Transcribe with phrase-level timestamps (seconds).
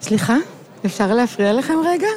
[0.00, 0.36] סליחה,
[0.86, 2.08] אפשר להפריע לכם רגע?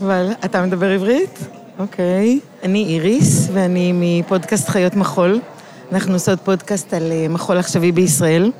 [0.00, 1.38] אבל אתה מדבר עברית?
[1.78, 2.40] אוקיי.
[2.62, 5.40] אני איריס, ואני מפודקאסט חיות מחול.
[5.92, 8.52] אנחנו עושות פודקאסט על אה, מחול עכשווי בישראל,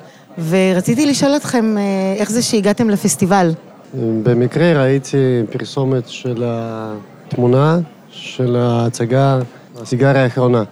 [0.48, 1.82] ורציתי לשאול אתכם אה,
[2.16, 3.50] איך זה שהגעתם לפסטיבל.
[3.94, 7.78] במקרה ראיתי פרסומת של התמונה
[8.10, 9.38] של ההצגה,
[9.82, 10.62] הסיגריה האחרונה.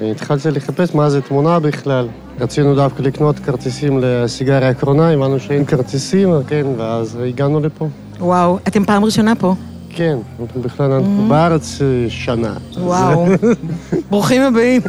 [0.00, 2.08] והתחלתי לחפש מה זה תמונה בכלל.
[2.40, 7.88] רצינו דווקא לקנות כרטיסים לסיגריה האחרונה, הבנו שאין כרטיסים, כן, ואז הגענו לפה.
[8.20, 9.54] וואו, אתם פעם ראשונה פה.
[9.90, 12.54] כן, אנחנו בכלל אנחנו בארץ אה, שנה.
[12.76, 13.26] וואו,
[14.10, 14.82] ברוכים הבאים.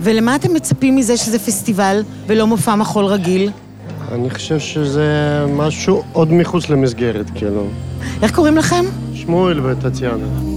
[0.00, 3.50] ולמה אתם מצפים מזה שזה פסטיבל ולא מופע מחול רגיל?
[4.12, 5.08] אני חושב שזה
[5.56, 7.66] משהו עוד מחוץ למסגרת, כאילו.
[8.22, 8.84] איך קוראים לכם?
[9.14, 10.53] שמואל וטטיאנה.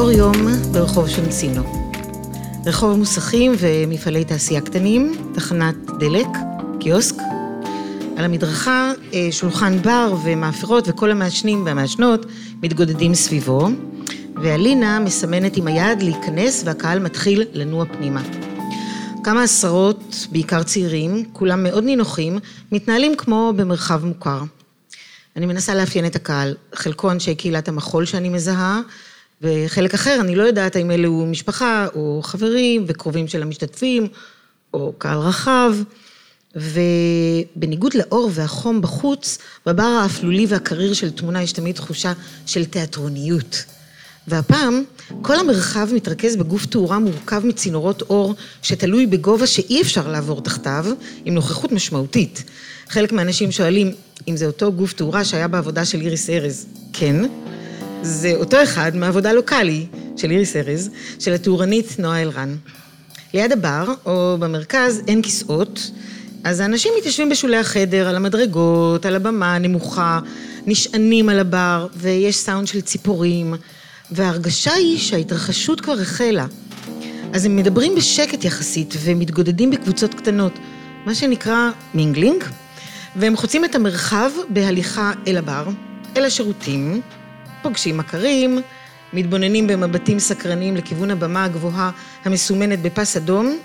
[0.00, 1.62] אור יום ברחוב שונצינו.
[2.66, 6.26] רחוב מוסכים ומפעלי תעשייה קטנים, תחנת דלק,
[6.80, 7.14] קיוסק.
[8.16, 12.26] על המדרכה אה, שולחן בר ומאפרות וכל המעשנים והמעשנות
[12.62, 13.68] מתגודדים סביבו,
[14.42, 18.22] ואלינה מסמנת עם היד להיכנס והקהל מתחיל לנוע פנימה.
[19.24, 22.38] כמה עשרות, בעיקר צעירים, כולם מאוד נינוחים,
[22.72, 24.42] מתנהלים כמו במרחב מוכר.
[25.36, 28.80] אני מנסה לאפיין את הקהל, חלקו אנשי קהילת המחול שאני מזהה,
[29.42, 34.08] וחלק אחר, אני לא יודעת האם אלו משפחה, או חברים, וקרובים של המשתתפים,
[34.74, 35.74] או קהל רחב.
[36.56, 42.12] ובניגוד לאור והחום בחוץ, בבר האפלולי והקריר של תמונה יש תמיד תחושה
[42.46, 43.64] של תיאטרוניות.
[44.28, 44.82] והפעם,
[45.22, 50.86] כל המרחב מתרכז בגוף תאורה מורכב מצינורות אור שתלוי בגובה שאי אפשר לעבור תחתיו,
[51.24, 52.44] עם נוכחות משמעותית.
[52.88, 53.94] חלק מהאנשים שואלים
[54.28, 56.66] אם זה אותו גוף תאורה שהיה בעבודה של איריס ארז.
[56.92, 57.16] כן,
[58.02, 62.56] זה אותו אחד מעבודה לוקאלי של איריס ארז, של התאורנית נועה אלרן.
[63.34, 65.90] ליד הבר, או במרכז, אין כיסאות,
[66.44, 70.20] אז האנשים מתיישבים בשולי החדר, על המדרגות, על הבמה הנמוכה,
[70.66, 73.54] נשענים על הבר, ויש סאונד של ציפורים,
[74.10, 76.46] וההרגשה היא שההתרחשות כבר החלה.
[77.32, 80.52] אז הם מדברים בשקט יחסית, ומתגודדים בקבוצות קטנות,
[81.06, 82.44] מה שנקרא mingling,
[83.16, 85.68] והם חוצים את המרחב בהליכה אל הבר,
[86.16, 87.00] אל השירותים,
[87.62, 88.60] פוגשים מכרים,
[89.12, 91.90] מתבוננים במבטים סקרנים לכיוון הבמה הגבוהה
[92.24, 93.58] המסומנת בפס אדום,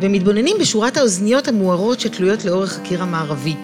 [0.00, 3.56] ומתבוננים בשורת האוזניות המוארות שתלויות לאורך הקיר המערבי.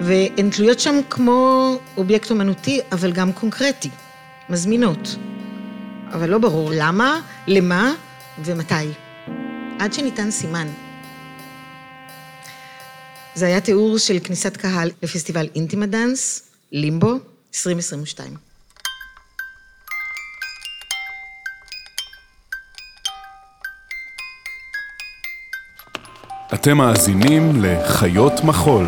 [0.00, 3.90] והן תלויות שם כמו אובייקט אומנותי, אבל גם קונקרטי,
[4.48, 5.16] מזמינות.
[6.12, 7.94] אבל לא ברור למה, למה
[8.44, 8.74] ומתי.
[9.78, 10.68] עד שניתן סימן.
[13.34, 16.42] זה היה תיאור של כניסת קהל לפסטיבל אינטימה דאנס,
[16.72, 17.18] לימבו,
[17.54, 18.43] 2022.
[26.54, 28.86] אתם מאזינים לחיות מחול,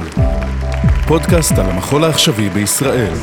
[1.06, 3.15] פודקאסט על המחול העכשווי בישראל.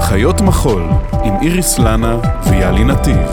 [0.00, 0.82] חיות מחול
[1.24, 2.16] עם איריס לנה
[2.50, 3.28] ויאלי נתיב.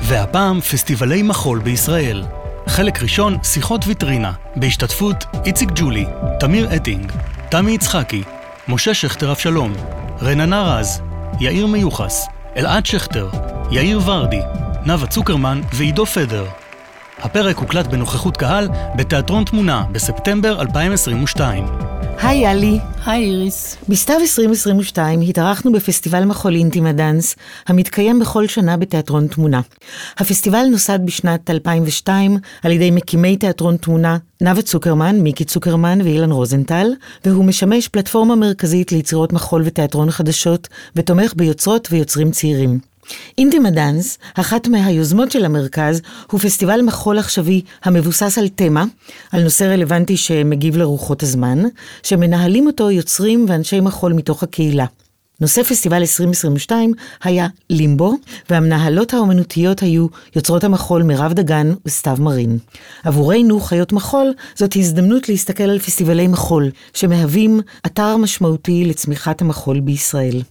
[0.00, 2.24] והפעם פסטיבלי מחול בישראל.
[2.66, 6.06] חלק ראשון, שיחות ויטרינה, בהשתתפות איציק ג'ולי,
[6.40, 7.12] תמיר אטינג,
[7.48, 8.22] תמי יצחקי,
[8.68, 9.72] משה שכטר אבשלום,
[10.22, 11.00] רננה רז,
[11.40, 12.26] יאיר מיוחס,
[12.56, 13.28] אלעד שכטר,
[13.70, 14.40] יאיר ורדי,
[14.86, 16.44] נאוה צוקרמן ועידו פדר.
[17.18, 21.64] הפרק הוקלט בנוכחות קהל בתיאטרון תמונה בספטמבר 2022.
[22.22, 22.78] היי יאלי.
[23.06, 23.76] היי איריס.
[23.88, 27.36] בסתיו 2022 התארחנו בפסטיבל מחול אינטימה דאנס,
[27.66, 29.60] המתקיים בכל שנה בתיאטרון תמונה.
[30.18, 36.86] הפסטיבל נוסד בשנת 2002 על ידי מקימי תיאטרון תמונה, נאוה צוקרמן, מיקי צוקרמן ואילן רוזנטל,
[37.24, 42.93] והוא משמש פלטפורמה מרכזית ליצירות מחול ותיאטרון חדשות, ותומך ביוצרות ויוצרים צעירים.
[43.38, 46.00] אינטימה דאנס, אחת מהיוזמות של המרכז,
[46.30, 48.84] הוא פסטיבל מחול עכשווי המבוסס על תמה,
[49.32, 51.62] על נושא רלוונטי שמגיב לרוחות הזמן,
[52.02, 54.86] שמנהלים אותו יוצרים ואנשי מחול מתוך הקהילה.
[55.40, 56.92] נושא פסטיבל 2022
[57.22, 58.14] היה לימבו,
[58.50, 60.06] והמנהלות האומנותיות היו
[60.36, 62.58] יוצרות המחול מירב דגן וסתיו מרין.
[63.04, 70.42] עבורנו, חיות מחול, זאת הזדמנות להסתכל על פסטיבלי מחול, שמהווים אתר משמעותי לצמיחת המחול בישראל.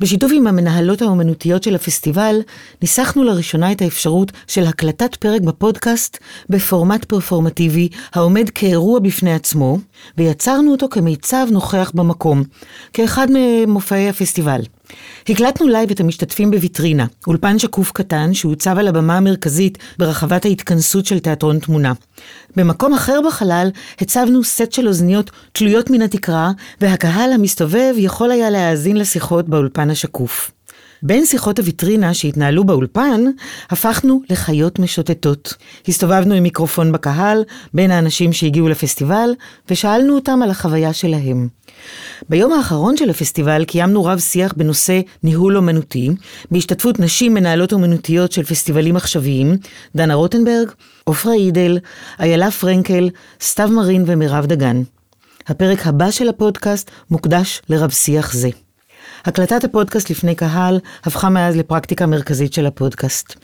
[0.00, 2.40] בשיתוף עם המנהלות האומנותיות של הפסטיבל,
[2.82, 6.18] ניסחנו לראשונה את האפשרות של הקלטת פרק בפודקאסט
[6.50, 9.78] בפורמט פרפורמטיבי העומד כאירוע בפני עצמו,
[10.18, 12.42] ויצרנו אותו כמיצב נוכח במקום,
[12.92, 14.60] כאחד ממופעי הפסטיבל.
[15.28, 21.18] הקלטנו לייב את המשתתפים בוויטרינה, אולפן שקוף קטן שהוצב על הבמה המרכזית ברחבת ההתכנסות של
[21.18, 21.92] תיאטרון תמונה.
[22.56, 23.68] במקום אחר בחלל
[24.00, 26.50] הצבנו סט של אוזניות תלויות מן התקרה,
[26.80, 30.50] והקהל המסתובב יכול היה להאזין לשיחות באולפן השקוף.
[31.02, 33.24] בין שיחות הוויטרינה שהתנהלו באולפן,
[33.70, 35.54] הפכנו לחיות משוטטות.
[35.88, 39.30] הסתובבנו עם מיקרופון בקהל, בין האנשים שהגיעו לפסטיבל,
[39.70, 41.48] ושאלנו אותם על החוויה שלהם.
[42.28, 46.10] ביום האחרון של הפסטיבל קיימנו רב שיח בנושא ניהול אומנותי,
[46.50, 49.56] בהשתתפות נשים מנהלות אומנותיות של פסטיבלים עכשוויים,
[49.96, 50.70] דנה רוטנברג,
[51.04, 51.78] עופרה אידל,
[52.20, 53.10] איילה פרנקל,
[53.40, 54.82] סתיו מרין ומירב דגן.
[55.46, 58.48] הפרק הבא של הפודקאסט מוקדש לרב שיח זה.
[59.28, 63.34] הקלטת הפודקאסט לפני קהל הפכה מאז לפרקטיקה מרכזית של הפודקאסט.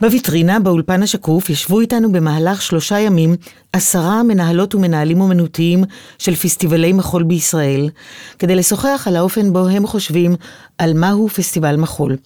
[0.00, 3.36] בוויטרינה, באולפן השקוף, ישבו איתנו במהלך שלושה ימים
[3.72, 5.84] עשרה מנהלות ומנהלים אומנותיים
[6.18, 7.90] של פסטיבלי מחול בישראל,
[8.38, 10.36] כדי לשוחח על האופן בו הם חושבים
[10.78, 12.16] על מהו פסטיבל מחול.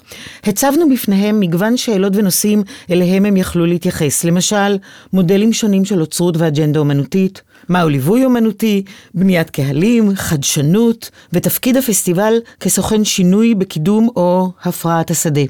[0.45, 4.79] הצבנו בפניהם מגוון שאלות ונושאים אליהם הם יכלו להתייחס, למשל,
[5.13, 8.85] מודלים שונים של אוצרות ואג'נדה אומנותית, מהו ליווי אומנותי,
[9.15, 15.43] בניית קהלים, חדשנות, ותפקיד הפסטיבל כסוכן שינוי בקידום או הפרעת השדה.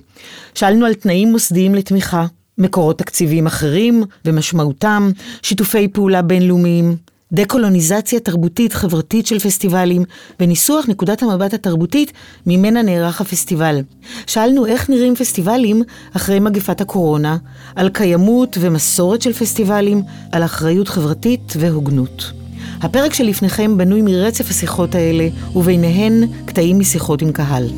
[0.54, 2.26] שאלנו על תנאים מוסדיים לתמיכה,
[2.58, 5.10] מקורות תקציביים אחרים ומשמעותם,
[5.42, 6.96] שיתופי פעולה בינלאומיים,
[7.32, 10.04] דקולוניזציה תרבותית חברתית של פסטיבלים,
[10.40, 12.12] וניסוח נקודת המבט התרבותית
[12.46, 13.80] ממנה נערך הפסטיבל.
[14.26, 15.82] שאלנו איך נראים פסטיבלים
[16.16, 17.36] אחרי מגפת הקורונה,
[17.76, 20.02] על קיימות ומסורת של פסטיבלים,
[20.32, 22.32] על אחריות חברתית והוגנות.
[22.80, 27.68] הפרק שלפניכם בנוי מרצף השיחות האלה, וביניהן קטעים משיחות עם קהל.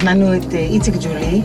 [0.00, 1.42] הזמנו את אה, איציק ג'ולי,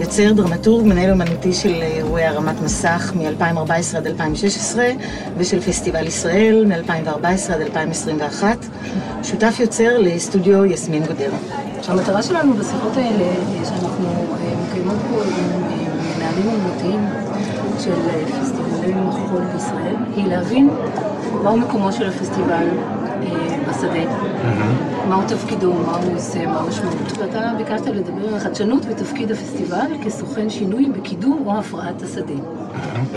[0.00, 4.86] יוצר דרמטורג, מנהל אומנותי של אה, אירועי הרמת מסך מ-2014 עד 2016
[5.36, 8.66] ושל פסטיבל ישראל מ-2014 עד 2021,
[9.22, 11.30] שותף יוצר לסטודיו יסמין גודר.
[11.88, 14.26] המטרה שלנו בשיחות האלה, אה, שאנחנו
[14.68, 15.62] מקיימות פה עם
[16.16, 17.06] מנהלים אומנותיים
[17.78, 17.94] של
[18.42, 20.70] פסטיבלי מחול בישראל, היא להבין
[21.42, 22.66] מהו מקומו של הפסטיבל
[23.68, 24.10] בשדה.
[25.08, 27.18] מהו תפקידו, מה הוא עושה, מה המשמעות.
[27.18, 32.34] ואתה ביקשת לדבר על חדשנות ותפקיד הפסטיבל כסוכן שינוי בקידום או הפרעת השדה.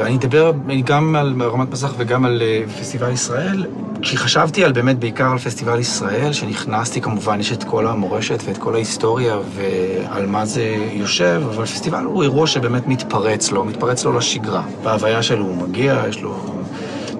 [0.01, 0.51] אני אדבר
[0.85, 3.65] גם על רמת מסך וגם על אה, פסטיבל ישראל.
[4.01, 8.75] כשחשבתי על באמת בעיקר על פסטיבל ישראל, שנכנסתי כמובן, יש את כל המורשת ואת כל
[8.75, 14.63] ההיסטוריה ועל מה זה יושב, אבל פסטיבל הוא אירוע שבאמת מתפרץ לו, מתפרץ לו לשגרה.
[14.83, 16.35] בהוויה שלו הוא מגיע, יש לו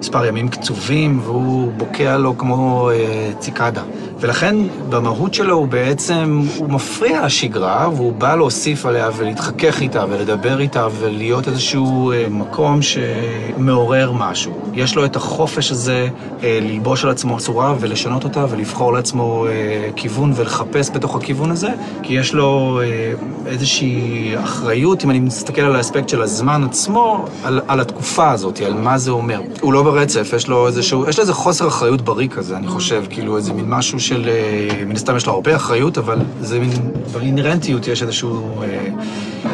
[0.00, 3.82] מספר ימים קצובים, והוא בוקע לו כמו אה, ציקדה.
[4.20, 4.56] ולכן
[4.88, 10.86] במהות שלו הוא בעצם, הוא מפריע לשגרה, והוא בא להוסיף עליה ולהתחכך איתה ולדבר איתה
[10.98, 14.52] ולהיות איזשהו אה, מקום שמעורר משהו.
[14.74, 16.08] יש לו את החופש הזה
[16.42, 21.68] אה, ללבוש על עצמו צורה ולשנות אותה ולבחור לעצמו אה, כיוון ולחפש בתוך הכיוון הזה,
[22.02, 23.12] כי יש לו אה,
[23.46, 28.74] איזושהי אחריות, אם אני מסתכל על האספקט של הזמן עצמו, על, על התקופה הזאת, על
[28.74, 29.40] מה זה אומר.
[29.60, 33.04] הוא לא ברצף, יש לו איזשהו, יש לו איזה חוסר אחריות בריא כזה, אני חושב,
[33.10, 36.70] כאילו איזה מין משהו של, אה, מן הסתם יש לו הרבה אחריות, אבל זה מין,
[37.12, 38.86] באינרנטיות יש איזשהו, אה,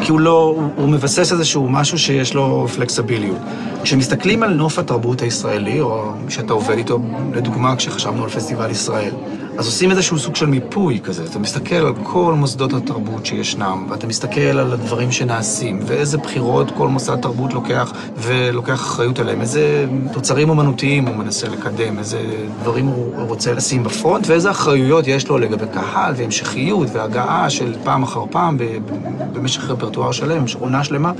[0.02, 3.38] כי הוא לא, הוא, הוא מבסס איזשהו משהו שיש לו פלקסביליות.
[3.82, 6.98] כשמסתכלים על נוף התרבות הישראלי, או שאתה עובד איתו,
[7.34, 9.12] לדוגמה, כשחשבנו על פסטיבל ישראל,
[9.58, 11.24] אז עושים איזשהו סוג של מיפוי כזה.
[11.24, 16.88] אתה מסתכל על כל מוסדות התרבות שישנם, ואתה מסתכל על הדברים שנעשים, ואיזה בחירות כל
[16.88, 22.20] מוסד תרבות לוקח ולוקח אחריות עליהם, איזה תוצרים אומנותיים הוא מנסה לקדם, איזה
[22.62, 28.02] דברים הוא רוצה לשים בפרונט, ואיזה אחריויות יש לו לגבי קהל והמשכיות והגעה של פעם
[28.02, 28.58] אחר פעם
[29.32, 31.12] במשך רפרטואר שלם, עונה שלמה,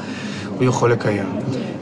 [0.59, 1.27] הוא יכול לקיים.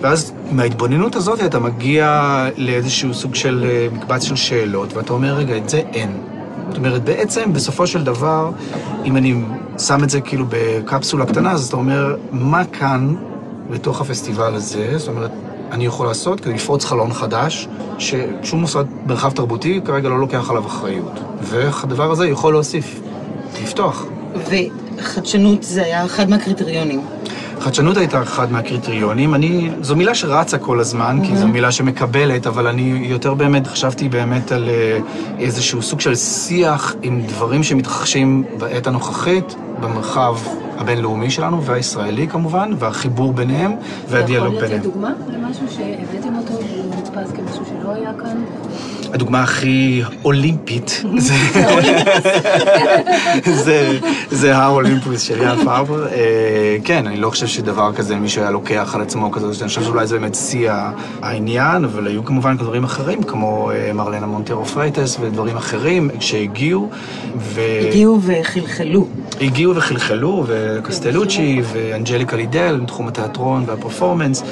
[0.01, 5.57] ואז מההתבוננות הזאת אתה מגיע לאיזשהו סוג של אה, מקבץ של שאלות, ואתה אומר, רגע,
[5.57, 6.11] את זה אין.
[6.73, 8.51] זאת אומרת, בעצם, בסופו של דבר,
[9.05, 9.35] אם אני
[9.79, 13.15] שם את זה כאילו בקפסולה קטנה, אז אתה אומר, מה כאן,
[13.71, 15.31] בתוך הפסטיבל הזה, זאת אומרת,
[15.73, 20.67] אני יכול לעשות כדי לפרוץ חלון חדש, ששום מוסד מרחב תרבותי כרגע לא לוקח עליו
[20.67, 21.21] אחריות.
[21.43, 23.01] ואיך הדבר הזה יכול להוסיף,
[23.63, 24.07] לפתוח.
[24.99, 27.01] וחדשנות זה היה אחד מהקריטריונים.
[27.63, 29.35] חדשנות הייתה אחד מהקריטריונים.
[29.35, 34.09] אני, זו מילה שרצה כל הזמן, כי זו מילה שמקבלת, אבל אני יותר באמת חשבתי
[34.09, 34.99] באמת על אה,
[35.39, 40.37] איזשהו סוג של שיח עם דברים שמתרחשים בעת הנוכחית, במרחב
[40.79, 43.73] הבינלאומי שלנו, והישראלי כמובן, והחיבור ביניהם,
[44.09, 44.81] והדיאלוג אתה יכול ביניהם.
[44.81, 48.45] לתת דוגמה למשהו שהבאתם אותו והוא נתפס כמשהו שלא היה כאן?
[49.13, 51.35] הדוגמה הכי אולימפית זה,
[53.65, 53.99] זה,
[54.31, 56.07] זה האולימפוס של יאן פאבר.
[56.07, 59.83] אה, כן, אני לא חושב שדבר כזה מישהו היה לוקח על עצמו כזה, אני חושב
[59.83, 60.71] שאולי זה באמת שיא
[61.23, 66.91] העניין, אבל היו כמובן דברים אחרים, כמו אה, מרלנה מונטרו פרייטס ודברים אחרים שהגיעו.
[67.37, 67.61] ו...
[67.89, 69.07] הגיעו וחלחלו.
[69.41, 74.43] הגיעו וחלחלו, וקוסטלוצ'י ואנג'ליקה לידל, מתחום התיאטרון והפרפורמנס,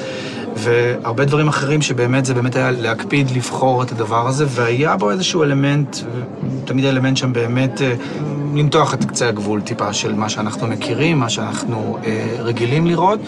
[0.55, 5.43] והרבה דברים אחרים שבאמת זה באמת היה להקפיד לבחור את הדבר הזה, והיה בו איזשהו
[5.43, 5.97] אלמנט,
[6.65, 7.95] תמיד האלמנט שם באמת אה,
[8.55, 13.19] למתוח את קצה הגבול טיפה של מה שאנחנו מכירים, מה שאנחנו אה, רגילים לראות.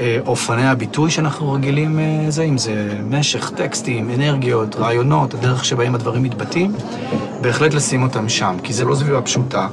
[0.00, 5.94] אה, אופני הביטוי שאנחנו רגילים אה, זה, אם זה משך, טקסטים, אנרגיות, רעיונות, הדרך שבהם
[5.94, 6.72] הדברים מתבטאים,
[7.40, 9.68] בהחלט לשים אותם שם, כי זה לא סביבה פשוטה.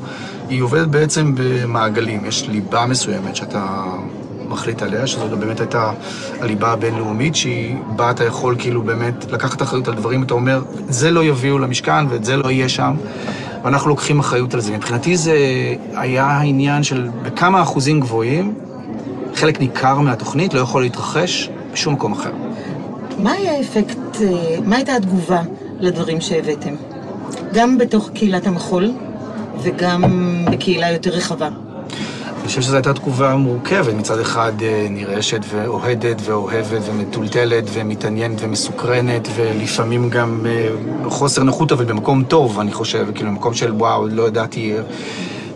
[0.50, 3.84] היא עובדת בעצם במעגלים, יש ליבה מסוימת שאתה
[4.50, 5.92] מחליט עליה, שזו באמת הייתה
[6.42, 11.12] הליבה הבינלאומית, שהיא בה אתה יכול כאילו באמת לקחת אחריות על דברים, אתה אומר, זה
[11.12, 12.96] לא יביאו למשכן ואת זה לא יהיה שם.
[13.64, 14.72] ואנחנו לוקחים אחריות על זה.
[14.72, 15.38] מבחינתי זה
[15.96, 18.54] היה העניין של בכמה אחוזים גבוהים,
[19.36, 22.32] חלק ניכר מהתוכנית לא יכול להתרחש בשום מקום אחר.
[23.20, 25.42] מה היה האפקט, אה, מה הייתה התגובה
[25.80, 26.74] לדברים שהבאתם?
[27.54, 28.92] גם בתוך קהילת המחול
[29.62, 30.04] וגם
[30.52, 31.50] בקהילה יותר רחבה.
[32.48, 39.28] אני חושב שזו הייתה תגובה מורכבת, מצד אחד אה, נרעשת ואוהדת ואוהבת ומטולטלת ומתעניינת ומסוקרנת
[39.36, 40.70] ולפעמים גם אה,
[41.10, 44.74] חוסר נוחות, אבל במקום טוב, אני חושב, כאילו במקום של וואו, לא ידעתי...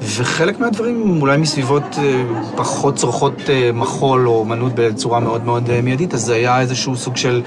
[0.01, 2.23] וחלק מהדברים אולי מסביבות אה,
[2.55, 6.95] פחות צורכות אה, מחול או אומנות בצורה מאוד מאוד אה, מיידית, אז זה היה איזשהו
[6.95, 7.41] סוג של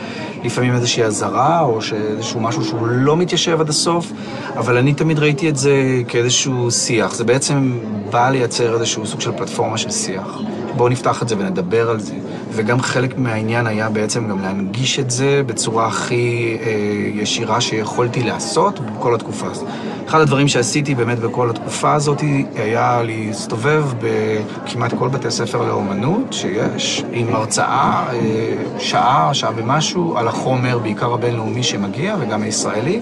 [0.44, 4.12] לפעמים איזושהי אזהרה, או שאיזשהו משהו שהוא לא מתיישב עד הסוף,
[4.56, 7.14] אבל אני תמיד ראיתי את זה כאיזשהו שיח.
[7.14, 7.78] זה בעצם
[8.11, 10.40] בא לייצר איזשהו סוג של פלטפורמה של שיח.
[10.76, 12.14] בואו נפתח את זה ונדבר על זה.
[12.50, 16.71] וגם חלק מהעניין היה בעצם גם להנגיש את זה בצורה הכי אה,
[17.14, 19.69] ישירה שיכולתי לעשות בכל התקופה הזאת.
[20.09, 22.21] אחד הדברים שעשיתי באמת בכל התקופה הזאת
[22.57, 30.28] היה להסתובב בכמעט כל בתי הספר לאומנות שיש, עם הרצאה, אה, שעה, שעה ומשהו, על
[30.28, 33.00] החומר, בעיקר הבינלאומי שמגיע וגם הישראלי.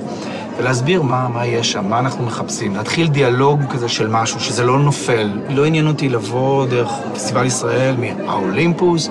[0.59, 2.77] ולהסביר מה, מה יש שם, מה אנחנו מחפשים.
[2.77, 5.31] להתחיל דיאלוג כזה של משהו, שזה לא נופל.
[5.49, 9.09] לא עניין אותי לבוא דרך פסטיבל ישראל מהאולימפוס,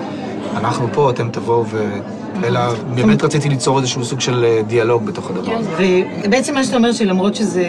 [0.56, 1.98] אנחנו פה, אתם תבואו ו...
[2.44, 2.60] אלא
[2.94, 6.02] באמת רציתי ליצור איזשהו סוג של אה, דיאלוג בתוך הדבר הזה.
[6.24, 7.64] ובעצם מה שאתה אומר שלמרות שזה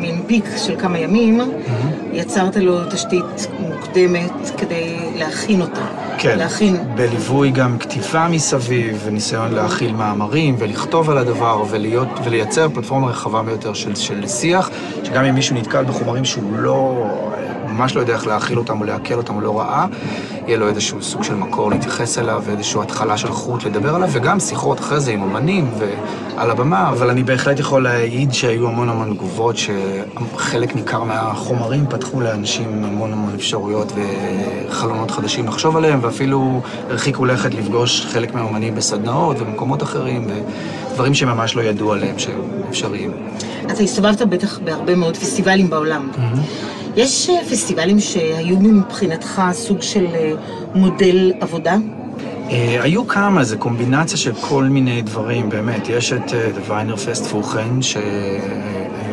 [0.00, 1.40] מין פיק של כמה ימים,
[2.12, 5.80] יצרת לו תשתית מוקדמת כדי להכין אותו.
[6.18, 6.76] כן, להכין.
[6.94, 13.74] בליווי גם כתיבה מסביב, וניסיון להכיל מאמרים, ולכתוב על הדבר, ולהיות, ולייצר פלטפורמה רחבה ביותר
[13.74, 14.70] של, של שיח,
[15.04, 17.06] שגם אם מישהו נתקל בחומרים שהוא לא,
[17.72, 19.86] ממש לא יודע איך להכיל אותם או לעכל אותם או לא ראה,
[20.46, 24.40] יהיה לו איזשהו סוג של מקור להתייחס אליו, ואיזושהי התחלה של חוט לדבר עליו, וגם
[24.40, 29.14] שיחות אחרי זה עם אמנים ועל הבמה, אבל אני בהחלט יכול להעיד שהיו המון המון
[29.14, 33.92] תגובות, שחלק ניכר מהחומרים פתחו לאנשים המון המון אפשרויות
[34.68, 36.60] וחלונות חדשים לחשוב עליהם, ואפילו
[36.90, 40.26] הרחיקו לכת לפגוש חלק מהאומנים בסדנאות ובמקומות אחרים,
[40.92, 43.12] ודברים שממש לא ידעו עליהם שהם אפשריים.
[43.72, 46.08] אתה הסתובבת בטח בהרבה מאוד פסטיבלים בעולם.
[46.98, 50.32] יש אה, פסטיבלים שהיו מבחינתך סוג של אה,
[50.74, 51.76] מודל עבודה?
[52.50, 55.88] אה, היו כמה, זה קומבינציה של כל מיני דברים, באמת.
[55.88, 56.32] יש את
[56.68, 57.68] Viner Fest פוכן,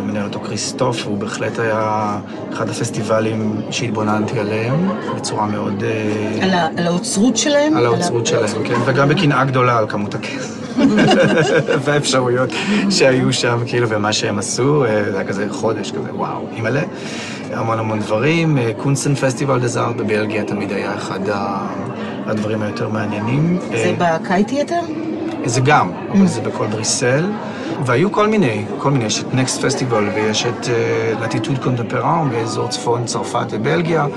[0.06, 2.18] מנהל אותו כריסטוף, והוא בהחלט היה
[2.54, 5.84] אחד הפסטיבלים שהתבוננתי עליהם, בצורה מאוד...
[6.42, 7.77] על, ה, על האוצרות שלהם?
[7.77, 10.56] על האוצרות שלהם, כן, וגם בקנאה גדולה על כמות הכסף.
[11.86, 12.50] והאפשרויות
[12.89, 16.82] שהיו שם, כאילו, ומה שהם עשו, זה היה כזה חודש, כזה, וואו, אימא'לה.
[17.55, 18.57] המון המון דברים.
[18.57, 21.19] אה, קונסטן פסטיבל דזארט בבלגיה תמיד היה אחד
[22.25, 23.59] הדברים היותר מעניינים.
[23.69, 24.79] זה אה, בקאי תיאטר?
[25.45, 27.25] זה גם, אבל זה בכל בריסל.
[27.85, 30.67] והיו כל מיני, כל מיני, יש את נקסט פסטיבל ויש את
[31.21, 34.07] לטיטוד קונטמפרן באזור צפון צרפת ובלגיה,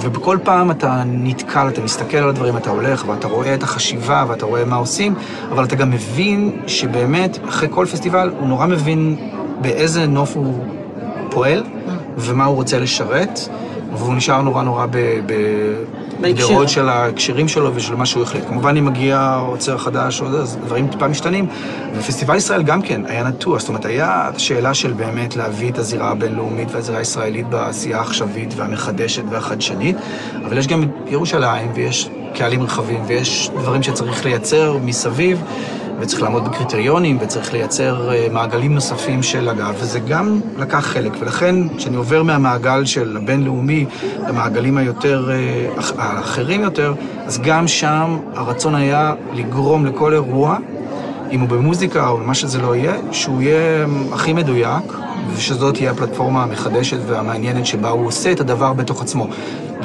[0.00, 4.46] ובכל פעם אתה נתקל, אתה מסתכל על הדברים, אתה הולך ואתה רואה את החשיבה ואתה
[4.46, 5.14] רואה מה עושים,
[5.50, 9.16] אבל אתה גם מבין שבאמת, אחרי כל פסטיבל, הוא נורא מבין
[9.60, 10.64] באיזה נוף הוא
[11.30, 11.62] פועל
[12.16, 13.40] ומה הוא רוצה לשרת,
[13.92, 14.96] והוא נשאר נורא נורא ב...
[15.26, 15.32] ב
[16.20, 16.48] בהקשר.
[16.48, 18.44] דעות של ההקשרים שלו ושל מה שהוא החליט.
[18.48, 21.46] כמובן, אם מגיע עוצר חדש אז דברים טיפה משתנים.
[21.94, 26.10] ופסטיבל ישראל גם כן היה נטוע, זאת אומרת, היה שאלה של באמת להביא את הזירה
[26.10, 29.96] הבינלאומית והזירה הישראלית בעשייה העכשווית והמחדשת והחדשנית,
[30.44, 35.42] אבל יש גם ירושלים ויש קהלים רחבים ויש דברים שצריך לייצר מסביב.
[36.02, 41.12] וצריך לעמוד בקריטריונים, וצריך לייצר אה, מעגלים נוספים של הגב, וזה גם לקח חלק.
[41.20, 43.86] ולכן, כשאני עובר מהמעגל של הבינלאומי
[44.28, 45.36] למעגלים היותר, אה,
[45.80, 46.94] אח- האחרים יותר,
[47.26, 50.56] אז גם שם הרצון היה לגרום לכל אירוע,
[51.32, 54.92] אם הוא במוזיקה או מה שזה לא יהיה, שהוא יהיה הכי מדויק,
[55.34, 59.26] ושזאת תהיה הפלטפורמה המחדשת והמעניינת שבה הוא עושה את הדבר בתוך עצמו.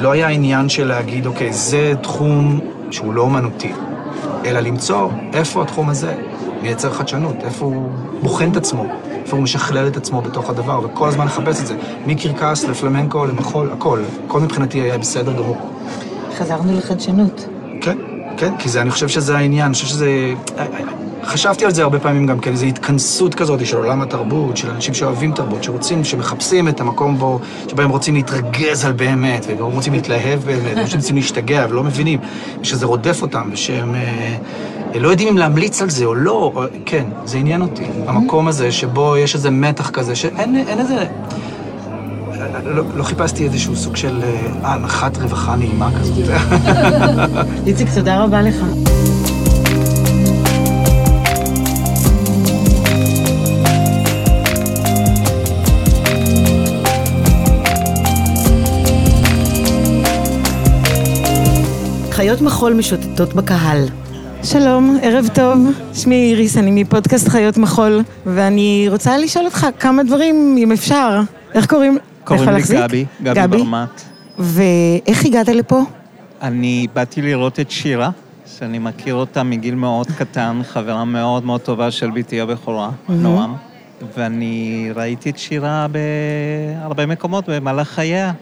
[0.00, 2.60] לא היה עניין של להגיד, אוקיי, זה תחום
[2.90, 3.72] שהוא לא אומנותי.
[4.48, 6.14] אלא למצוא איפה התחום הזה
[6.62, 7.88] מייצר חדשנות, איפה הוא
[8.22, 11.74] בוחן את עצמו, איפה הוא משכלל את עצמו בתוך הדבר, וכל הזמן לחפש את זה.
[12.06, 14.02] מקרקס לפלמנקו למחול, הכל.
[14.26, 15.56] הכל מבחינתי היה בסדר גמור.
[16.38, 17.48] חזרנו לחדשנות.
[17.80, 17.98] כן,
[18.36, 20.34] כן, כי זה, אני חושב שזה העניין, אני חושב שזה...
[21.24, 24.94] חשבתי על זה הרבה פעמים גם כן, איזו התכנסות כזאת של עולם התרבות, של אנשים
[24.94, 30.40] שאוהבים תרבות, שרוצים, שמחפשים את המקום בו, שבהם רוצים להתרגז על באמת, וגם רוצים להתלהב
[30.44, 32.18] באמת, וגם שהם רוצים להשתגע, ולא מבינים,
[32.62, 34.36] שזה רודף אותם, ושהם אה,
[34.94, 37.84] לא יודעים אם להמליץ על זה או לא, או, כן, זה עניין אותי.
[38.06, 41.06] המקום הזה שבו יש איזה מתח כזה, שאין אין איזה...
[42.64, 46.28] לא, לא חיפשתי איזשהו סוג של אה, הנחת רווחה נעימה כזאת.
[47.66, 48.56] איציק, תודה רבה לך.
[62.18, 63.84] חיות מחול משוטטות בקהל.
[64.42, 65.58] שלום, ערב טוב.
[65.94, 71.20] שמי איריס, אני מפודקאסט חיות מחול, ואני רוצה לשאול אותך כמה דברים, אם אפשר.
[71.54, 71.98] איך קוראים?
[72.24, 72.78] קוראים לי להחזיק?
[72.78, 74.02] גבי, גבי ברמט.
[74.38, 75.80] ואיך הגעת לפה?
[76.42, 78.10] אני באתי לראות את שירה,
[78.58, 83.54] שאני מכיר אותה מגיל מאוד קטן, חברה מאוד מאוד טובה של בתי הבכורה, נועם.
[84.16, 85.86] ואני ראיתי את שירה
[86.82, 88.32] בהרבה מקומות במהלך חייה,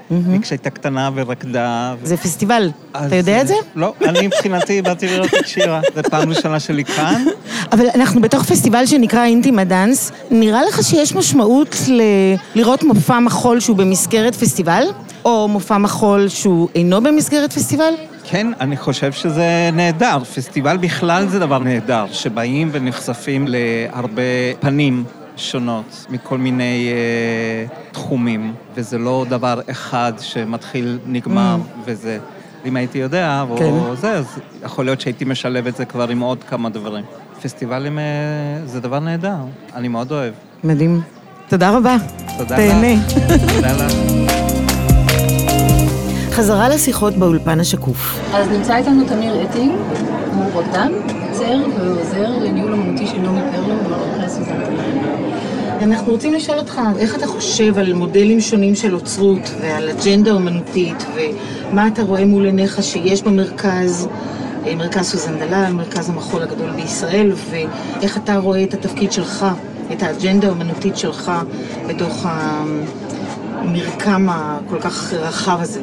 [0.43, 1.95] כשהייתה קטנה ורקדה.
[2.01, 3.55] ו- זה פסטיבל, אתה יודע את זה?
[3.75, 5.81] לא, אני מבחינתי באתי לראות את שירה.
[5.95, 7.25] זו פעם ראשונה שלי כאן.
[7.73, 10.13] אבל אנחנו בתוך פסטיבל שנקרא אינטימה דאנס.
[10.31, 12.03] נראה לך שיש משמעות ל...
[12.55, 14.83] לראות מופע מחול שהוא במסגרת פסטיבל?
[15.25, 17.93] או מופע מחול שהוא אינו במסגרת פסטיבל?
[18.25, 20.19] כן, אני חושב שזה נהדר.
[20.35, 24.23] פסטיבל בכלל זה דבר נהדר, שבאים ונחשפים להרבה
[24.61, 25.05] פנים
[25.37, 32.19] שונות מכל מיני אה, תחומים, וזה לא דבר אחד שמתחיל, נגמר, וזה...
[32.67, 33.73] אם הייתי יודע, או כן.
[34.01, 34.27] זה, אז
[34.65, 37.05] יכול להיות שהייתי משלב את זה כבר עם עוד כמה דברים.
[37.43, 38.05] פסטיבלים אה,
[38.65, 39.37] זה דבר נהדר,
[39.75, 40.35] אני מאוד אוהב.
[40.65, 41.01] מדהים.
[41.49, 41.97] תודה רבה.
[42.39, 42.95] תודה תהנה.
[42.95, 43.13] לך.
[43.55, 43.93] תודה לך.
[46.31, 48.19] חזרה לשיחות באולפן השקוף.
[48.35, 49.73] אז נמצא איתנו תמיר אטינג,
[50.33, 50.93] הוא רוקדן,
[51.29, 55.06] יוצר ועוזר לניהול אמנותי של נעמי פרלו במרכז סוזן
[55.83, 61.07] אנחנו רוצים לשאול אותך, איך אתה חושב על מודלים שונים של אוצרות ועל אג'נדה אומנותית,
[61.15, 64.09] ומה אתה רואה מול עיניך שיש במרכז,
[64.67, 65.35] אה, מרכז סוזן
[65.73, 69.47] מרכז המחול הגדול בישראל, ואיך אתה רואה את התפקיד שלך,
[69.93, 71.33] את האג'נדה האומנותית שלך
[71.87, 75.81] בתוך המרקם הכל כך רחב הזה.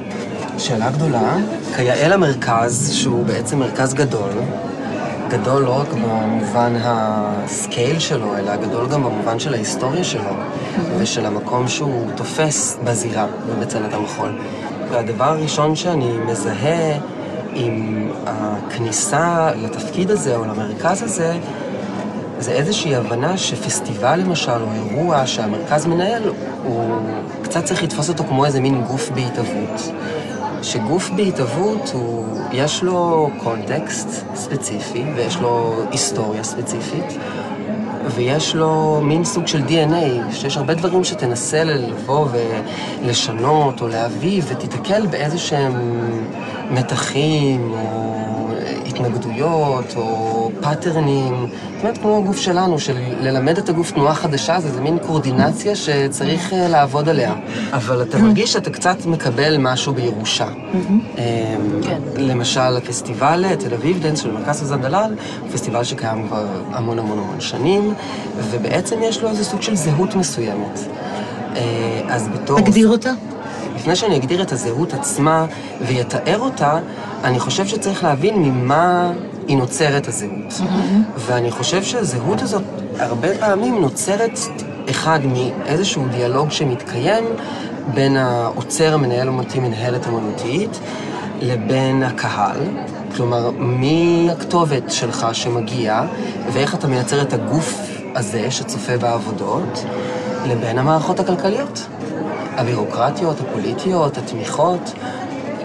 [0.57, 1.37] שאלה גדולה,
[1.75, 4.29] כיאה למרכז, שהוא בעצם מרכז גדול,
[5.33, 10.33] גדול לא רק במובן ה scale שלו, אלא גדול גם במובן של ההיסטוריה שלו,
[10.97, 14.39] ושל המקום שהוא תופס בזירה ובצלת המחול.
[14.91, 16.97] והדבר הראשון שאני מזהה
[17.53, 21.37] עם הכניסה לתפקיד הזה או למרכז הזה,
[22.39, 26.23] זה איזושהי הבנה שפסטיבל למשל, או אירוע שהמרכז מנהל,
[26.63, 26.99] הוא
[27.43, 29.91] קצת צריך לתפוס אותו כמו איזה מין גוף בהתהוות.
[30.63, 37.17] שגוף בהתהוות, הוא, יש לו קונטקסט ספציפי, ויש לו היסטוריה ספציפית,
[38.15, 42.27] ויש לו מין סוג של DNA, שיש הרבה דברים שתנסה לבוא
[43.01, 45.73] ולשנות או להביא, ותיתקל באיזה שהם
[46.71, 48.13] מתחים, או
[48.93, 51.47] התנגדויות, או פאטרנים.
[51.75, 55.75] זאת אומרת, כמו הגוף שלנו, של ללמד את הגוף תנועה חדשה, זה, זה מין קורדינציה
[55.75, 57.33] שצריך אה, לעבוד עליה.
[57.73, 60.47] אבל אתה מרגיש שאתה קצת מקבל משהו בירושה.
[61.17, 62.01] אה, כן.
[62.17, 66.99] למשל, הפסטיבל אה, תל אביב דנס של מרכז סוזן דלל, הוא פסטיבל שקיים כבר המון
[66.99, 67.93] המון המון שנים,
[68.51, 70.79] ובעצם יש לו איזה סוג של זהות מסוימת.
[71.55, 72.59] אה, אז בתור...
[72.59, 73.11] תגדיר אותה.
[73.75, 75.45] לפני שאני אגדיר את הזהות עצמה
[75.81, 76.79] ויתאר אותה,
[77.23, 79.11] אני חושב שצריך להבין ממה
[79.47, 80.61] היא נוצרת הזהות.
[81.17, 82.63] ואני חושב שהזהות הזאת
[82.99, 84.39] הרבה פעמים נוצרת,
[84.89, 87.23] אחד, מאיזשהו דיאלוג שמתקיים
[87.93, 90.79] בין העוצר, המנהל אומנותי, מנהלת אומנותית,
[91.41, 92.59] לבין הקהל.
[93.15, 96.01] כלומר, מי הכתובת שלך שמגיע,
[96.53, 97.79] ואיך אתה מייצר את הגוף
[98.15, 99.85] הזה שצופה בעבודות,
[100.45, 101.85] לבין המערכות הכלכליות.
[102.57, 104.93] הבירוקרטיות, הפוליטיות, התמיכות.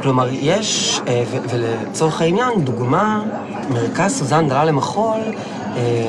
[0.02, 3.22] כלומר, יש, אה, ולצורך העניין, דוגמה,
[3.70, 5.20] מרכז סוזן דלה למחול
[5.76, 6.08] אה,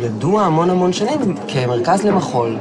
[0.00, 2.56] ידוע המון המון שנים כמרכז למחול.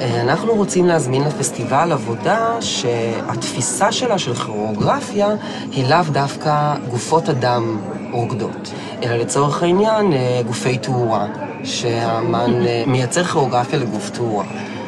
[0.00, 5.28] אה, אנחנו רוצים להזמין לפסטיבל עבודה שהתפיסה שלה של כירוגרפיה
[5.72, 7.78] היא לאו דווקא גופות אדם
[8.12, 10.12] רוקדות, אלא לצורך העניין
[10.46, 11.26] גופי תאורה,
[11.64, 12.52] שהאמן
[12.86, 14.44] מייצר כירוגרפיה לגוף תאורה.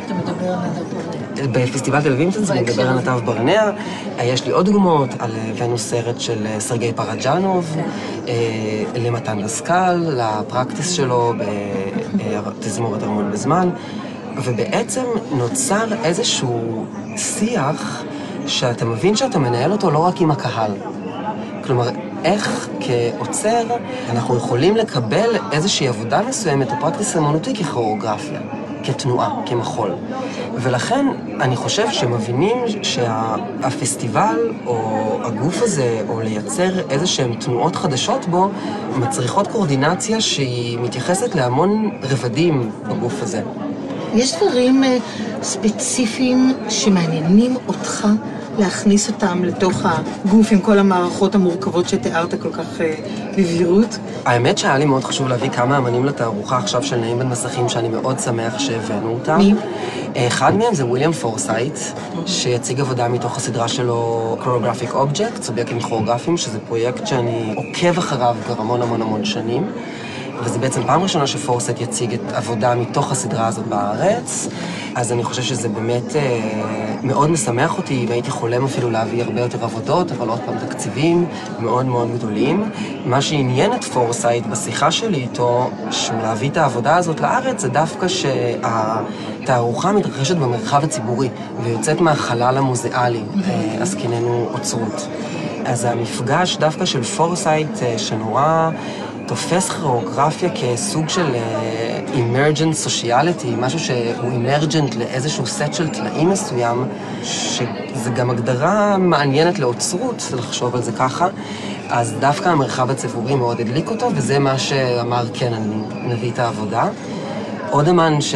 [0.07, 1.10] אתה מדבר על ברנע.
[1.53, 3.71] בפסטיבל תל אביב אני מדבר על נתב ברנע,
[4.23, 7.77] יש לי עוד דוגמאות, על הבאנו סרט של סרגי פרג'נוב,
[8.95, 11.33] למתן דסקל, לפרקטיס שלו
[12.15, 13.71] בתזמורת ארמון בזמן,
[14.45, 16.85] ובעצם נוצר איזשהו
[17.17, 18.03] שיח
[18.47, 20.73] שאתה מבין שאתה מנהל אותו לא רק עם הקהל.
[21.65, 21.89] כלומר,
[22.25, 23.63] איך כעוצר
[24.11, 28.41] אנחנו יכולים לקבל איזושהי עבודה מסוימת או פרקטיס אמנותי ככוריאוגרפיה.
[28.85, 29.91] כתנועה, כמחול.
[30.55, 31.07] ולכן
[31.41, 38.51] אני חושב שמבינים שהפסטיבל או הגוף הזה, או לייצר איזה שהן תנועות חדשות בו,
[38.97, 43.43] מצריכות קואורדינציה שהיא מתייחסת להמון רבדים בגוף הזה.
[44.15, 44.99] יש דברים אה,
[45.43, 48.09] ספציפיים שמעניינים אותך
[48.61, 52.95] להכניס אותם לתוך הגוף עם כל המערכות המורכבות שתיארת כל כך אה,
[53.33, 53.99] בבהירות?
[54.25, 57.89] האמת שהיה לי מאוד חשוב להביא כמה אמנים לתערוכה עכשיו של נעים בין מסכים, שאני
[57.89, 59.39] מאוד שמח שהבאנו אותם.
[59.39, 59.55] מי?
[60.17, 61.79] אחד מהם זה וויליאם פורסייט,
[62.27, 68.61] שיציג עבודה מתוך הסדרה שלו Choreographic Objects, אובייקטים כוריאוגרפיים, שזה פרויקט שאני עוקב אחריו כבר
[68.61, 69.67] המון המון המון שנים.
[70.45, 74.49] וזו בעצם פעם ראשונה שפורסייט יציג את עבודה מתוך הסדרה הזאת בארץ,
[74.95, 76.41] אז אני חושב שזה באמת אה,
[77.03, 81.27] מאוד משמח אותי, והייתי חולם אפילו להביא הרבה יותר עבודות, אבל עוד פעם תקציבים
[81.59, 82.71] מאוד מאוד גדולים.
[83.05, 88.07] מה שעניין את פורסייט בשיחה שלי איתו, שהוא להביא את העבודה הזאת לארץ, זה דווקא
[88.09, 91.29] שהתערוכה מתרחשת במרחב הציבורי,
[91.63, 95.09] ויוצאת מהחלל המוזיאלי, אה, עסקינן באוצרות.
[95.65, 98.71] אז המפגש דווקא של פורסייט, אה, שנורא...
[99.31, 101.35] תופס כוריאוגרפיה כסוג של
[102.15, 106.85] emergent uh, sociality, משהו שהוא emergent לאיזשהו סט של תנאים מסוים,
[107.23, 111.29] שזה גם הגדרה מעניינת לאוצרות, לחשוב על זה ככה.
[111.89, 115.75] אז דווקא המרחב הציבורי מאוד הדליק אותו, וזה מה שאמר, כן, אני
[116.15, 116.89] מביא את העבודה.
[117.71, 118.35] עוד אמן ש...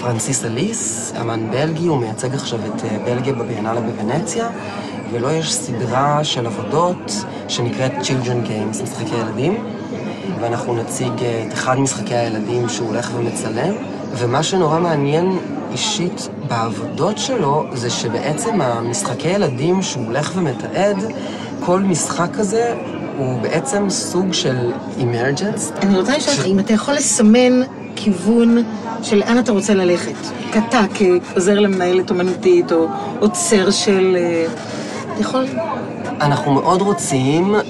[0.00, 4.48] פרנסיס אליס, אמן בלגי, הוא מייצג עכשיו את אה, בלגיה בביאנלה בוונציה,
[5.12, 7.12] ולו יש סדרה של עבודות
[7.48, 9.77] שנקראת Children Games, משחקי ילדים.
[10.40, 13.74] ואנחנו נציג אה, את אחד משחקי הילדים שהוא הולך ומצלם,
[14.12, 15.38] ומה שנורא מעניין
[15.72, 20.96] אישית בעבודות שלו, זה שבעצם המשחקי ילדים שהוא הולך ומתעד,
[21.64, 22.74] כל משחק כזה
[23.16, 25.72] הוא בעצם סוג של אימרג'נס.
[25.82, 27.62] אני רוצה לשאול אותך, אם אתה יכול לסמן
[27.96, 28.64] כיוון
[29.02, 30.14] של לאן אתה רוצה ללכת.
[30.50, 32.86] אתה כעוזר למנהלת אומנותית, או
[33.20, 34.16] עוצר של...
[34.18, 34.46] אה,
[35.12, 35.46] אתה יכול...
[36.20, 37.60] אנחנו מאוד רוצים אה,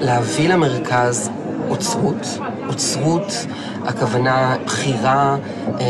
[0.00, 1.30] להביא למרכז
[1.70, 2.38] אוצרות.
[2.68, 3.46] אוצרות,
[3.84, 5.36] הכוונה בחירה
[5.80, 5.86] אה,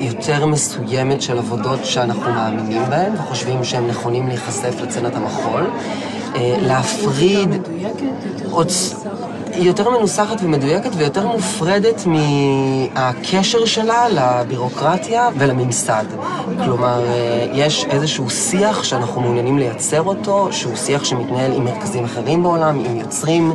[0.00, 5.70] יותר מסוימת של עבודות שאנחנו מאמינים בהן וחושבים שהן נכונים להיחשף לצנת המחול.
[6.34, 7.48] אה, להפריד...
[8.52, 9.05] אוצ...
[9.56, 16.04] היא יותר מנוסחת ומדויקת ויותר מופרדת מהקשר שלה לבירוקרטיה ולממסד.
[16.64, 22.42] כלומר, אה, יש איזשהו שיח שאנחנו מעוניינים לייצר אותו, שהוא שיח שמתנהל עם מרכזים אחרים
[22.42, 23.52] בעולם, עם יוצרים,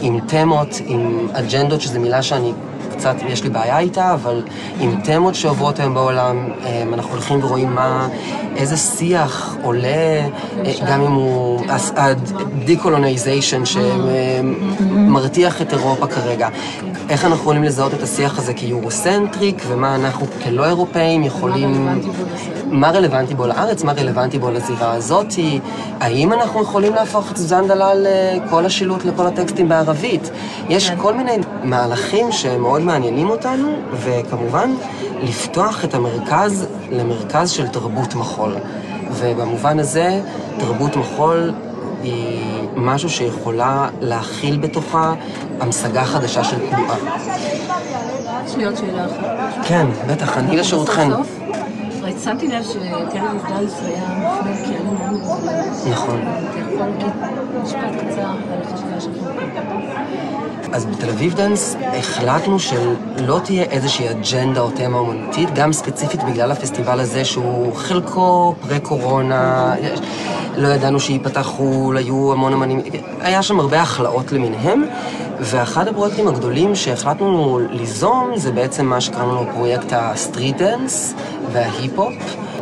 [0.00, 2.52] עם תמות, עם אג'נדות, שזו מילה שאני
[2.94, 4.42] קצת, יש לי בעיה איתה, אבל
[4.80, 8.08] עם תמות שעוברות היום בעולם, אה, אנחנו הולכים ורואים מה,
[8.56, 9.88] איזה שיח עולה,
[10.64, 16.48] אה, גם אם הוא, ה-decolonization שמרתיח את אירופה כרגע.
[17.08, 21.88] איך אנחנו יכולים לזהות את השיח הזה כיורוסנטריק, ומה אנחנו כלא אירופאים יכולים...
[22.66, 25.60] מה רלוונטי בו לארץ, מה רלוונטי בו לזירה הזאתי,
[26.00, 30.30] האם אנחנו יכולים להפוך את סוזן דלל לכל השילוט לכל הטקסטים בערבית.
[30.68, 30.96] יש כן.
[30.98, 34.74] כל מיני מהלכים שמאוד מעניינים אותנו, וכמובן,
[35.22, 38.54] לפתוח את המרכז למרכז של תרבות מחול.
[39.12, 40.20] ובמובן הזה,
[40.58, 41.52] תרבות מחול
[42.04, 45.14] היא משהו שיכולה להכיל בתוכה
[45.60, 46.96] המשגה חדשה של תנועה.
[48.46, 49.66] יש לי עוד שאלה אחת.
[49.68, 51.08] כן, בטח, אני לשירותכן.
[52.24, 53.12] שמתי לב שטלב
[53.48, 55.92] דאנס היה מופנה לקהלים מאוד גדולים.
[55.92, 56.20] נכון.
[56.50, 59.28] אתה יכול להגיד משפט קצר על החשיבה שלך.
[60.74, 66.52] אז בתל אביב דאנס החלטנו שלא תהיה איזושהי אג'נדה או תמה אומנותית, גם ספציפית בגלל
[66.52, 69.74] הפסטיבל הזה שהוא חלקו פרה-קורונה.
[70.56, 72.82] לא ידענו שייפתח חו"ל, היו המון אמנים,
[73.20, 74.84] היה שם הרבה הכלאות למיניהם,
[75.40, 81.14] ואחד הפרויקטים הגדולים שהחלטנו ליזום זה בעצם מה שקראנו לו פרויקט ה street dance
[81.52, 82.14] וההיפ-הופ.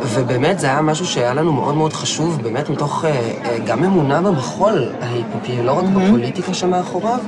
[0.09, 4.21] ובאמת זה היה משהו שהיה לנו מאוד מאוד חשוב, באמת מתוך אה, אה, גם אמונה
[4.21, 7.19] במחול ההיפופי, לא רק בפוליטיקה שמאחוריו,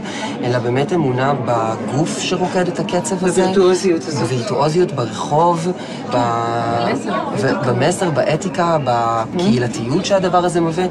[0.44, 3.42] אלא באמת אמונה בגוף שרוקד את הקצב הזה.
[3.42, 4.22] בווירטואוזיות הזאת.
[4.22, 5.72] בווירטואוזיות ברחוב,
[6.14, 6.18] ב...
[7.38, 10.88] ו- במסר, באתיקה, בקהילתיות שהדבר הזה מביא,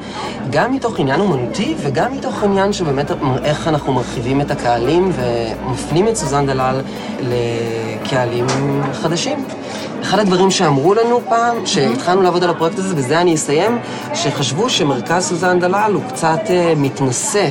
[0.51, 3.11] גם מתוך עניין אומנותי וגם מתוך עניין שבאמת
[3.45, 6.81] איך אנחנו מרחיבים את הקהלים ומפנים את סוזן דלל
[7.21, 8.47] לקהלים
[8.93, 9.45] חדשים.
[10.05, 13.79] אחד הדברים שאמרו לנו פעם, שהתחלנו לעבוד על הפרויקט הזה, ובזה אני אסיים,
[14.15, 17.49] שחשבו שמרכז סוזן דלל הוא קצת uh, מתנשא.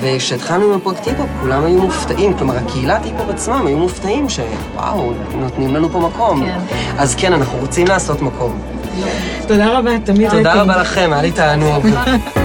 [0.00, 5.74] וכשהתחלנו עם הפרויקט היפ-הופ, כולם היו מופתעים, כלומר, הקהילת היפ-הופ עצמם היו מופתעים שוואו, נותנים
[5.74, 6.44] לנו פה מקום.
[6.44, 6.58] כן.
[6.98, 8.58] אז כן, אנחנו רוצים לעשות מקום.
[9.46, 10.62] תודה רבה, תמיר תודה.
[10.62, 11.86] רבה לכם, היה לי תענוג.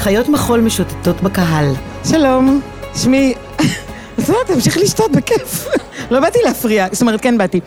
[0.00, 1.66] חיות מחול משוטטות בקהל.
[2.04, 2.60] שלום,
[2.94, 3.34] שמי...
[4.18, 5.68] אז מה, תמשיך לשתות בכיף.
[6.10, 7.60] לא באתי להפריע, זאת אומרת, כן באתי.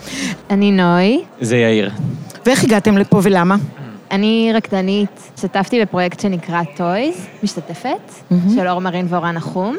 [0.49, 1.91] אני נוי, זה יאיר.
[2.45, 3.55] ואיך הגעתם לפה ולמה?
[4.11, 8.11] אני רקדנית, השתתפתי בפרויקט שנקרא טויז, משתתפת,
[8.55, 9.75] של אור מרין ואורה נחום.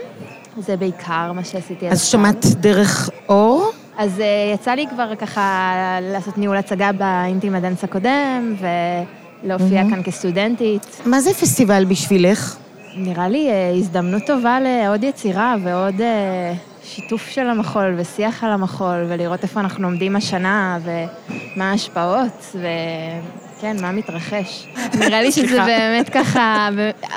[0.58, 2.04] זה בעיקר מה שעשיתי עד אז.
[2.04, 3.70] שמעת דרך אור?
[3.98, 8.54] אז אה, יצא לי כבר ככה לעשות ניהול הצגה באינטימדאנס הקודם,
[9.44, 11.00] ולהופיע כאן כסטודנטית.
[11.06, 12.56] מה זה פסטיבל בשבילך?
[12.96, 16.52] נראה לי אה, הזדמנות טובה לעוד יצירה ועוד אה,
[16.84, 23.92] שיתוף של המחול ושיח על המחול, ולראות איפה אנחנו עומדים השנה, ומה ההשפעות, וכן, מה
[23.92, 24.66] מתרחש.
[25.00, 26.68] נראה לי שזה באמת ככה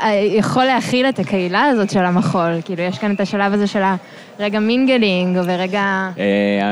[0.04, 2.62] אה, יכול להכיל את הקהילה הזאת של המחול.
[2.66, 3.82] כאילו, יש כאן את השלב הזה של
[4.40, 6.10] הרגע mingling, ורגע...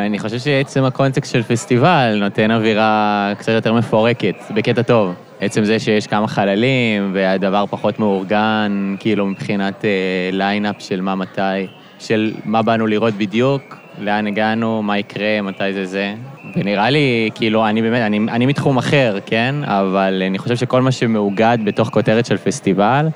[0.06, 5.25] אני חושב שעצם הקונטקסט של פסטיבל נותן אווירה קצת יותר מפורקת, בקטע טוב.
[5.42, 9.90] עצם זה שיש כמה חללים והדבר פחות מאורגן, כאילו מבחינת אה,
[10.32, 11.68] ליינאפ של מה מתי,
[12.00, 13.62] של מה באנו לראות בדיוק,
[14.00, 16.14] לאן הגענו, מה יקרה, מתי זה זה.
[16.56, 19.56] ונראה לי, כאילו, אני באמת, אני, אני מתחום אחר, כן?
[19.64, 23.08] אבל אני חושב שכל מה שמאוגד בתוך כותרת של פסטיבל,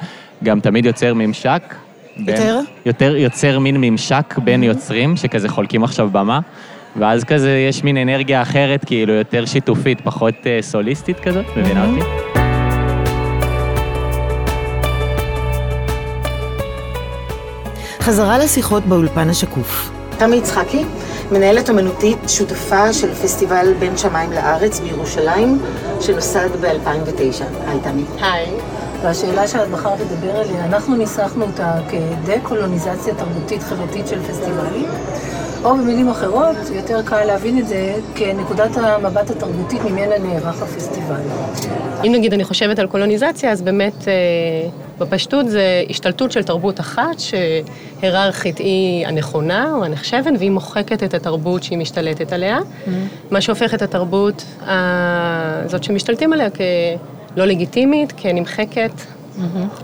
[0.43, 1.75] גם תמיד יוצר ממשק.
[2.17, 2.60] בין- יותר?
[2.86, 6.39] יותר יוצר מין ממשק בין יוצרים, שכזה חולקים עכשיו במה,
[6.95, 12.06] ואז כזה יש מין אנרגיה אחרת, כאילו יותר שיתופית, פחות אה, סוליסטית כזאת, מבינה אותי?
[17.99, 19.91] חזרה לשיחות באולפן השקוף.
[20.17, 20.84] תמי יצחקי,
[21.32, 25.60] מנהלת אומנותית, שותפה של פסטיבל בין שמיים לארץ בירושלים,
[26.02, 27.43] שנוסד ב-2009.
[27.67, 28.04] היי, תמי.
[28.21, 28.47] היי.
[29.04, 34.89] והשאלה שאת בחרת לדבר עליה, אנחנו ניסחנו אותה כדה-קולוניזציה תרבותית חברתית של פסטיבלים,
[35.63, 41.21] או במילים אחרות, יותר קל להבין את זה כנקודת המבט התרבותית ממנה נערך הפסטיבל.
[42.03, 44.13] אם נגיד אני חושבת על קולוניזציה, אז באמת אה,
[44.97, 51.63] בפשטות זה השתלטות של תרבות אחת, שהיררכית היא הנכונה או הנחשבת, והיא מוחקת את התרבות
[51.63, 52.59] שהיא משתלטת עליה,
[53.31, 58.91] מה שהופך את התרבות הזאת שמשתלטים עליה כלא לגיטימית, כנמחקת.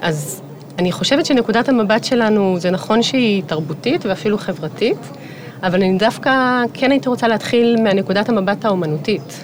[0.01, 0.41] אז
[0.79, 4.97] אני חושבת שנקודת המבט שלנו, זה נכון שהיא תרבותית ואפילו חברתית,
[5.65, 9.43] אבל אני דווקא כן הייתי רוצה להתחיל מהנקודת המבט האומנותית.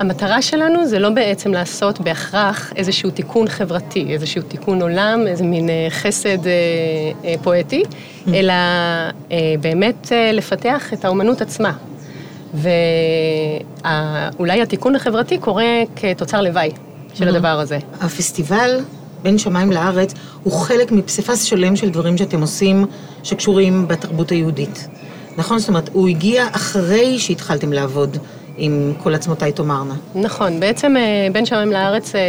[0.00, 5.70] המטרה שלנו זה לא בעצם לעשות בהכרח איזשהו תיקון חברתי, איזשהו תיקון עולם, איזה מין
[5.70, 6.52] אה, חסד אה,
[7.24, 7.82] אה, פואטי,
[8.34, 11.72] אלא אה, באמת אה, לפתח את האומנות עצמה.
[12.54, 16.70] ואולי התיקון החברתי קורה כתוצר לוואי
[17.14, 17.78] של הדבר הזה.
[18.00, 18.80] הפסטיבל
[19.22, 22.86] בין שמיים לארץ הוא חלק מפסיפס שלם של דברים שאתם עושים
[23.22, 24.88] שקשורים בתרבות היהודית.
[25.36, 25.58] נכון?
[25.58, 28.16] זאת אומרת, הוא הגיע אחרי שהתחלתם לעבוד
[28.56, 29.94] עם כל עצמותיי תאמרנה.
[30.14, 32.20] נכון, בעצם אה, בין שמיים לארץ אה,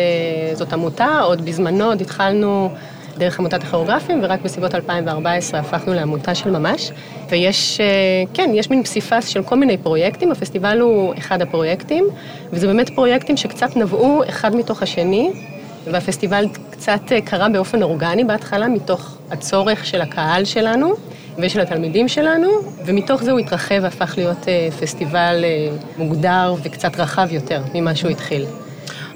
[0.53, 2.69] זאת עמותה, עוד בזמנו עוד התחלנו
[3.17, 6.91] דרך עמותת הכירוגרפים, ורק בסביבות 2014 הפכנו לעמותה של ממש.
[7.29, 7.85] ויש, אה,
[8.33, 12.07] כן, יש מין פסיפס של כל מיני פרויקטים, הפסטיבל הוא אחד הפרויקטים,
[12.51, 15.31] וזה באמת פרויקטים שקצת נבעו אחד מתוך השני,
[15.85, 20.93] והפסטיבל קצת קרה באופן אורגני בהתחלה, מתוך הצורך של הקהל שלנו.
[21.39, 22.47] ושל התלמידים שלנו,
[22.85, 28.11] ומתוך זה הוא התרחב והפך להיות אה, פסטיבל אה, מוגדר וקצת רחב יותר ממה שהוא
[28.11, 28.45] התחיל.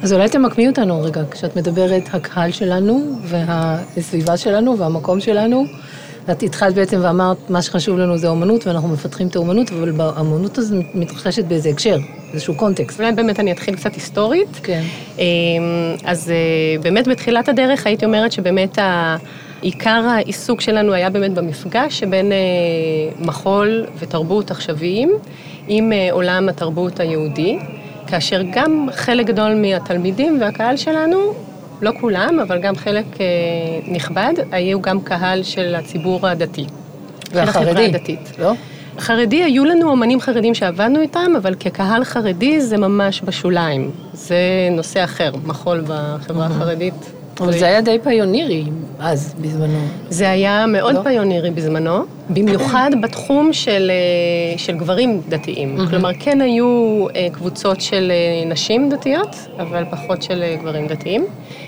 [0.01, 5.65] אז אולי תמקמי אותנו רגע, כשאת מדברת הקהל שלנו, והסביבה שלנו, והמקום שלנו,
[6.27, 10.57] ואת התחלת בעצם ואמרת, מה שחשוב לנו זה אומנות, ואנחנו מפתחים את האומנות, אבל האומנות
[10.57, 11.97] הזו מתרחשת באיזה הקשר,
[12.33, 12.99] איזשהו קונטקסט.
[12.99, 14.59] אולי באמת אני אתחיל קצת היסטורית.
[14.63, 14.81] כן.
[15.17, 15.23] אמ,
[16.03, 19.17] אז אה, באמת בתחילת הדרך הייתי אומרת שבאמת ה...
[19.61, 22.37] עיקר העיסוק שלנו היה באמת במפגש שבין אה,
[23.19, 25.11] מחול ותרבות עכשוויים
[25.67, 27.59] עם אה, עולם התרבות היהודי,
[28.07, 31.33] כאשר גם חלק גדול מהתלמידים והקהל שלנו,
[31.81, 33.25] לא כולם, אבל גם חלק אה,
[33.87, 36.65] נכבד, היו גם קהל של הציבור הדתי.
[37.31, 38.31] והחרדי, הדתית.
[38.39, 38.53] לא?
[38.99, 43.91] חרדי, היו לנו אמנים חרדים שעבדנו איתם, אבל כקהל חרדי זה ממש בשוליים.
[44.13, 44.37] זה
[44.71, 47.20] נושא אחר, מחול בחברה החרדית.
[47.39, 48.63] אבל זה היה די פיונירי
[48.99, 49.79] אז, בזמנו.
[50.09, 51.01] זה היה מאוד לא?
[51.03, 55.77] פיונירי בזמנו, במיוחד בתחום של, אה, של גברים דתיים.
[55.89, 61.25] כלומר, כן היו אה, קבוצות של אה, נשים דתיות, אבל פחות של גברים דתיים.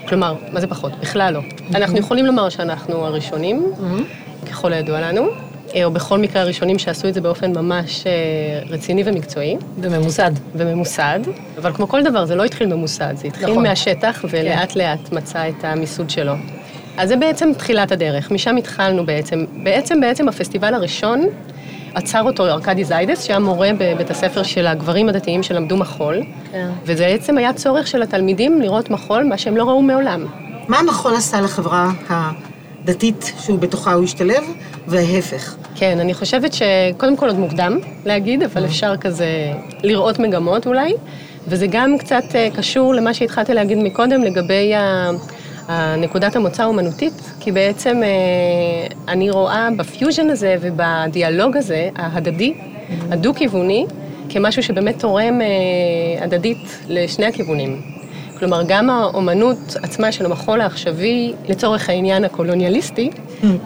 [0.08, 0.92] כלומר, מה זה פחות?
[1.00, 1.40] בכלל לא.
[1.74, 3.72] אנחנו יכולים לומר שאנחנו הראשונים,
[4.50, 5.28] ככל הידוע לנו.
[5.84, 8.04] או בכל מקרה הראשונים שעשו את זה באופן ממש
[8.70, 9.56] רציני ומקצועי.
[9.80, 10.30] וממוסד.
[10.54, 11.20] וממוסד,
[11.58, 13.62] אבל כמו כל דבר, זה לא התחיל ממוסד, זה התחיל נכון.
[13.62, 14.80] מהשטח, ולאט כן.
[14.80, 16.34] לאט מצא את המיסוד שלו.
[16.96, 19.44] אז זה בעצם תחילת הדרך, משם התחלנו בעצם.
[19.62, 21.26] בעצם, בעצם הפסטיבל הראשון,
[21.94, 26.70] עצר אותו ארכדי זיידס, שהיה מורה בבית הספר של הגברים הדתיים שלמדו מחול, כן.
[26.84, 30.26] וזה בעצם היה צורך של התלמידים לראות מחול, מה שהם לא ראו מעולם.
[30.68, 31.90] מה המחול עשה לחברה
[32.84, 34.44] הדתית שהוא בתוכה הוא השתלב,
[34.86, 35.56] וההפך?
[35.74, 39.26] כן, אני חושבת שקודם כל עוד מוקדם להגיד, אבל אפשר כזה
[39.82, 40.92] לראות מגמות אולי,
[41.48, 45.10] וזה גם קצת אה, קשור למה שהתחלתי להגיד מקודם לגבי ה...
[45.98, 52.54] נקודת המוצא האומנותית, כי בעצם אה, אני רואה בפיוז'ן הזה ובדיאלוג הזה, ההדדי,
[53.10, 53.86] הדו-כיווני,
[54.28, 57.80] כמשהו שבאמת תורם אה, הדדית לשני הכיוונים.
[58.38, 63.10] כלומר, גם האומנות עצמה של המחול העכשווי, לצורך העניין הקולוניאליסטי,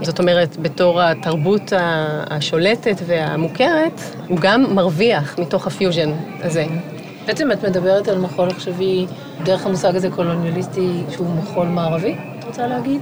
[0.03, 1.73] זאת אומרת, בתור התרבות
[2.31, 6.11] השולטת והמוכרת, הוא גם מרוויח מתוך הפיוז'ן
[6.43, 6.67] הזה.
[7.27, 9.07] בעצם את מדברת על מחול עכשווי
[9.45, 13.01] דרך המושג הזה קולוניאליסטי, שהוא מחול מערבי, את רוצה להגיד?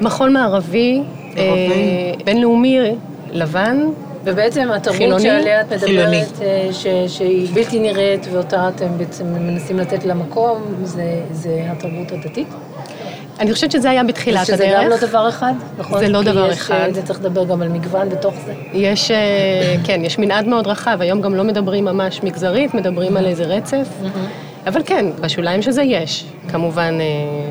[0.00, 1.02] מחול מערבי,
[1.36, 1.44] אה,
[2.24, 2.78] בינלאומי,
[3.32, 3.78] לבן,
[4.24, 5.72] ובעצם התרבות שעליה את.
[5.72, 11.64] מדברת, אה, ש, שהיא בלתי נראית ואותה אתם בעצם מנסים לתת לה מקום, זה, זה
[11.70, 12.48] התרבות הדתית?
[13.40, 14.84] אני חושבת שזה היה בתחילת שזה הדרך.
[14.84, 15.98] גם לא דבר אחד, נכון?
[15.98, 16.88] זה לא דבר יש, אחד.
[16.92, 18.52] זה צריך לדבר גם על מגוון בתוך זה.
[18.72, 23.26] יש, אה, כן, יש מנעד מאוד רחב, היום גם לא מדברים ממש מגזרית, מדברים על
[23.26, 23.88] איזה רצף.
[24.66, 27.06] אבל כן, בשוליים של זה יש, כמובן, אה,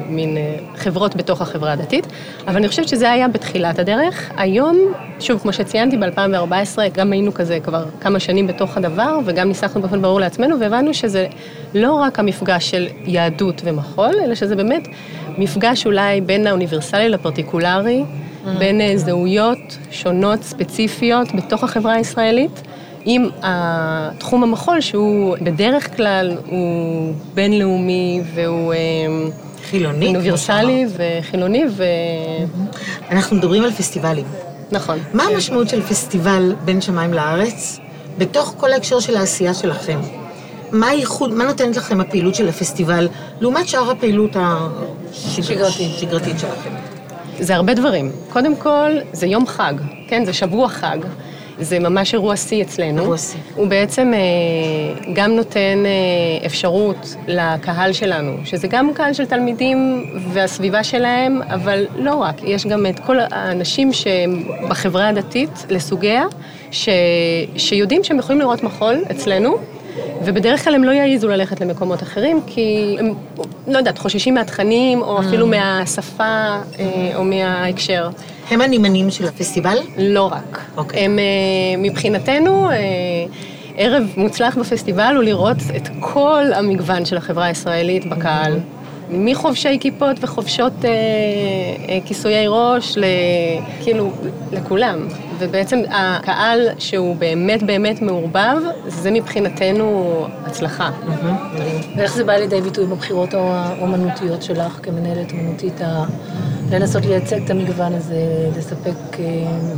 [0.10, 2.08] מין אה, חברות בתוך החברה הדתית,
[2.48, 4.32] אבל אני חושבת שזה היה בתחילת הדרך.
[4.38, 4.78] היום,
[5.20, 10.02] שוב, כמו שציינתי, ב-2014, גם היינו כזה כבר כמה שנים בתוך הדבר, וגם ניסחנו באופן
[10.02, 11.28] ברור לעצמנו, והבנו שזה
[11.74, 14.88] לא רק המפגש של יהדות ומחול, אלא שזה באמת
[15.38, 18.04] מפגש אולי בין האוניברסלי לפרטיקולרי,
[18.60, 22.62] בין אה, זהויות שונות, ספציפיות, בתוך החברה הישראלית.
[23.06, 23.30] עם
[24.18, 28.78] תחום המחול, שהוא בדרך כלל הוא בינלאומי והוא אה,
[29.70, 31.84] חילוני, אוניברסלי וחילוני, ו...
[33.12, 34.26] אנחנו מדברים על פסטיבלים.
[34.72, 34.98] נכון.
[35.14, 37.80] מה המשמעות של פסטיבל בין שמיים לארץ,
[38.18, 40.00] בתוך כל ההקשר של העשייה שלכם?
[40.72, 43.08] מה הייחוד, מה נותנת לכם הפעילות של הפסטיבל,
[43.42, 46.70] לעומת שאר הפעילות השגרתית שגרתית שלכם?
[47.40, 48.12] זה הרבה דברים.
[48.30, 49.74] קודם כל, זה יום חג,
[50.08, 50.26] כן?
[50.26, 50.98] זה שבוע חג.
[51.60, 53.02] זה ממש אירוע שיא אצלנו.
[53.02, 53.40] אירוע שיא.
[53.56, 60.84] הוא בעצם אה, גם נותן אה, אפשרות לקהל שלנו, שזה גם קהל של תלמידים והסביבה
[60.84, 66.24] שלהם, אבל לא רק, יש גם את כל האנשים שהם בחברה הדתית לסוגיה,
[66.72, 66.90] ש,
[67.58, 69.58] שיודעים שהם יכולים לראות מחול אצלנו.
[70.26, 73.14] ובדרך כלל הם לא יעזו ללכת למקומות אחרים, כי הם,
[73.68, 76.24] לא יודעת, חוששים מהתכנים, או אפילו מהשפה,
[76.80, 78.10] אה, או מההקשר.
[78.50, 79.78] הם הנמענים של הפסטיבל?
[79.98, 80.62] לא רק.
[80.78, 81.06] אוקיי.
[81.06, 81.24] הם, אה,
[81.78, 82.76] מבחינתנו, אה,
[83.78, 88.60] ערב מוצלח בפסטיבל הוא לראות את כל המגוון של החברה הישראלית בקהל.
[89.12, 93.04] מחובשי כיפות וחובשות אה, אה, כיסויי ראש, ל,
[93.84, 94.12] כאילו,
[94.52, 95.08] לכולם.
[95.40, 100.90] ובעצם הקהל שהוא באמת באמת מעורבב, זה מבחינתנו הצלחה.
[101.98, 105.82] ואיך זה בא לידי ביטוי בבחירות האומנותיות שלך כמנהלת אומנותית,
[106.72, 108.16] לנסות לייצג את המגוון הזה,
[108.58, 109.20] לספק...
[109.20, 109.26] אה,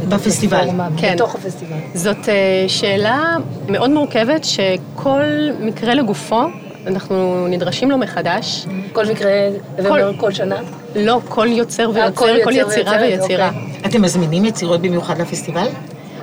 [0.10, 0.68] בפסטיבל.
[0.98, 1.14] כן.
[1.16, 1.78] בתוך הפסטיבל.
[1.94, 3.38] זאת אה, שאלה
[3.70, 5.24] מאוד מורכבת, שכל
[5.60, 6.42] מקרה לגופו,
[6.88, 8.66] אנחנו נדרשים לו מחדש.
[8.94, 9.32] כל מקרה,
[9.80, 10.56] אומר כל שנה?
[10.96, 13.48] לא, כל יוצר אה, ויוצר, כל כל יוצר יצירה ויוצרת, ויצירה.
[13.48, 13.90] אוקיי.
[13.90, 15.68] אתם מזמינים יצירות במיוחד לפסטיבל?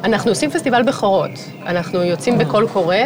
[0.05, 1.31] אנחנו עושים פסטיבל בכורות.
[1.67, 2.97] אנחנו יוצאים בקול קורא,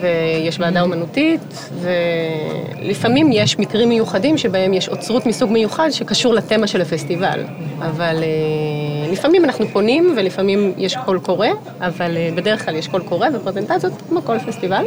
[0.00, 6.80] ויש ועדה אומנותית, ולפעמים יש מקרים מיוחדים שבהם יש אוצרות מסוג מיוחד שקשור לתמה של
[6.80, 7.40] הפסטיבל.
[7.78, 8.28] אבל אה,
[9.12, 11.48] לפעמים אנחנו פונים ולפעמים יש קול קורא,
[11.80, 14.84] אבל אה, בדרך כלל יש קול קורא ופרזנטציות כמו כל פסטיבל.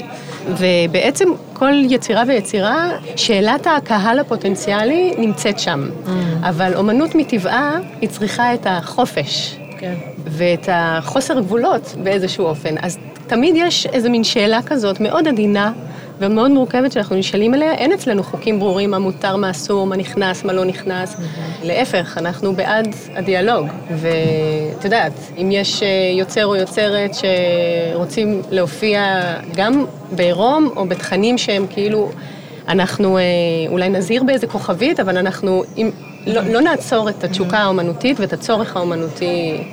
[0.50, 5.90] ובעצם כל יצירה ויצירה, שאלת הקהל הפוטנציאלי נמצאת שם.
[6.06, 6.10] Mm.
[6.42, 9.58] אבל אומנות מטבעה, היא צריכה את החופש.
[9.80, 9.94] כן.
[10.26, 12.76] ואת החוסר גבולות באיזשהו אופן.
[12.82, 12.98] אז
[13.28, 15.72] תמיד יש איזו מין שאלה כזאת מאוד עדינה
[16.20, 17.74] ומאוד מורכבת שאנחנו נשאלים עליה.
[17.74, 21.16] אין אצלנו חוקים ברורים מה מותר, מה אסור, מה נכנס, מה לא נכנס.
[21.64, 23.68] להפך, אנחנו בעד הדיאלוג.
[23.90, 25.88] ואת יודעת, אם יש אה,
[26.18, 29.22] יוצר או יוצרת שרוצים להופיע
[29.56, 32.10] גם בעירום או בתכנים שהם כאילו...
[32.68, 33.24] אנחנו אה,
[33.70, 35.90] אולי נזהיר באיזה כוכבית, אבל אנחנו אם,
[36.28, 39.64] לא, לא נעצור את התשוקה האומנותית ואת הצורך האומנותי,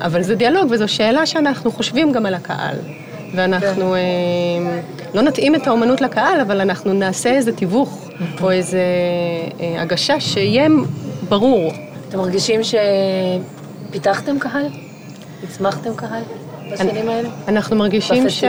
[0.00, 2.76] אבל זה דיאלוג וזו שאלה שאנחנו חושבים גם על הקהל.
[3.34, 4.00] ואנחנו אה,
[5.14, 8.08] לא נתאים את האומנות לקהל, אבל אנחנו נעשה איזה תיווך
[8.40, 8.82] או איזה
[9.60, 10.68] אה, הגשה שיהיה
[11.28, 11.72] ברור.
[12.08, 12.60] אתם מרגישים
[13.90, 14.66] שפיתחתם קהל?
[15.44, 16.22] הצמחתם קהל
[16.72, 17.28] בשנים האלה?
[17.48, 18.44] אנחנו מרגישים ש...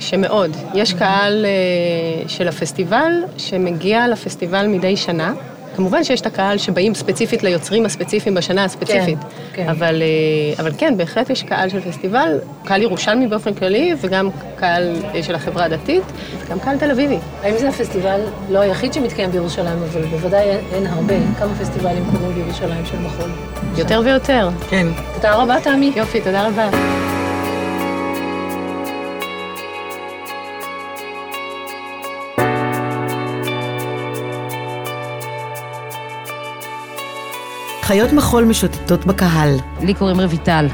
[0.00, 0.56] שמאוד.
[0.74, 5.32] יש קהל אה, של הפסטיבל שמגיע לפסטיבל מדי שנה.
[5.78, 9.18] כמובן שיש את הקהל שבאים ספציפית ליוצרים הספציפיים בשנה הספציפית.
[9.52, 9.68] כן.
[9.68, 14.82] אבל, אה, אבל כן, בהחלט יש קהל של פסטיבל, קהל ירושלמי באופן כללי, וגם קהל
[15.14, 16.02] אה, של החברה הדתית,
[16.46, 17.16] וגם קהל תל אביבי.
[17.42, 18.20] האם זה הפסטיבל,
[18.50, 23.30] לא היחיד שמתקיים בירושלים, אבל בוודאי אין- אין הרבה, כמה פסטיבלים קורים בירושלים של מחול?
[23.76, 24.48] יותר ויותר.
[24.70, 24.86] כן.
[25.14, 25.92] תודה רבה, תמי.
[25.96, 26.68] יופי, תודה רבה.
[37.88, 39.56] חיות מחול משוטטות בקהל.
[39.82, 40.66] לי קוראים רויטל.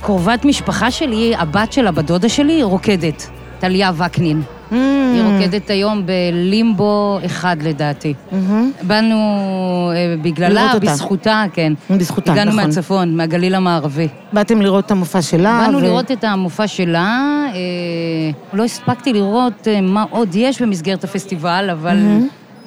[0.00, 3.30] קרובת משפחה שלי, הבת של הבת דודה שלי, רוקדת.
[3.58, 4.42] טליה וקנין.
[4.70, 8.14] היא רוקדת היום בלימבו אחד לדעתי.
[8.82, 9.16] באנו
[9.94, 10.72] אה, בגללה.
[10.80, 11.72] בזכותה, כן.
[11.90, 12.64] בזכותה, הגענו נכון.
[12.64, 14.08] מהצפון, מהגליל המערבי.
[14.32, 15.64] באתם לראות את המופע שלה.
[15.66, 17.20] באנו ו- לראות את המופע שלה,
[17.54, 17.58] אה,
[18.52, 21.96] לא הספקתי לראות אה, מה עוד יש במסגרת הפסטיבל, אבל...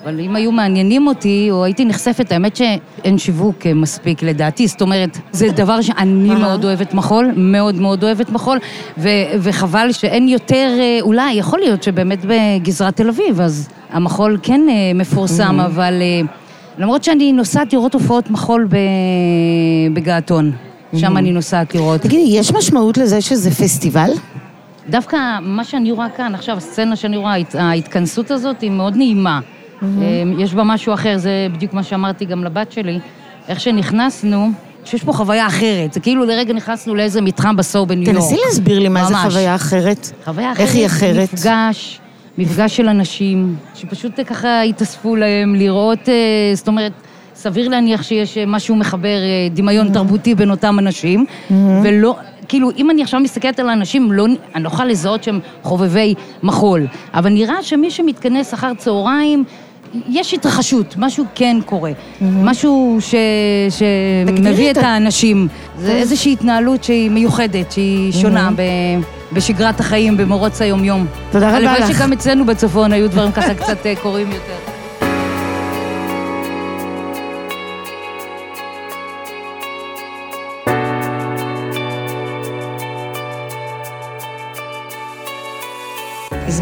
[0.05, 4.81] אבל אם היו מעניינים אותי, או הייתי נחשפת, האמת שאין שיווק אה, מספיק לדעתי, זאת
[4.81, 8.57] אומרת, זה דבר שאני מאוד אוהבת מחול, מאוד מאוד אוהבת מחול,
[8.97, 14.61] ו- וחבל שאין יותר, אה, אולי, יכול להיות שבאמת בגזרת תל אביב, אז המחול כן
[14.69, 15.93] אה, מפורסם, אבל
[16.77, 18.67] למרות שאני נוסעת לראות הופעות מחול
[19.93, 20.51] בגעתון,
[20.95, 22.01] שם אני נוסעת לראות.
[22.01, 24.09] תגידי, יש משמעות לזה שזה פסטיבל?
[24.89, 29.39] דווקא מה שאני רואה כאן, עכשיו, הסצנה שאני רואה, ההת- ההתכנסות הזאת היא מאוד נעימה.
[30.01, 32.99] אה, יש בה משהו אחר, זה בדיוק מה שאמרתי גם לבת שלי.
[33.47, 34.51] איך שנכנסנו,
[34.85, 35.93] שיש פה חוויה אחרת.
[35.93, 38.15] זה כאילו לרגע נכנסנו לאיזה מתחם בסור בניו יורק.
[38.15, 39.33] תנסי להסביר לי מה זה ממש.
[39.33, 40.11] חוויה אחרת.
[40.25, 40.67] חוויה אחרת.
[40.67, 41.33] איך היא אחרת?
[41.33, 41.99] מפגש,
[42.37, 46.13] מפגש של אנשים, שפשוט אה, ככה התאספו להם, לראות, אה,
[46.55, 46.91] זאת אומרת,
[47.35, 49.17] סביר להניח שיש אה, משהו מחבר
[49.53, 51.25] דמיון תרבותי בין אותם אנשים,
[51.83, 52.15] ולא,
[52.47, 54.25] כאילו, אם אני עכשיו מסתכלת על האנשים, לא,
[54.55, 56.13] אני לא יכולה לזהות שהם חובבי
[56.43, 59.43] מחול, אבל נראה שמי שמתכנס אחר צהריים,
[60.09, 61.91] יש התרחשות, משהו כן קורה,
[62.21, 63.15] משהו ש...
[63.69, 65.47] שמביא את האנשים.
[65.79, 68.61] זה איזושהי התנהלות שהיא מיוחדת, שהיא שונה ב...
[69.33, 71.05] בשגרת החיים, במרוץ היומיום.
[71.31, 71.97] תודה רבה הלוואי לך.
[71.97, 74.72] שגם אצלנו בצפון היו דברים ככה קצת אה, קורים יותר.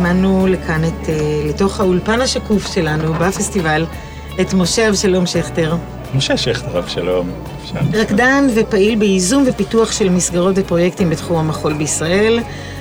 [0.05, 1.15] הזמנו לכאן את, אה,
[1.49, 3.85] לתוך האולפן השקוף שלנו בפסטיבל,
[4.41, 5.75] את משה אבשלום שכטר,
[6.15, 7.29] משה שכטר, אבשלום.
[7.93, 12.39] רקדן ופעיל בייזום ופיתוח של מסגרות ופרויקטים בתחום המחול בישראל,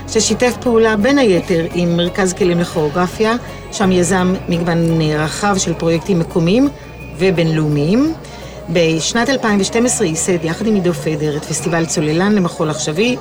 [0.09, 3.35] ששיתף פעולה בין היתר עם מרכז כלים לכוריאוגרפיה,
[3.73, 6.69] שם יזם מגוון אה, רחב של פרויקטים מקומיים
[7.19, 8.15] ובינלאומיים.
[8.73, 13.17] בשנת 2012 ייסד יחד עם עידו פדר את פסטיבל צוללן למחול עכשווי,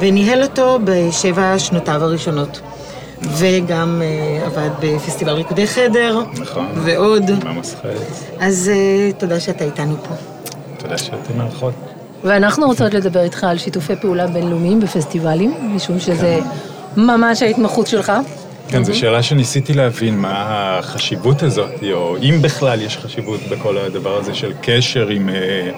[0.00, 2.60] וניהל אותו בשבע שנותיו הראשונות.
[3.28, 6.66] וגם אה, עבד בפסטיבל ריקודי חדר, נכון.
[6.84, 7.30] ועוד.
[7.64, 8.24] חץ.
[8.40, 10.14] אז אה, תודה שאתה איתנו פה.
[10.78, 11.74] תודה שאתם מארחות.
[12.24, 16.38] ואנחנו רוצות לדבר איתך על שיתופי פעולה בינלאומיים בפסטיבלים, משום שזה
[16.96, 18.12] ממש ההתמחות שלך.
[18.68, 20.32] כן, זו שאלה שניסיתי להבין מה
[20.78, 25.70] החשיבות הזאת, או אם בכלל יש חשיבות בכל הדבר הזה של קשר עם אה,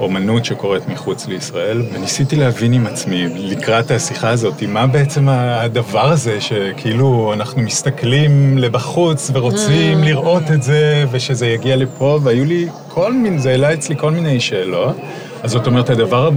[0.00, 6.40] אומנות שקורית מחוץ לישראל, וניסיתי להבין עם עצמי, לקראת השיחה הזאת, מה בעצם הדבר הזה,
[6.40, 13.38] שכאילו אנחנו מסתכלים לבחוץ ורוצים לראות את זה, ושזה יגיע לפה, והיו לי כל מיני,
[13.38, 14.96] זה העלה אצלי כל מיני שאלות.
[15.42, 16.30] אז זאת אומרת, הדבר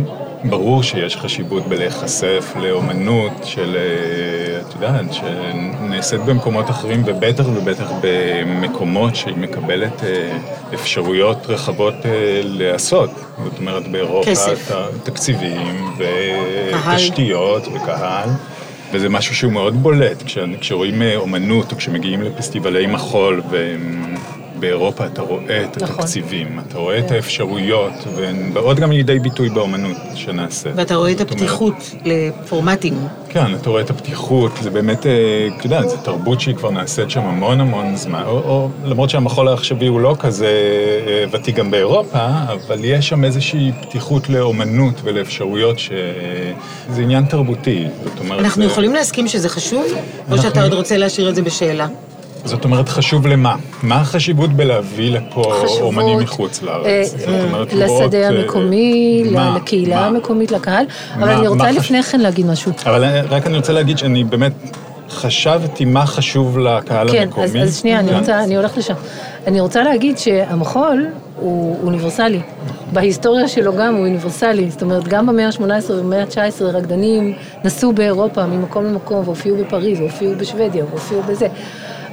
[0.44, 9.16] ברור שיש חשיבות בלהיחשף לאומנות של, אה, את יודעת, שנעשית במקומות אחרים, ובטח ובטח במקומות
[9.16, 10.38] שהיא מקבלת אה,
[10.74, 13.10] אפשרויות רחבות אה, לעשות.
[13.44, 14.72] זאת אומרת, באירופה, כסף.
[15.04, 18.30] תקציבים ותשתיות וקהל.
[18.92, 23.42] וזה משהו שהוא מאוד בולט, כש, כשרואים אומנות או כשמגיעים לפסטיבלי מחול
[24.64, 25.95] ובאירופה אתה רואה את נכון.
[25.99, 30.72] התקציבים, אתה רואה את האפשרויות, והן באות גם לידי ביטוי באומנות שנעשית.
[30.76, 32.93] ואתה רואה את זאת אומרת, הפתיחות לפורמטים.
[33.30, 35.12] כן, אתה רואה את הפתיחות, זה באמת, אה,
[35.57, 39.47] את יודעת, זו תרבות שהיא כבר נעשית שם המון המון זמן, או, או למרות שהמחול
[39.47, 40.47] העכשווי הוא לא כזה
[41.07, 45.93] אה, ותיק גם באירופה, אבל יש שם איזושהי פתיחות לאומנות ולאפשרויות שזה
[47.01, 48.39] עניין תרבותי, זאת אומרת...
[48.39, 49.97] אנחנו זה- יכולים להסכים שזה חשוב, או
[50.36, 51.88] אנחנו- שאתה עוד רוצה להשאיר את זה בשאלה?
[52.46, 53.56] זאת אומרת, חשוב למה?
[53.84, 56.86] מה החשיבות בלהביא לפה חשובות, אומנים מחוץ לארץ?
[56.86, 59.56] אה, זאת אומרת, לראות, לשדה אה, המקומי, מה?
[59.56, 60.06] לקהילה מה?
[60.06, 60.86] המקומית, לקהל.
[61.16, 62.72] אבל מה- אני רוצה מה חש- לפני כן להגיד משהו.
[62.86, 64.54] אבל אה, רק אני רוצה להגיד שאני באמת
[65.10, 67.46] חשבתי מה חשוב לקהל כן, המקומי.
[67.46, 68.18] אז, אז שנייה, אני כן.
[68.20, 68.94] רוצה, אני הולכת לשם.
[69.48, 72.40] אני רוצה להגיד שהמחול הוא אוניברסלי.
[72.94, 74.70] בהיסטוריה שלו גם הוא אוניברסלי.
[74.70, 75.62] זאת אומרת, גם במאה ה-18
[75.92, 77.34] ובמאה ה-19 רקדנים
[77.64, 81.48] נסעו באירופה ממקום למקום, והופיעו בפריז, והופיעו בשוודיה, והופיעו בזה.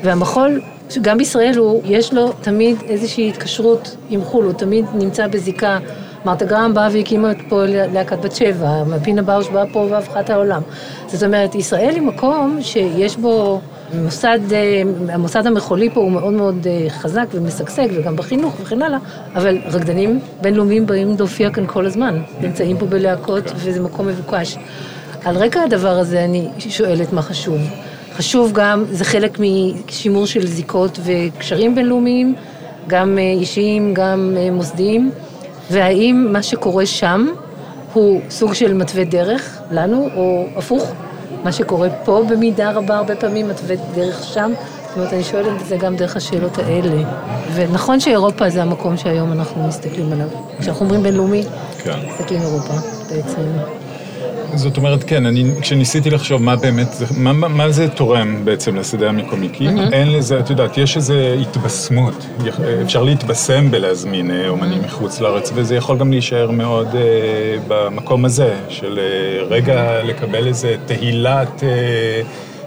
[0.07, 0.61] והמחול,
[1.03, 5.79] גם בישראל הוא, יש לו תמיד איזושהי התקשרות עם חו"ל, הוא תמיד נמצא בזיקה.
[6.25, 10.63] מרתה גרם באה והקימה פה להקת בת שבע, פינה באוש באה פה והפכה את העולם.
[11.07, 13.61] זאת אומרת, ישראל היא מקום שיש בו
[13.95, 18.99] מוסד, אה, המוסד המחולי פה הוא מאוד מאוד אה, חזק ומשגשג, וגם בחינוך וכן הלאה,
[19.35, 24.57] אבל רקדנים בינלאומיים באים להופיע כאן כל הזמן, נמצאים פה בלהקות וזה מקום מבוקש.
[25.25, 27.59] על רקע הדבר הזה אני שואלת מה חשוב.
[28.17, 32.35] חשוב גם, זה חלק משימור של זיקות וקשרים בינלאומיים,
[32.87, 35.11] גם אה, אישיים, גם אה, מוסדיים,
[35.71, 37.27] והאם מה שקורה שם
[37.93, 40.93] הוא סוג של מתווה דרך לנו, או הפוך,
[41.45, 44.53] מה שקורה פה במידה רבה הרבה פעמים מתווה דרך שם.
[44.89, 47.03] זאת אומרת, אני שואלת את זה גם דרך השאלות האלה.
[47.55, 50.29] ונכון שאירופה זה המקום שהיום אנחנו מסתכלים עליו.
[50.61, 51.43] כשאנחנו אומרים בינלאומי,
[51.79, 51.99] כן.
[52.09, 52.75] מסתכלים אירופה
[53.11, 53.43] בעצם.
[54.57, 56.87] זאת אומרת, כן, אני, כשניסיתי לחשוב מה באמת,
[57.17, 59.93] מה, מה, זה תורם בעצם לשדה המקומי, כי מהמם.
[59.93, 65.51] אין לזה, את יודעת, יש איזו התבשמות, יכ- אפשר להתבשם בלהזמין אה, אומנים מחוץ לארץ,
[65.55, 67.01] וזה יכול גם להישאר מאוד אה,
[67.69, 71.63] במקום הזה, של אה, רגע לקבל איזה תהילת...
[71.63, 72.23] אה,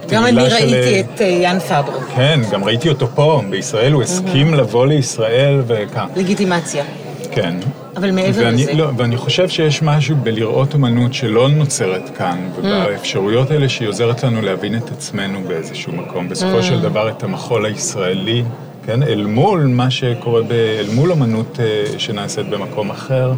[0.10, 2.00] גם אני של, ראיתי אה, את אה, יאן פאברו.
[2.16, 6.08] כן, גם ראיתי אותו פה, בישראל, הוא הסכים לבוא לישראל וכאן.
[6.16, 6.84] לגיטימציה.
[7.32, 7.56] כן.
[8.00, 8.74] אבל מעבר ואני, לזה...
[8.74, 12.60] לא, ואני חושב שיש משהו בלראות אומנות שלא נוצרת כאן, Mm.
[12.60, 16.30] ובאפשרויות האלה שהיא עוזרת לנו להבין את עצמנו באיזשהו מקום.
[16.30, 16.64] בסופו Mm.
[16.64, 18.44] של דבר את המחול הישראלי,
[18.86, 21.66] כן, אל מול מה שקורה, ב, אל מול אומנות אה,
[22.00, 23.34] שנעשית במקום אחר,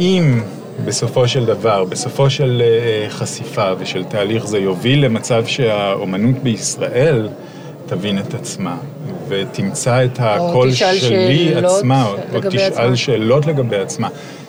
[0.00, 0.40] אם
[0.84, 7.28] בסופו של דבר, בסופו של אה, חשיפה ושל תהליך זה יוביל למצב שהאומנות בישראל
[7.86, 8.76] תבין את עצמה.
[9.32, 12.96] ותמצא את הקול שלי שאלות עצמה, או תשאל עצמה.
[12.96, 14.08] שאלות לגבי עצמה.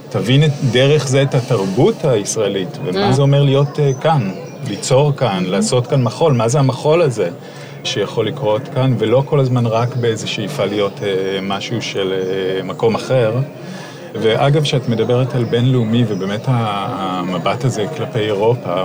[0.10, 3.14] תבין את, דרך זה את התרבות הישראלית, ומה Mm.
[3.14, 4.32] זה אומר להיות uh, כאן,
[4.68, 7.30] ליצור כאן, לעשות כאן מחול, מה זה המחול הזה
[7.84, 11.04] שיכול לקרות כאן, ולא כל הזמן רק באיזו שאיפה להיות uh,
[11.42, 13.34] משהו של uh, מקום אחר.
[14.16, 18.84] ואגב, כשאת מדברת על בינלאומי, ובאמת המבט הזה כלפי אירופה,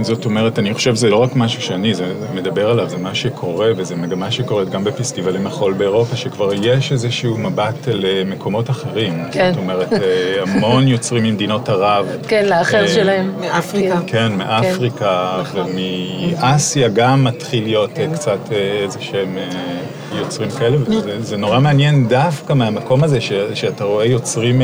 [0.00, 3.14] זאת אומרת, אני חושב שזה לא רק משהו שאני זה, זה מדבר עליו, זה מה
[3.14, 8.70] שקורה, וזה מגמה שקורית גם בפסטיבלי מחול באירופה, שכבר יש איזשהו מבט אל אה, מקומות
[8.70, 9.24] אחרים.
[9.32, 9.50] כן.
[9.54, 12.06] זאת אומרת, אה, המון יוצרים ממדינות ערב.
[12.28, 13.32] כן, לאחר אה, שלהם.
[13.40, 13.98] מאפריקה.
[14.06, 21.22] כן, מאפריקה, ומאסיה גם מתחיל להיות אה, קצת אה, איזה שהם אה, יוצרים כאלה, וזה
[21.22, 24.62] זה נורא מעניין דווקא מהמקום הזה, ש, שאתה רואה יוצרים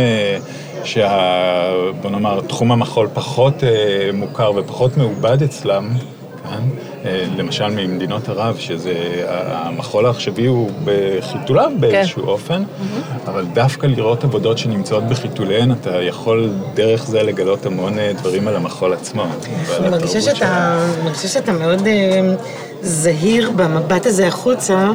[0.84, 1.72] שה...
[2.00, 5.88] בוא נאמר, תחום המחול פחות אה, מוכר ופחות מעובד אצלם,
[6.42, 6.62] כן?
[7.04, 8.94] אה, למשל ממדינות ערב, שזה,
[9.28, 12.62] המחול העכשווי הוא בחיתוליו באיזשהו אופן,
[13.26, 18.56] אבל דווקא לראות עבודות שנמצאות בחיתוליהן, אתה יכול דרך זה לגלות המון אה, דברים על
[18.56, 19.24] המחול עצמו.
[19.78, 21.86] אני מרגישה שאתה, מרגישה שאתה מאוד
[22.82, 24.90] זהיר במבט הזה החוצה,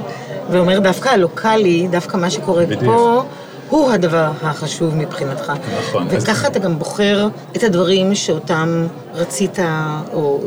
[0.51, 2.83] ואומר דווקא הלוקאלי, דווקא מה שקורה בדיוק.
[2.83, 3.23] פה,
[3.69, 5.53] הוא הדבר החשוב מבחינתך.
[5.79, 6.07] נכון.
[6.11, 9.59] אז- וככה אתה גם בוחר את הדברים שאותם רצית,
[10.13, 10.39] או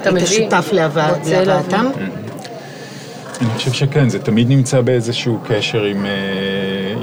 [0.00, 1.30] אתה היית מביא, שותף להבאתם.
[1.46, 1.78] להביא.
[3.40, 6.10] אני חושב שכן, זה תמיד נמצא באיזשהו קשר עם, אה,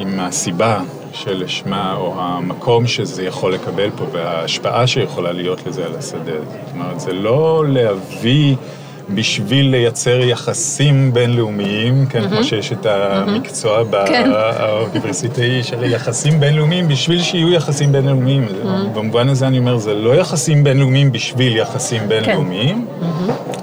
[0.02, 0.80] עם הסיבה
[1.14, 6.32] שלשמה, או המקום שזה יכול לקבל פה, וההשפעה שיכולה להיות לזה על השדה.
[6.66, 8.56] זאת אומרת, זה לא להביא
[9.10, 14.30] בשביל לייצר יחסים בינלאומיים, כן, כמו שיש את המקצוע כן.
[14.32, 18.47] באוניברסיטאי של יחסים בינלאומיים, בשביל שיהיו יחסים בינלאומיים.
[18.93, 22.88] במובן הזה אני אומר, זה לא יחסים בינלאומיים בשביל יחסים בינלאומיים,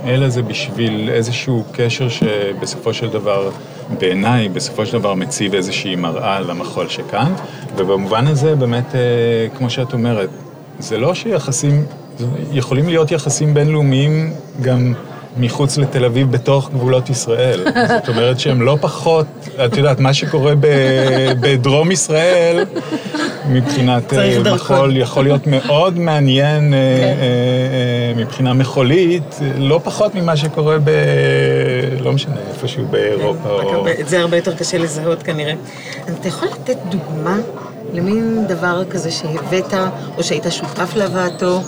[0.07, 3.51] אלא זה בשביל איזשהו קשר שבסופו של דבר,
[3.99, 7.32] בעיניי, בסופו של דבר מציב איזושהי מראה למחול שכאן,
[7.76, 9.01] ובמובן הזה באמת, אה,
[9.59, 10.28] כמו שאת אומרת,
[10.78, 11.84] זה לא שיחסים,
[12.53, 14.32] יכולים להיות יחסים בינלאומיים
[14.62, 14.95] גם
[15.37, 17.64] מחוץ לתל אביב בתוך גבולות ישראל.
[17.89, 19.26] זאת אומרת שהם לא פחות,
[19.64, 22.64] את יודעת, מה שקורה ב- בדרום ישראל,
[23.49, 24.55] מבחינת אה.
[24.55, 30.91] מחול, יכול להיות מאוד מעניין אה, אה, אה, מבחינה מחולית, לא פחות ממה שקורה ב...
[32.01, 33.49] לא משנה, איפשהו באירופה.
[33.49, 33.87] רק או...
[34.01, 35.55] את זה הרבה יותר קשה לזהות כנראה.
[36.20, 37.37] אתה יכול לתת דוגמה
[37.93, 39.74] למין דבר כזה שהבאת,
[40.18, 41.61] או שהיית שותף להבאתו,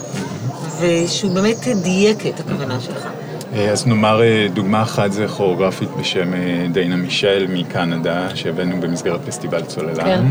[0.81, 3.09] ושהוא באמת דייק את הכוונה שלך.
[3.53, 9.21] אה, אז נאמר אה, דוגמה אחת זה כוריאוגרפית בשם אה, דיינה מישל מקנדה, שהבאנו במסגרת
[9.27, 10.05] פסטיבל צוללן.
[10.05, 10.23] כן.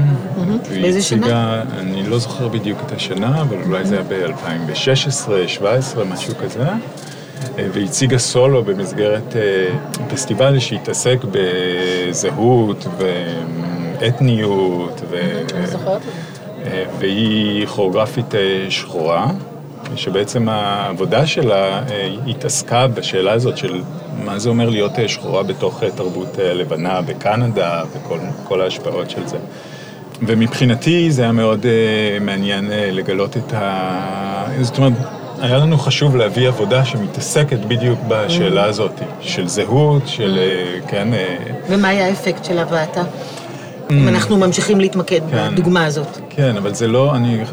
[0.81, 1.63] באיזה שנה?
[1.79, 6.63] אני לא זוכר בדיוק את השנה, אבל אולי זה היה ב-2016, 2017, משהו כזה.
[6.63, 9.35] אה, והיא הציגה סולו במסגרת
[10.09, 12.85] פסטיבל שהתעסק בזהות
[13.99, 15.01] ואתניות.
[15.09, 15.17] ו...
[15.55, 16.01] אני זוכרת.
[16.99, 18.33] והיא כוריאוגרפית
[18.69, 19.27] שחורה,
[19.95, 23.81] שבעצם העבודה שלה אה, התעסקה בשאלה הזאת של
[24.25, 29.27] מה זה אומר להיות אה, שחורה בתוך אה, תרבות לבנה בקנדה וכל כל ההשפעות של
[29.27, 29.37] זה.
[30.27, 31.65] ומבחינתי זה היה מאוד
[32.21, 34.45] מעניין לגלות את ה...
[34.61, 34.93] זאת אומרת,
[35.41, 38.91] היה לנו חשוב להביא עבודה שמתעסקת בדיוק בשאלה הזאת,
[39.21, 41.07] של זהות, של, אה, כן,
[41.69, 43.03] ומה היה האפקט של הבאתה?
[43.91, 45.31] אם אנחנו ממשיכים להתמקד Mm.
[45.31, 45.51] כן.
[45.51, 46.17] בדוגמה הזאת.
[46.29, 47.43] כן, אבל זה לא, אני,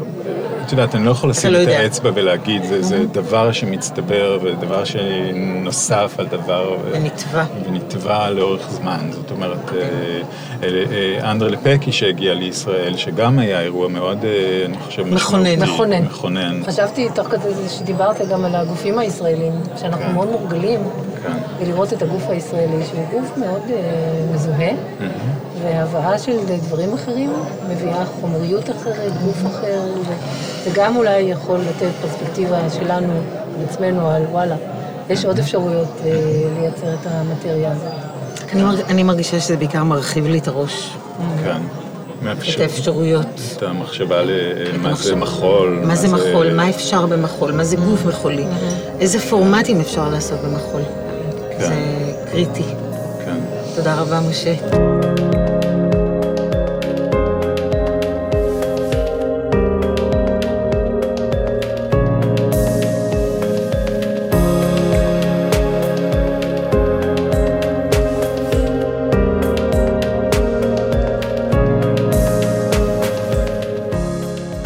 [0.71, 1.79] את יודעת, אני לא יכול לשים לא את יודע.
[1.79, 6.77] האצבע ולהגיד, זה, זה דבר שמצטבר ודבר שנוסף על דבר...
[6.91, 7.43] ונתבע.
[7.65, 9.09] ונתבע לאורך זמן.
[9.11, 9.81] זאת אומרת, אה,
[10.63, 14.17] אה, אה, אנדרה לפקי שהגיע לישראל, שגם היה אירוע מאוד,
[14.65, 15.41] אני חושב, מכונן.
[15.41, 16.03] משמעותי, מכונן.
[16.03, 16.61] מכונן.
[16.65, 20.13] חשבתי תוך כדי זה שדיברת גם על הגופים הישראלים, שאנחנו כן.
[20.13, 20.79] מאוד מורגלים
[21.23, 21.37] כן.
[21.59, 23.61] בלראות את הגוף הישראלי, שהוא גוף מאוד
[24.33, 24.71] מזוהה,
[25.63, 26.37] והבאה של
[26.67, 27.33] דברים אחרים
[27.69, 33.13] מביאה חומריות אחרת, גוף אחר, וזה גם אולי יכול לתת פרספקטיבה שלנו,
[33.57, 34.55] על עצמנו, על וואלה,
[35.09, 36.11] יש עוד אפשרויות אה,
[36.59, 37.91] לייצר את המטריה הזאת.
[38.53, 40.93] אני מרג- אני מרגישה שזה בעיקר מרחיב לי את הראש,
[41.43, 41.57] כן.
[42.55, 43.25] את האפשרויות.
[43.57, 45.15] את המחשבה למה זה.
[45.15, 45.81] מחול.
[45.85, 48.45] מה זה מחול, מה אפשר במחול, מה זה גוף מחולי,
[48.99, 50.81] איזה פורמטים אפשר לעשות במחול.
[51.57, 51.65] כן.
[51.67, 51.73] זה
[52.31, 52.63] קריטי.
[53.25, 53.37] כן.
[53.75, 54.53] תודה רבה, משה.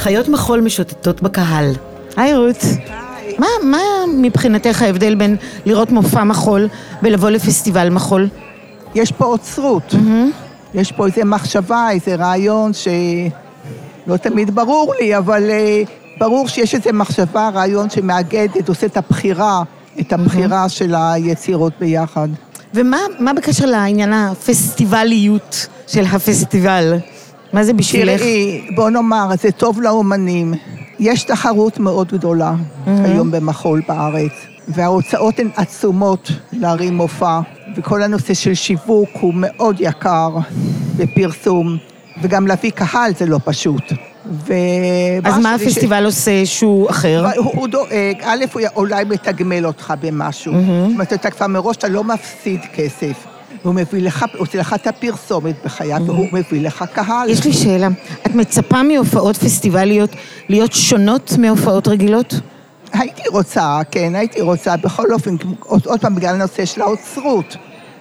[0.06, 1.74] חיות מחול משוטטות בקהל.
[2.18, 2.64] היי רות.
[3.39, 3.78] מה, מה
[4.18, 5.36] מבחינתך ההבדל בין
[5.66, 6.68] לראות מופע מחול
[7.03, 8.28] ולבוא לפסטיבל מחול?
[8.95, 9.95] יש פה אוצרות.
[10.74, 15.84] יש פה איזו מחשבה, איזה רעיון שלא תמיד ברור לי, אבל אה,
[16.20, 19.64] ברור שיש איזו מחשבה, רעיון שמאגדת, עושה את הבחירה,
[19.99, 22.28] את הבחירה של היצירות ביחד.
[22.74, 26.93] ומה מה בקשר לעניין הפסטיבליות של הפסטיבל?
[27.56, 28.22] מה זה בשבילך?
[28.22, 30.53] תראי, בוא נאמר, זה טוב לאומנים.
[30.99, 32.53] יש תחרות מאוד גדולה
[32.86, 34.32] היום במחול בארץ,
[34.68, 37.39] וההוצאות הן עצומות להרים מופע,
[37.78, 40.30] וכל הנושא של שיווק הוא מאוד יקר
[40.97, 41.78] בפרסום,
[42.22, 43.84] וגם להביא קהל זה לא פשוט.
[44.32, 44.53] ו...
[45.24, 47.26] אז מה הפסטיבל עושה שהוא אחר?
[47.38, 50.53] הוא, הוא דואג, א', הוא אולי מתגמל אותך במשהו.
[50.53, 53.34] זאת אומרת, אתה כבר מראש, אתה לא מפסיד כסף.
[53.64, 57.30] הוא מביא לך, הוא עושה לך את הפרסומת בחייו, והוא מביא לך קהל.
[57.30, 57.88] יש לי שאלה.
[58.26, 60.10] את מצפה מהופעות פסטיבליות
[60.50, 62.34] להיות שונות מהופעות רגילות?
[62.93, 67.56] הייתי רוצה, כן, הייתי רוצה, בכל אופן, עוד, עוד פעם, בגלל הנושא של האוצרות,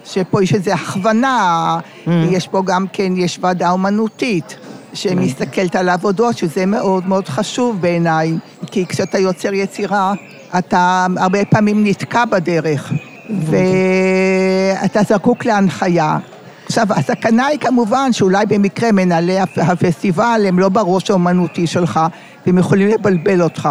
[0.04, 4.56] שפה יש איזו הכוונה, יש פה גם כן, יש ועדה אומנותית,
[4.94, 8.32] שמסתכלת על העבודות, שזה מאוד מאוד חשוב בעיניי,
[8.66, 10.12] כי כשאתה יוצר יצירה,
[10.58, 12.92] אתה הרבה פעמים נתקע בדרך,
[13.30, 16.18] ואתה זקוק להנחיה.
[16.66, 22.00] עכשיו, הסכנה היא כמובן שאולי במקרה מנהלי הפ- הפסטיבל הם לא בראש האומנותי שלך,
[22.46, 23.68] והם יכולים לבלבל אותך.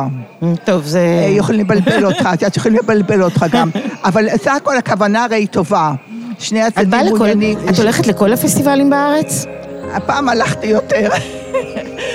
[0.64, 0.99] טוב, זה...
[0.99, 3.70] אה, יכולים לבלבל אותך, את יודעת, יכולים לבלבל אותך גם.
[4.04, 5.91] אבל סך הכל הכוונה הרי היא טובה.
[6.39, 7.06] שני הצדדים.
[7.06, 7.58] מעוניינים...
[7.70, 9.45] את הולכת לכל הפסטיבלים בארץ?
[9.93, 11.10] הפעם הלכתי יותר.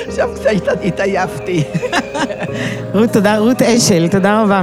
[0.09, 0.29] עכשיו
[0.63, 1.65] קצת התעייפתי.
[2.95, 4.63] רות, תודה, רות אשל, תודה רבה.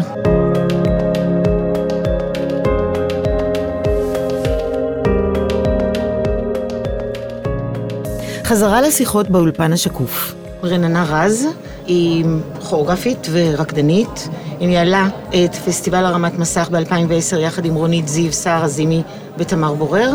[8.46, 10.36] חזרה לשיחות באולפן השקוף.
[10.64, 11.48] רננה רז
[11.88, 12.26] היא
[12.70, 14.30] כוריאוגרפית ורקדנית.
[14.60, 19.04] היא ניהלה את פסטיבל הרמת מסך ב-2010 יחד עם רונית זיו, סער עזימי
[19.38, 20.12] ותמר בורר.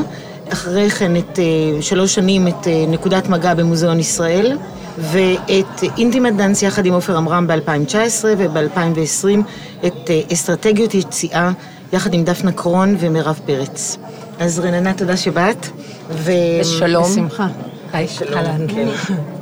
[0.52, 4.58] אחרי כן את אה, שלוש שנים את אה, נקודת מגע במוזיאון ישראל.
[4.98, 9.38] ואת אינטימט דאנס יחד עם עופר עמרם ב-2019 וב-2020
[9.86, 11.50] את אה, אסטרטגיות יציאה
[11.92, 13.96] יחד עם דפנה קרון ומירב פרץ.
[14.38, 15.66] אז רננה, תודה שבאת.
[16.10, 16.32] ו...
[16.60, 17.04] ושלום.
[17.04, 17.46] בשמחה.
[17.92, 18.68] היי, שלום, אהלן.
[18.68, 18.88] כן.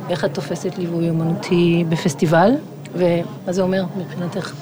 [0.09, 2.51] איך את תופסת ליווי אומנותי בפסטיבל,
[2.95, 3.23] ומה
[3.53, 4.53] זה אומר מבחינתך?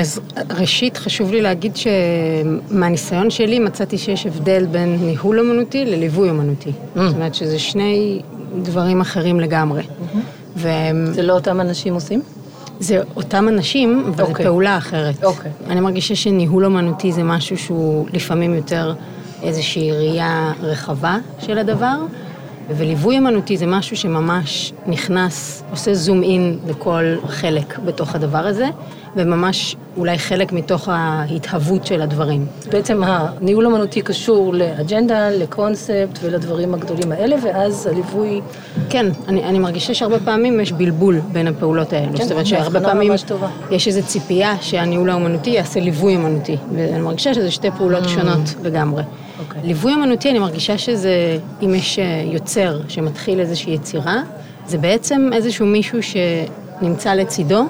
[0.00, 0.20] אז
[0.58, 6.72] ראשית, חשוב לי להגיד שמהניסיון שלי מצאתי שיש הבדל בין ניהול אומנותי לליווי אומנותי.
[6.94, 8.22] זאת אומרת שזה שני
[8.62, 9.82] דברים אחרים לגמרי.
[10.56, 10.68] ו...
[11.12, 12.22] זה לא אותם אנשים עושים?
[12.80, 14.44] זה אותם אנשים, אבל זו אוקיי.
[14.46, 15.24] פעולה אחרת.
[15.24, 15.50] אוקיי.
[15.68, 18.94] אני מרגישה שניהול אומנותי זה משהו שהוא לפעמים יותר
[19.42, 21.96] איזושהי ראייה רחבה של הדבר,
[22.68, 28.68] וליווי אומנותי זה משהו שממש נכנס, עושה זום אין לכל חלק בתוך הדבר הזה,
[29.16, 32.46] וממש אולי חלק מתוך ההתהוות של הדברים.
[32.72, 38.40] בעצם הניהול אומנותי קשור לאג'נדה, לקונספט ולדברים הגדולים האלה, ואז הליווי...
[38.90, 42.16] כן, אני, אני מרגישה שהרבה פעמים יש בלבול בין הפעולות האלו.
[42.16, 43.12] כן, זאת אומרת שהרבה פעמים.
[43.70, 48.08] יש איזו ציפייה שהניהול האומנותי יעשה ליווי אומנותי, ואני מרגישה שזה שתי פעולות Mm.
[48.08, 49.02] שונות לגמרי.
[49.40, 49.60] אוקיי.
[49.64, 54.22] ליווי אומנותי, אני מרגישה שזה, אם יש אה, יוצר שמתחיל איזושהי יצירה,
[54.66, 57.64] זה בעצם איזשהו מישהו שנמצא לצידו,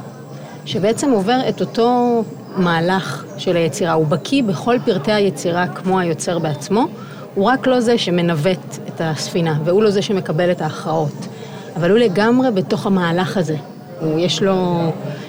[0.68, 2.22] שבעצם עובר את אותו
[2.56, 3.92] מהלך של היצירה.
[3.92, 6.86] הוא בקיא בכל פרטי היצירה כמו היוצר בעצמו,
[7.34, 11.28] הוא רק לא זה שמנווט את הספינה, והוא לא זה שמקבל את ההכרעות.
[11.76, 13.56] אבל הוא לגמרי בתוך המהלך הזה.
[14.00, 14.78] הוא, יש לו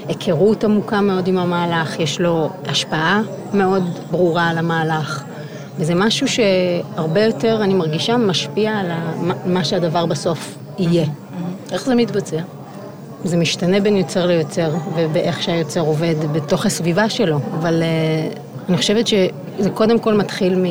[0.08, 3.22] היכרות עמוקה מאוד עם המהלך, יש לו השפעה
[3.54, 5.24] מאוד ברורה על המהלך.
[5.78, 8.92] וזה משהו שהרבה יותר, אני מרגישה, משפיע על
[9.46, 11.06] מה שהדבר בסוף יהיה.
[11.72, 12.42] איך זה מתבצע?
[13.24, 18.40] זה משתנה בין יוצר ליוצר, ובאיך שהיוצר עובד בתוך הסביבה שלו, אבל uh,
[18.70, 20.66] אני חושבת שזה קודם כל מתחיל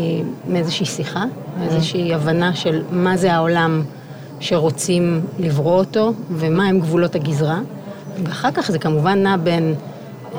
[0.48, 1.24] מאיזושהי שיחה,
[1.58, 3.82] מאיזושהי הבנה של מה זה העולם
[4.40, 7.60] שרוצים לברוא אותו, ומה הם גבולות הגזרה.
[8.24, 9.74] ואחר כך זה כמובן נע בין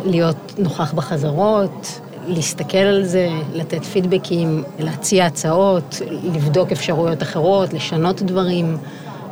[0.06, 8.78] להיות נוכח בחזרות, להסתכל על זה, לתת פידבקים, להציע הצעות, לבדוק אפשרויות אחרות, לשנות דברים.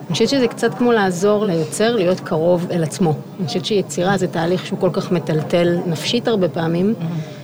[0.08, 3.14] אני חושבת שזה קצת כמו לעזור ליוצר להיות קרוב אל עצמו.
[3.40, 6.94] אני חושבת שיצירה זה תהליך שהוא כל כך מטלטל נפשית הרבה פעמים,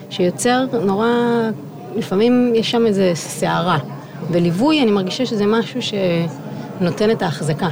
[0.10, 1.08] שיוצר נורא,
[1.96, 3.78] לפעמים יש שם איזו סערה.
[4.32, 7.70] וליווי, אני מרגישה שזה משהו שנותן את ההחזקה.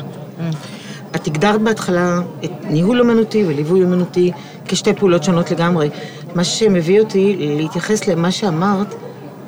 [1.16, 4.32] את הגדרת בהתחלה את ניהול אומנותי וליווי אומנותי
[4.66, 5.90] כשתי פעולות שונות לגמרי.
[6.36, 8.96] מה שמביא אותי להתייחס למה שאמרת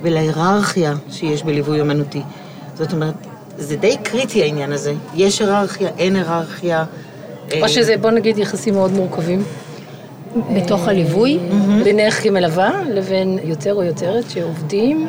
[0.02, 2.22] ולהיררכיה שיש בליווי אומנותי.
[2.76, 3.14] זאת אומרת,
[3.58, 4.94] זה די קריטי העניין הזה.
[5.16, 6.86] יש היררכיה, אין היררכיה.
[7.52, 9.44] או אה, שזה, בוא נגיד, יחסים מאוד מורכבים.
[10.56, 11.40] בתוך הליווי?
[11.84, 15.08] בינך כמלווה לבין יוצר או יוצרת שעובדים.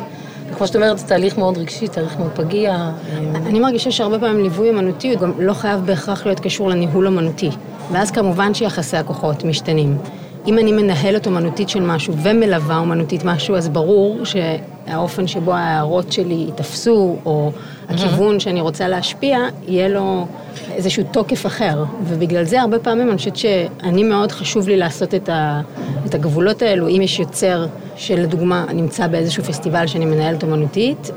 [0.50, 2.90] וכמו שאת אומרת, זה תהליך מאוד רגשי, תהליך מאוד פגיע.
[3.34, 7.50] אני מרגישה שהרבה פעמים ליווי אומנותי הוא גם לא חייב בהכרח להיות קשור לניהול אומנותי.
[7.92, 9.98] ואז כמובן שיחסי הכוחות משתנים.
[10.46, 16.34] אם אני מנהלת אומנותית של משהו ומלווה אומנותית משהו, אז ברור שהאופן שבו ההערות שלי
[16.34, 17.52] ייתפסו, או
[17.88, 19.38] הכיוון שאני רוצה להשפיע,
[19.68, 20.26] יהיה לו
[20.70, 21.84] איזשהו תוקף אחר.
[22.04, 25.60] ובגלל זה הרבה פעמים אני חושבת שאני מאוד חשוב לי לעשות את, ה,
[26.06, 26.88] את הגבולות האלו.
[26.88, 27.66] אם יש יוצר
[27.96, 31.10] שלדוגמה נמצא באיזשהו פסטיבל שאני מנהלת אומנותית,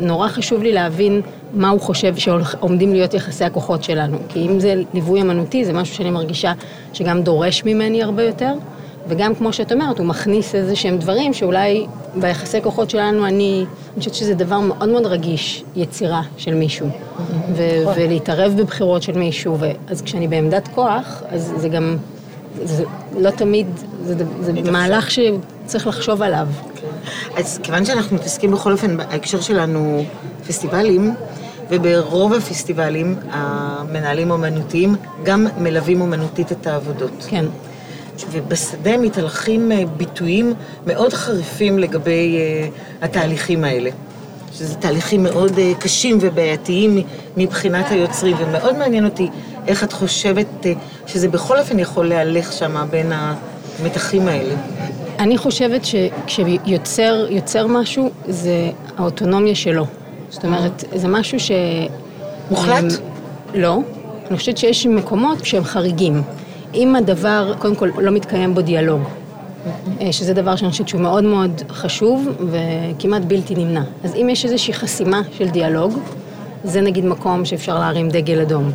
[0.00, 1.20] נורא חשוב לי להבין
[1.54, 4.18] מה הוא חושב שעומדים להיות יחסי הכוחות שלנו.
[4.28, 6.52] כי אם זה ליווי אמנותי, זה משהו שאני מרגישה
[6.92, 8.52] שגם דורש ממני הרבה יותר,
[9.08, 13.98] וגם כמו שאת אומרת, הוא מכניס איזה שהם דברים שאולי ביחסי כוחות שלנו, אני, אני
[13.98, 16.86] חושבת שזה דבר מאוד מאוד רגיש, יצירה של מישהו,
[17.56, 21.96] ו- ולהתערב בבחירות של מישהו, ו- אז כשאני בעמדת כוח, אז זה גם,
[22.64, 22.84] זה
[23.18, 23.66] לא תמיד,
[24.04, 26.48] זה, זה מהלך שצריך לחשוב עליו.
[27.36, 30.04] אז כיוון שאנחנו מתעסקים בכל אופן, בהקשר שלנו
[30.46, 31.14] פסטיבלים,
[31.70, 37.26] וברוב הפסטיבלים המנהלים אומנותיים גם מלווים אומנותית את העבודות.
[37.28, 37.44] כן.
[38.30, 40.54] ובשדה מתהלכים אה, ביטויים
[40.86, 42.68] מאוד חריפים לגבי אה,
[43.02, 43.90] התהליכים האלה.
[44.52, 47.02] שזה תהליכים מאוד אה, קשים ובעייתיים
[47.36, 49.28] מבחינת היוצרים, ומאוד מעניין אותי
[49.66, 50.72] איך את חושבת אה,
[51.06, 54.54] שזה בכל אופן יכול להלך שם בין המתחים האלה.
[55.18, 59.86] אני חושבת שכשיוצר יוצר משהו, זה האוטונומיה שלו.
[60.30, 61.50] זאת אומרת, זה משהו ש...
[62.50, 62.84] מוחלט?
[63.54, 63.78] לא.
[64.30, 66.22] אני חושבת שיש מקומות שהם חריגים.
[66.74, 69.00] אם הדבר, קודם כל, לא מתקיים בו דיאלוג,
[70.00, 73.82] אה, שזה דבר שאני חושבת שהוא מאוד מאוד חשוב וכמעט בלתי נמנע.
[74.04, 75.98] אז אם יש איזושהי חסימה של דיאלוג,
[76.64, 78.70] זה נגיד מקום שאפשר להרים דגל אדום.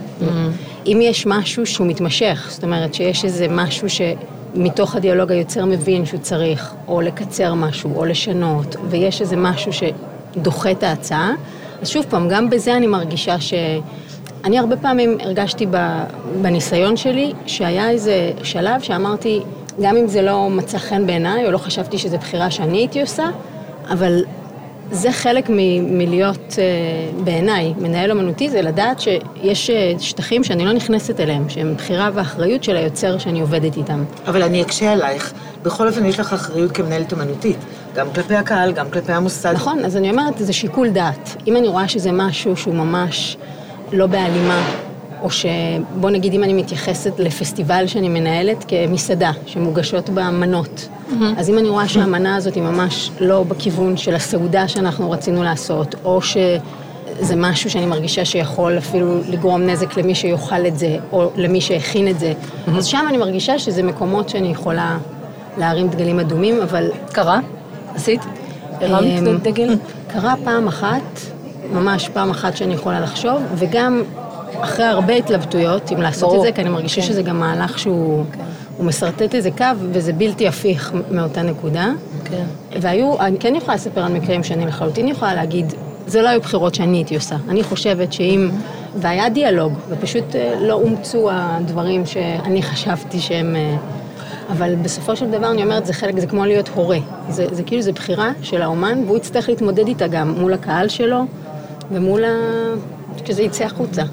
[0.85, 6.19] אם יש משהו שהוא מתמשך, זאת אומרת שיש איזה משהו שמתוך הדיאלוג היוצר מבין שהוא
[6.19, 11.31] צריך או לקצר משהו או לשנות, ויש איזה משהו שדוחה את ההצעה,
[11.81, 13.53] אז שוב פעם, גם בזה אני מרגישה ש...
[14.43, 15.65] אני הרבה פעמים הרגשתי
[16.41, 19.41] בניסיון שלי שהיה איזה שלב שאמרתי,
[19.81, 23.25] גם אם זה לא מצא חן בעיניי, או לא חשבתי שזו בחירה שאני הייתי עושה,
[23.91, 24.23] אבל
[24.91, 30.73] זה חלק מ- מלהיות uh, בעיניי מנהל אומנותי, זה לדעת שיש uh, שטחים שאני לא
[30.73, 34.03] נכנסת אליהם, שהם בחירה ואחריות של היוצר שאני עובדת איתם.
[34.27, 35.33] אבל אני אקשה עלייך.
[35.63, 37.57] בכל אופן, יש לך אחריות כמנהלת אומנותית.
[37.95, 39.53] גם כלפי הקהל, גם כלפי המוסד.
[39.53, 41.35] נכון, אז אני אומרת, זה שיקול דעת.
[41.47, 43.37] אם אני רואה שזה משהו שהוא ממש
[43.91, 44.63] לא בהלימה,
[45.25, 50.87] או שבוא נגיד אם אני מתייחסת לפסטיבל שאני מנהלת כמסעדה, שמוגשות בה מנות.
[51.37, 55.95] אז אם אני רואה שהמנה הזאת היא ממש לא בכיוון של הסעודה שאנחנו רצינו לעשות,
[56.03, 61.61] או שזה משהו שאני מרגישה שיכול אפילו לגרום נזק למי שיאכל את זה, או למי
[61.61, 62.33] שהכין את זה,
[62.77, 64.97] אז שם אני מרגישה שזה מקומות שאני יכולה
[65.57, 66.91] להרים דגלים אדומים, אבל...
[67.11, 67.39] קרה?
[67.95, 68.21] עשית?
[68.81, 69.75] הרמת אמ, דגל?
[70.07, 71.19] קרה פעם אחת,
[71.73, 74.03] ממש פעם אחת שאני יכולה לחשוב, וגם
[74.61, 76.37] אחרי הרבה התלבטויות אם לעשות ברור.
[76.37, 77.07] את זה, כי אני מרגישה כן.
[77.07, 78.25] שזה גם מהלך שהוא
[78.77, 81.91] הוא משרטט איזה קו, וזה בלתי הפיך מאותה נקודה.
[82.25, 82.43] כן.
[82.81, 85.73] והיו, אני כן יכולה לספר על מקרים שאני לחלוטין יכולה להגיד,
[86.07, 87.35] זה לא היו בחירות שאני הייתי עושה.
[87.49, 88.49] אני חושבת שאם,
[88.95, 93.55] והיה דיאלוג, ופשוט אה, לא אומצו הדברים שאני חשבתי שהם...
[93.55, 93.75] אה,
[94.51, 96.97] אבל בסופו של דבר אני אומרת, זה חלק, זה כמו להיות הורה.
[97.29, 101.23] זה, זה כאילו, זה בחירה של האומן, והוא יצטרך להתמודד איתה גם מול הקהל שלו,
[101.91, 102.29] ומול ה...
[103.23, 104.03] כשזה יצא החוצה.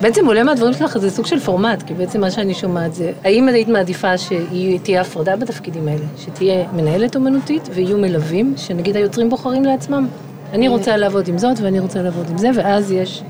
[0.00, 3.48] בעצם עולה מהדברים שלך זה סוג של פורמט, כי בעצם מה שאני שומעת זה, האם
[3.48, 6.04] היית מעדיפה שתהיה הפרדה בתפקידים האלה?
[6.18, 10.08] שתהיה מנהלת אומנותית ויהיו מלווים, שנגיד היוצרים בוחרים לעצמם?
[10.52, 13.22] אני רוצה לעבוד עם זאת ואני רוצה לעבוד עם זה, ואז יש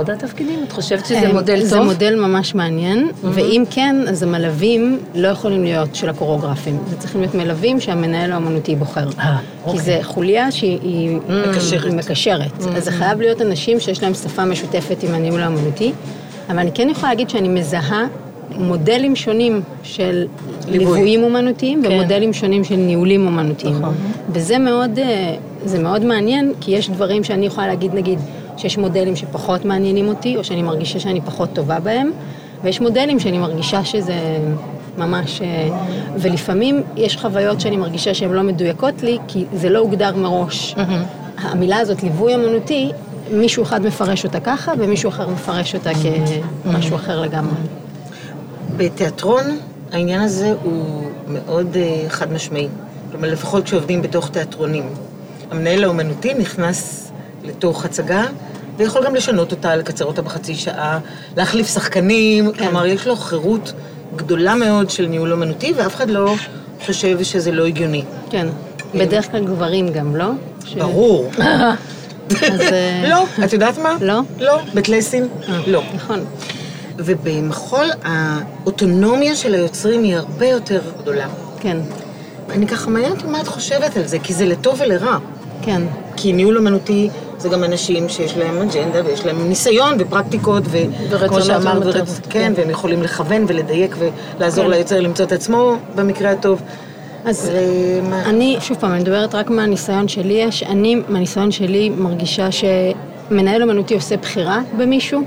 [0.00, 0.60] הפרדת תפקידים?
[0.62, 1.68] את חושבת שזה אה, מודל טוב?
[1.68, 6.78] זה מודל ממש מעניין, ואם כן, אז המלווים לא יכולים להיות של הקוריאוגרפים.
[6.90, 9.08] זה צריכים להיות מלווים שהמנהל האומנותי בוחר.
[9.70, 11.18] כי זה חוליה שהיא
[11.48, 11.84] מקשרת.
[11.84, 12.52] היא מקשרת.
[12.76, 15.92] אז זה חייב להיות אנשים שיש להם שפה משותפת עם הניהול האומנותי,
[16.48, 18.06] אבל אני כן יכולה להגיד שאני מזהה
[18.58, 20.26] מודלים שונים של
[20.68, 20.78] ליווי.
[20.78, 23.74] ליוויים אומנותיים ומודלים שונים של ניהולים אומנותיים.
[24.32, 25.34] וזה מאוד, אה,
[25.64, 28.18] זה מאוד מעניין, כי יש דברים שאני יכולה להגיד, נגיד,
[28.56, 32.10] שיש מודלים שפחות מעניינים אותי, או שאני מרגישה שאני פחות טובה בהם,
[32.62, 34.38] ויש מודלים שאני מרגישה שזה
[34.98, 35.42] ממש...
[35.42, 35.68] אה,
[36.18, 40.74] ולפעמים יש חוויות שאני מרגישה שהן לא מדויקות לי, כי זה לא הוגדר מראש.
[41.38, 42.90] המילה הזאת, ליווי אמנותי,
[43.30, 45.90] מישהו אחד מפרש אותה ככה, ומישהו אחר מפרש אותה
[46.64, 47.56] כמשהו אחר לגמרי.
[48.76, 49.44] בתיאטרון
[49.92, 52.68] העניין הזה הוא מאוד אה, חד משמעי.
[53.10, 54.84] כלומר, לפחות כשעובדים בתוך תיאטרונים.
[55.50, 57.05] המנהל האומנותי נכנס
[57.46, 58.24] לתוך הצגה,
[58.76, 60.98] ויכול גם לשנות אותה, לקצר אותה בחצי שעה,
[61.36, 62.64] להחליף שחקנים, כן.
[62.64, 63.72] כלומר, יש לו חירות
[64.16, 66.34] גדולה מאוד של ניהול אומנותי, ואף אחד לא
[66.86, 68.04] חושב שזה לא הגיוני.
[68.30, 68.46] כן.
[68.94, 70.30] בדרך כלל גברים גם, לא?
[70.78, 71.30] ברור.
[72.30, 72.60] אז...
[72.60, 73.96] אה, לא, את יודעת מה?
[74.00, 74.20] לא?
[74.38, 75.28] לא, בטלסין,
[75.66, 75.82] לא.
[75.94, 76.24] נכון.
[76.98, 81.26] ובמחול האוטונומיה של היוצרים היא הרבה יותר גדולה.
[81.60, 81.76] כן.
[82.50, 85.18] אני ככה מעניין אותי מה את חושבת על זה, כי זה לטוב ולרע.
[85.62, 85.82] כן.
[86.16, 87.08] כי ניהול אומנותי
[87.38, 90.78] זה גם אנשים שיש להם אג'נדה ויש להם ניסיון ופרקטיקות ו...
[91.10, 92.20] ורצון כמו שאמרת, ורצ-.
[92.30, 93.96] כן, והם יכולים לכוון ולדייק
[94.38, 94.70] ולעזור כן.
[94.70, 96.62] ליוצר למצוא את עצמו במקרה הטוב.
[97.24, 97.50] אז
[98.26, 100.62] אני, שוב פעם, אני מדברת רק מהניסיון שלי יש.
[100.62, 105.22] אני, מהניסיון שלי, מרגישה שמנהל אומנותי עושה בחירה במישהו,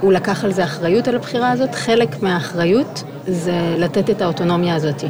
[0.00, 1.74] הוא לקח על זה אחריות על הבחירה הזאת.
[1.74, 5.04] חלק מהאחריות זה לתת את האוטונומיה הזאת.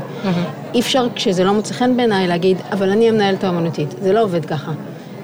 [0.75, 3.95] אי אפשר, כשזה לא מוצא חן בעיניי, להגיד, אבל אני המנהלת האומנותית.
[4.03, 4.73] זה לא עובד ככה.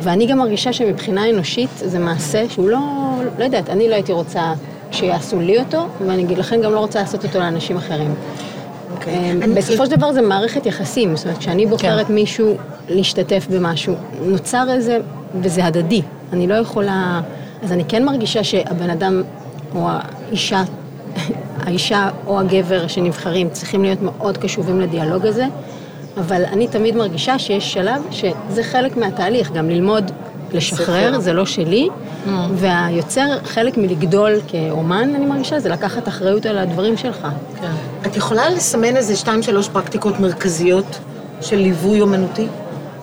[0.03, 2.79] ואני גם מרגישה שמבחינה אנושית זה מעשה שהוא לא,
[3.39, 4.53] לא יודעת, אני לא הייתי רוצה
[4.91, 8.15] שיעשו לי אותו, ואני לכן גם לא רוצה לעשות אותו לאנשים אחרים.
[9.07, 12.55] אמ, בסופו של דבר זה מערכת יחסים, זאת אומרת, כשאני בוחרת מישהו
[12.89, 14.99] להשתתף במשהו, נוצר איזה,
[15.41, 16.03] וזה הדדי.
[16.33, 17.21] אני לא יכולה...
[17.63, 19.23] אז אני כן מרגישה שהבן אדם
[19.75, 20.63] או האישה,
[21.67, 25.45] האישה או הגבר שנבחרים צריכים להיות מאוד קשובים לדיאלוג הזה,
[26.19, 30.11] אבל אני תמיד מרגישה שיש שלב שזה חלק מהתהליך, גם ללמוד
[30.53, 31.21] לשחרר.
[31.21, 31.89] זה לא שלי,
[32.55, 37.29] והיוצר, חלק מלגדול כאומן, אני מרגישה, זה לקחת אחריות על הדברים שלך.
[38.07, 40.99] את יכולה לסמן איזה שתיים, שלוש פרקטיקות מרכזיות
[41.41, 42.47] של ליווי אומנותי?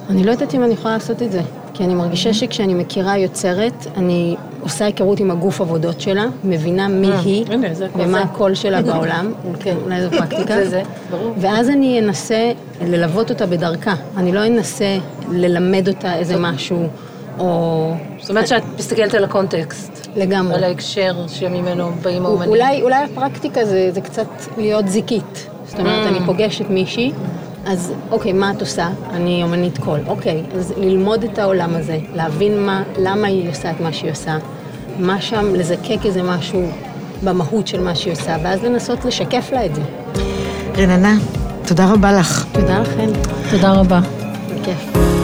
[0.09, 1.41] אני לא יודעת אם אני יכולה לעשות את זה,
[1.77, 7.11] כי אני מרגישה שכשאני מכירה יוצרת, אני עושה היכרות עם הגוף עבודות שלה, מבינה מי
[7.11, 7.45] אה, היא,
[7.95, 8.21] ומה.
[8.21, 10.55] הקול שלה בעולם, כן, אולי זו פרקטיקה.
[11.41, 12.51] ואז אני אנסה
[12.81, 13.95] ללוות אותה בדרכה.
[14.17, 14.97] אני לא אנסה
[15.31, 16.87] ללמד אותה איזה משהו,
[17.39, 17.91] או...
[18.19, 20.07] זאת אומרת שאת מסתכלת על הקונטקסט.
[20.15, 20.55] לגמרי.
[20.55, 22.49] על ההקשר שממנו באים האומנים.
[22.49, 25.47] אולי, אולי הפרקטיקה זה, זה קצת להיות זיקית.
[25.65, 26.09] זאת אומרת, Mm.
[26.09, 27.11] אני פוגשת מישהי,
[27.65, 28.89] אז אוקיי, מה את עושה?
[29.09, 29.99] אני אומנית קול.
[30.07, 34.37] אוקיי, אז ללמוד את העולם הזה, להבין מה, למה היא עושה את מה שהיא עושה,
[34.99, 36.61] מה שם, לזקק איזה משהו
[37.23, 39.81] במהות של מה שהיא עושה, ואז לנסות לשקף לה את זה.
[40.77, 41.13] רננה,
[41.67, 42.45] תודה רבה לך.
[42.51, 43.09] תודה לכן.
[43.51, 43.99] תודה רבה.
[44.61, 45.14] בכיף.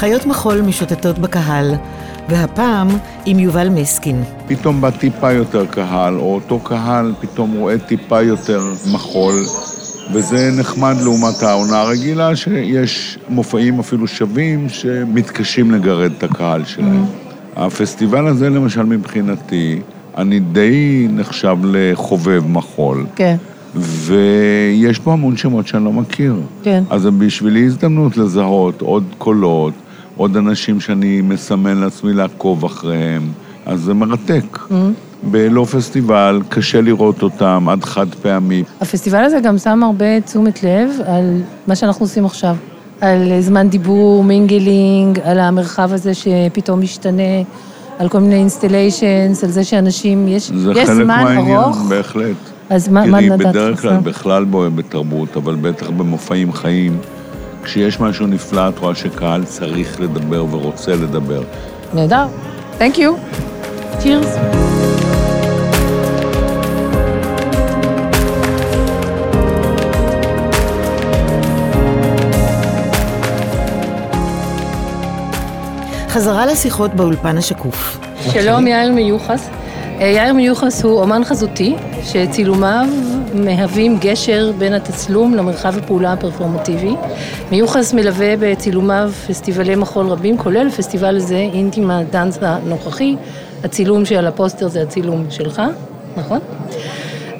[0.00, 1.74] חיות מחול משוטטות בקהל,
[2.28, 2.88] והפעם
[3.26, 4.22] עם יובל מסקין.
[4.46, 8.60] פתאום בא טיפה יותר קהל, או אותו קהל פתאום רואה טיפה יותר
[8.92, 9.34] מחול,
[10.12, 17.04] וזה נחמד לעומת העונה הרגילה, שיש מופעים אפילו שווים שמתקשים לגרד את הקהל שלהם.
[17.56, 19.80] הפסטיבל הזה, למשל, מבחינתי,
[20.16, 23.06] אני די נחשב לחובב מחול.
[23.16, 23.36] כן.
[23.74, 26.34] ויש פה המון שמות שאני לא מכיר.
[26.62, 26.82] כן.
[26.90, 29.72] אז בשבילי הזדמנות לזהות עוד קולות,
[30.20, 33.22] עוד אנשים שאני מסמן לעצמי לעקוב אחריהם,
[33.66, 34.58] אז זה מרתק.
[35.22, 38.62] בלא פסטיבל, קשה לראות אותם, עד חד פעמי.
[38.80, 42.56] הפסטיבל הזה גם שם הרבה תשומת לב על מה שאנחנו עושים עכשיו.
[43.00, 47.42] על זמן דיבור, mingling, על המרחב הזה שפתאום משתנה,
[47.98, 51.82] על כל מיני installations, על זה שאנשים, יש, זה יש חלק זמן מהעניין, ארוך.
[51.88, 52.36] בהחלט.
[52.70, 53.96] אז מה, מה תראי, נדעת בדרך כלל?
[53.96, 56.98] בכלל בוהה בתרבות, אבל בטח במופעים חיים,
[57.62, 61.42] כשיש משהו נפלא, את רואה שקהל צריך לדבר ורוצה לדבר.
[61.94, 62.26] נהדר.
[62.78, 63.10] Thank you.
[64.02, 64.60] Cheers.
[76.08, 78.00] חזרה לשיחות באולפן השקוף.
[78.32, 79.48] שלום, יאיר מיוחס.
[80.00, 81.74] אה, יאיר מיוחס הוא אומן חזותי,
[82.04, 82.86] שצילומיו
[83.34, 86.94] מהווים גשר בין התצלום למרחב הפעולה הפרפורמטיבי.
[87.50, 93.16] מיוחס מלווה בצילומיו פסטיבלי מחול רבים, כולל פסטיבל זה, אינטימה דאנס הנוכחי.
[93.64, 95.62] הצילום שעל הפוסטר זה הצילום שלך,
[96.16, 96.38] נכון?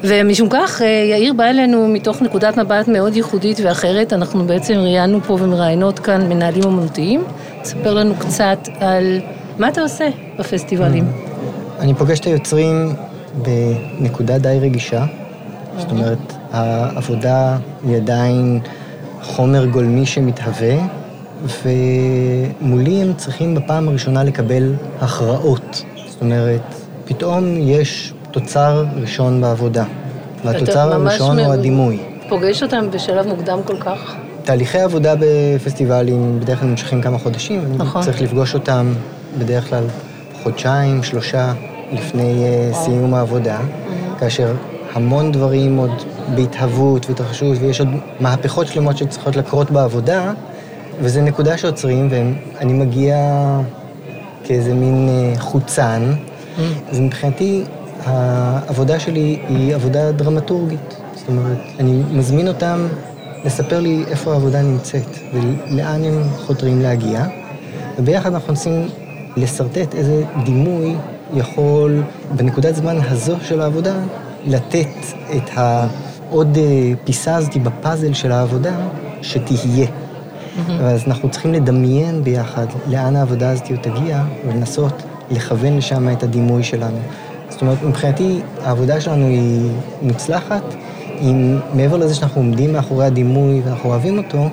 [0.03, 4.13] ומשום כך, אה, יאיר בא אלינו מתוך נקודת מבט מאוד ייחודית ואחרת.
[4.13, 7.23] אנחנו בעצם ראיינו פה ומראיינות כאן מנהלים אומנותיים.
[7.61, 9.19] תספר לנו קצת על
[9.59, 10.09] מה אתה עושה
[10.39, 11.30] בפסטיבלים.
[11.81, 12.95] אני פוגש את היוצרים
[13.35, 15.05] בנקודה די רגישה.
[15.77, 17.57] זאת אומרת, העבודה
[17.87, 18.59] היא עדיין
[19.21, 20.75] חומר גולמי שמתהווה,
[21.43, 25.83] ומולי הם צריכים בפעם הראשונה לקבל הכרעות.
[26.07, 26.61] זאת אומרת,
[27.05, 29.83] פתאום יש תוצר ראשון בעבודה,
[30.45, 31.99] והתוצר הראשון הוא הדימוי.
[32.29, 34.15] פוגש אותם בשלב מוקדם כל כך?
[34.43, 37.73] תהליכי עבודה בפסטיבלים בדרך כלל נמשכים כמה חודשים.
[37.77, 38.01] נכון.
[38.01, 38.93] אני צריך לפגוש אותם
[39.39, 39.83] בדרך כלל
[40.43, 41.53] חודשיים, שלושה
[41.91, 43.59] לפני אה, סיום העבודה,
[44.19, 44.55] כאשר
[44.93, 45.91] המון דברים עוד
[46.35, 47.89] בהתהוות והתרחשות, ויש עוד
[48.19, 50.33] מהפכות שלמות שצריכות לקרות בעבודה,
[51.01, 53.17] וזו נקודה שעוצרים, ואני מגיע
[54.43, 56.13] כאיזה מין אה, חוצן.
[56.89, 57.63] אז מבחינתי,
[58.05, 60.95] העבודה שלי היא עבודה דרמטורגית.
[61.15, 62.87] זאת אומרת, אני מזמין אותם
[63.45, 67.25] לספר לי איפה העבודה נמצאת ולאן הם חותרים להגיע,
[67.99, 68.87] וביחד אנחנו מנסים
[69.37, 70.95] לשרטט איזה דימוי
[71.33, 72.03] יכול
[72.35, 73.95] בנקודת זמן הזו של העבודה
[74.45, 74.87] לתת
[75.35, 78.75] את העוד אה, פיסה הזאתי בפאזל של העבודה
[79.21, 79.87] שתהיה.
[80.81, 86.99] אז אנחנו צריכים לדמיין ביחד לאן העבודה הזאת תגיע ולנסות לכוון לשם את הדימוי שלנו.
[87.49, 89.71] זאת אומרת, מבחינתי העבודה שלנו היא
[90.01, 90.63] מוצלחת,
[91.21, 94.49] אם מעבר לזה שאנחנו עומדים מאחורי הדימוי ואנחנו אוהבים אותו,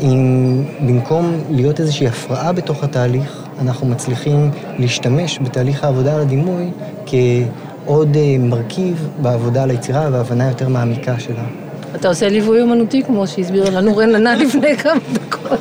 [0.00, 6.70] אם במקום להיות איזושהי הפרעה בתוך התהליך, אנחנו מצליחים להשתמש בתהליך העבודה על הדימוי
[7.06, 11.44] כעוד אה, מרכיב בעבודה על היצירה והבנה יותר מעמיקה שלה.
[11.94, 15.58] אתה עושה ליווי אומנותי, כמו שהסבירה לנו רננה לפני כמה דקות.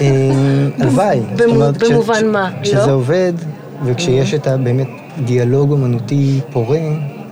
[0.00, 0.30] אה,
[0.78, 1.20] הלוואי.
[1.80, 2.92] במובן מה, כשזה לא?
[2.92, 3.32] עובד,
[3.84, 4.88] וכשיש את הבאמת
[5.24, 6.80] דיאלוג אומנותי פורה,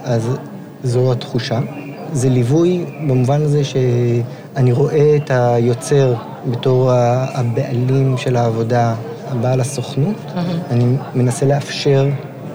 [0.04, 0.28] אז
[0.84, 1.60] זו התחושה.
[2.12, 6.14] זה ליווי במובן הזה שאני רואה את היוצר
[6.50, 6.90] בתור
[7.34, 8.94] הבעלים של העבודה,
[9.30, 10.16] הבעל הסוכנות.
[10.70, 12.08] אני מנסה לאפשר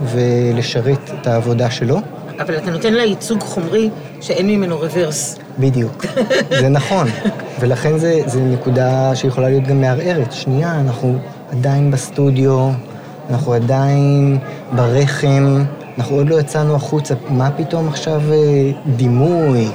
[0.05, 1.99] ולשרת את העבודה שלו.
[2.39, 3.89] אבל אתה נותן לה ייצוג חומרי
[4.21, 5.39] שאין ממנו רוורס.
[5.59, 6.05] בדיוק,
[6.59, 7.07] זה נכון,
[7.59, 10.31] ולכן זה, זה נקודה שיכולה להיות גם מערערת.
[10.31, 11.17] שנייה, אנחנו
[11.51, 12.69] עדיין בסטודיו,
[13.29, 14.37] אנחנו עדיין
[14.75, 15.63] ברחם,
[15.97, 19.67] אנחנו עוד לא יצאנו החוצה, מה פתאום עכשיו אה, דימוי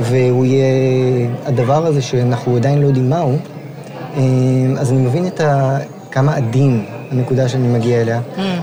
[0.00, 0.66] והוא יהיה
[1.46, 3.38] הדבר הזה שאנחנו עדיין לא יודעים מהו,
[4.16, 4.22] אה,
[4.78, 5.78] אז אני מבין את ה...
[6.14, 8.20] כמה עדין הנקודה שאני מגיע אליה.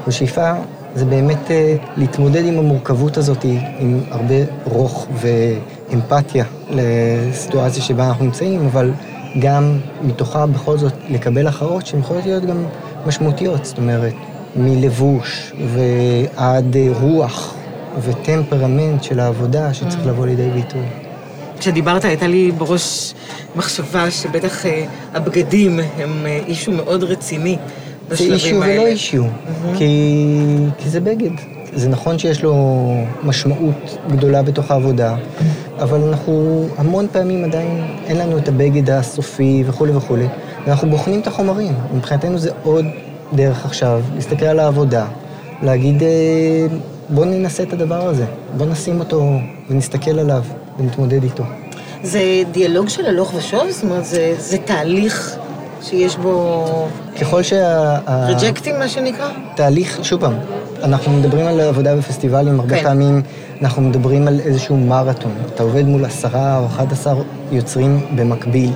[0.07, 0.51] ושאיפה
[0.95, 3.45] זה באמת אה, להתמודד עם המורכבות הזאת,
[3.79, 8.91] עם הרבה רוך ואמפתיה לסיטואציה שבה אנחנו נמצאים, אבל
[9.39, 12.65] גם מתוכה בכל זאת לקבל הכרעות שהן יכולות להיות גם
[13.05, 14.13] משמעותיות, זאת אומרת,
[14.55, 17.55] מלבוש ועד אה, רוח
[18.01, 21.10] וטמפרמנט של העבודה שצריך לבוא לידי ביטוי.
[21.61, 23.13] כשדיברת הייתה לי בראש
[23.55, 27.57] מחשבה שבטח אה, הבגדים הם אה, אישו מאוד רציני
[28.09, 28.81] זה בשלבים האלה.
[28.81, 29.23] ולא אישיו,
[29.77, 29.87] כי,
[30.77, 31.31] כי זה בגד.
[31.73, 32.55] זה נכון שיש לו
[33.23, 35.15] משמעות גדולה בתוך העבודה,
[35.79, 40.27] אבל אנחנו המון פעמים עדיין אין לנו את הבגד הסופי וכולי וכולי,
[40.65, 41.73] ואנחנו בוחנים את החומרים.
[41.95, 42.85] מבחינתנו זה עוד
[43.33, 45.05] דרך עכשיו, להסתכל על העבודה,
[45.61, 46.07] להגיד, אה,
[47.09, 48.25] בוא ננסה את הדבר הזה,
[48.57, 49.31] בוא נשים אותו
[49.69, 50.43] ונסתכל עליו
[50.81, 51.43] ונתמודד איתו.
[52.03, 52.21] זה
[52.51, 53.69] דיאלוג של הלוך ושוב?
[53.69, 55.37] זאת אומרת, זה, זה תהליך
[55.81, 56.65] שיש בו
[57.21, 57.97] ככל שה...
[58.27, 59.29] ריג'קטים, מה שנקרא?
[59.55, 60.33] תהליך, שוב פעם,
[60.83, 62.83] אנחנו מדברים על עבודה בפסטיבלים, הרבה כן.
[62.83, 63.21] פעמים
[63.61, 65.31] אנחנו מדברים על איזשהו מרתון.
[65.55, 67.21] אתה עובד מול עשרה או אחד עשר
[67.51, 68.71] יוצרים במקביל.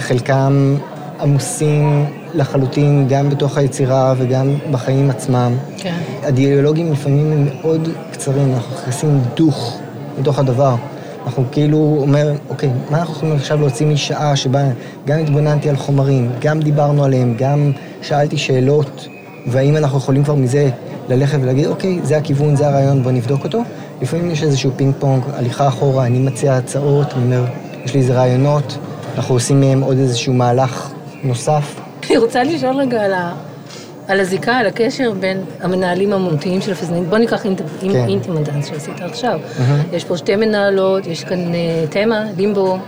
[0.00, 0.76] חלקם
[1.20, 5.52] עמוסים לחלוטין, גם בתוך היצירה וגם בחיים עצמם.
[5.76, 5.94] כן.
[6.22, 9.78] הדיאלוגים לפעמים הם מאוד קצרים, אנחנו נכנסים דוך
[10.18, 10.74] לתוך הדבר.
[11.26, 14.62] אנחנו כאילו אומר, אוקיי, מה אנחנו יכולים עכשיו להוציא משעה שבה
[15.06, 19.08] גם התבוננתי על חומרים, גם דיברנו עליהם, גם שאלתי שאלות,
[19.46, 20.70] והאם אנחנו יכולים כבר מזה
[21.08, 23.62] ללכת ולהגיד, אוקיי, זה הכיוון, זה הרעיון, בוא נבדוק אותו.
[24.02, 27.44] לפעמים יש איזשהו פינג פונג, הליכה אחורה, אני מציע הצעות, אני אומר,
[27.84, 28.78] יש לי איזה רעיונות,
[29.16, 30.90] אנחנו עושים מהם עוד איזשהו מהלך
[31.24, 31.80] נוסף.
[32.08, 33.34] אני רוצה לשאול רגע על, ה,
[34.10, 37.08] על הזיקה, על הקשר בין המנהלים האמנותיים של הפזנית.
[37.08, 38.08] בוא ניקח אינט, כן.
[38.08, 39.40] אינטימדאנס שעשית עכשיו.
[39.58, 39.82] מהמם.
[39.92, 42.78] יש פה שתי מנהלות, יש כאן אה, תמה, לימבו.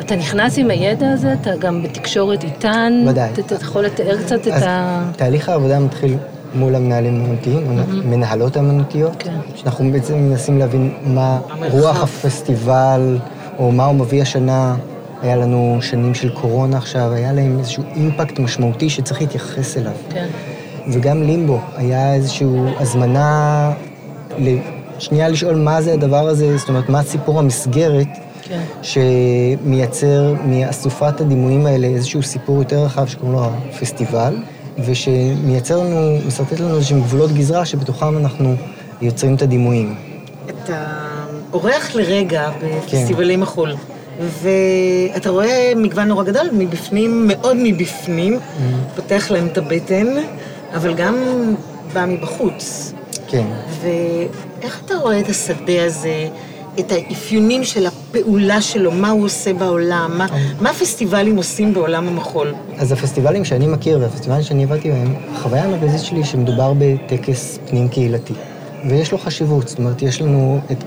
[0.00, 3.04] אתה נכנס עם הידע הזה, אתה גם בתקשורת איתן.
[3.08, 3.30] ודאי.
[3.32, 5.02] אתה, אתה יכול לתאר קצת את ה...
[5.16, 6.16] תהליך העבודה מתחיל
[6.54, 9.36] מול המנהלים האמנותיים, המנהלות האמנותיות, כן.
[9.54, 11.38] שאנחנו בעצם מנסים להבין מה
[11.70, 13.18] רוח הפסטיבל,
[13.58, 14.76] או מה הוא מביא השנה.
[15.22, 19.92] היה לנו שנים של קורונה עכשיו, היה להם איזשהו אימפקט משמעותי שצריך להתייחס אליו.
[20.10, 20.26] כן.
[20.92, 22.46] וגם לימבו, היה איזושהי
[22.78, 23.72] הזמנה
[24.98, 28.06] שנייה לשאול מה זה הדבר הזה, זאת אומרת, מה סיפור המסגרת
[28.42, 28.60] כן.
[28.82, 34.36] שמייצר מאסופת הדימויים האלה איזשהו סיפור יותר רחב שקוראים לו הפסטיבל,
[34.78, 38.54] ושמייצר לנו, משרטט לנו איזשהם גבולות גזרה שבתוכם אנחנו
[39.02, 39.94] יוצרים את הדימויים.
[40.48, 40.84] אתה
[41.52, 43.74] אורח לרגע בפסטיבלי מחול,
[44.20, 48.38] ואתה רואה מגוון נורא גדול, מבפנים, מאוד מבפנים,
[48.96, 50.06] פותח להם את הבטן,
[50.74, 51.14] אבל גם
[51.92, 52.92] בא מבחוץ.
[53.28, 53.46] כן.
[53.82, 56.28] ואיך אתה רואה את השדה הזה,
[56.78, 60.26] את האפיונים של הפעולה שלו, מה הוא עושה בעולם, מה,
[60.60, 62.54] מה הפסטיבלים עושים בעולם המחול?
[62.78, 68.34] אז הפסטיבלים שאני מכיר והפסטיבלים שאני עבדתי בהם, החוויה המרכזית שלי שמדובר בטקס פנים קהילתי.
[68.90, 70.84] ויש לו חשיבות, זאת אומרת, יש לנו את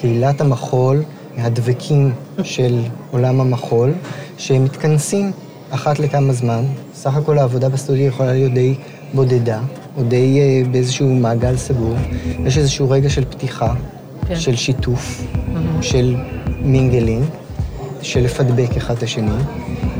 [0.00, 1.02] קהילת המחול,
[1.38, 2.12] הדבקים
[2.42, 2.80] של
[3.10, 3.92] עולם המחול,
[4.38, 5.32] שמתכנסים
[5.70, 6.64] אחת לכמה זמן.
[6.94, 8.74] סך הכל העבודה בסטודיו יכולה להיות די
[9.14, 9.60] בודדה,
[9.96, 11.94] או די אה, באיזשהו מעגל סגור.
[12.46, 13.74] יש איזשהו רגע של פתיחה,
[14.28, 14.36] כן.
[14.36, 15.22] של שיתוף,
[15.80, 16.16] של
[16.62, 17.24] mingling,
[18.02, 19.30] של לפדבק אחד את השני.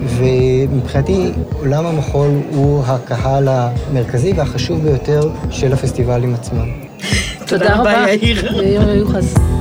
[0.06, 6.68] ומבחינתי, עולם המחול הוא הקהל המרכזי והחשוב ביותר של הפסטיבלים עצמם.
[7.46, 8.62] תודה רבה, יאיר.
[8.62, 9.51] יאיר מיוחס.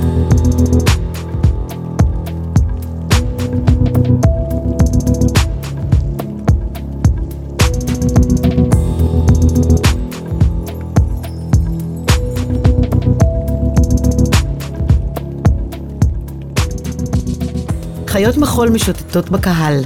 [18.21, 19.81] חיות מחול משוטטות בקהל.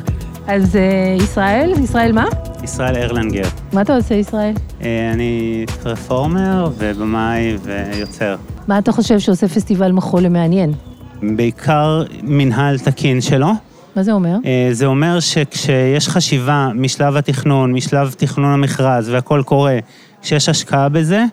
[0.47, 2.25] אז אה, ישראל, ישראל מה?
[2.63, 3.47] ישראל ארלנגר.
[3.73, 4.53] מה אתה עושה, ישראל?
[4.81, 8.35] אה, אני רפורמר ובמאי ויוצר.
[8.67, 10.73] מה אתה חושב שעושה פסטיבל מחול למעניין?
[11.21, 13.47] בעיקר מנהל תקין שלו.
[13.95, 14.35] מה זה אומר?
[14.45, 19.77] אה, זה אומר שכשיש חשיבה משלב התכנון, משלב תכנון המכרז והכל קורה,
[20.21, 21.23] כשיש השקעה בזה,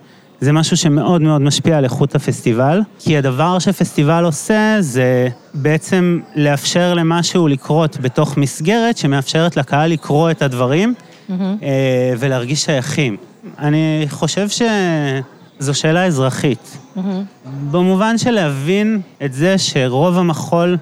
[0.43, 6.95] זה משהו שמאוד מאוד משפיע על איכות הפסטיבל, כי הדבר שפסטיבל עושה זה בעצם לאפשר
[6.95, 10.95] למשהו לקרות בתוך מסגרת שמאפשרת לקהל לקרוא את הדברים
[11.29, 11.57] מהמם.
[11.63, 13.17] אה, ולהרגיש שייכים.
[13.59, 16.79] אני חושב שזו שאלה אזרחית.
[16.97, 17.25] מהמם.
[17.71, 20.77] במובן של להבין את זה שרוב המחול,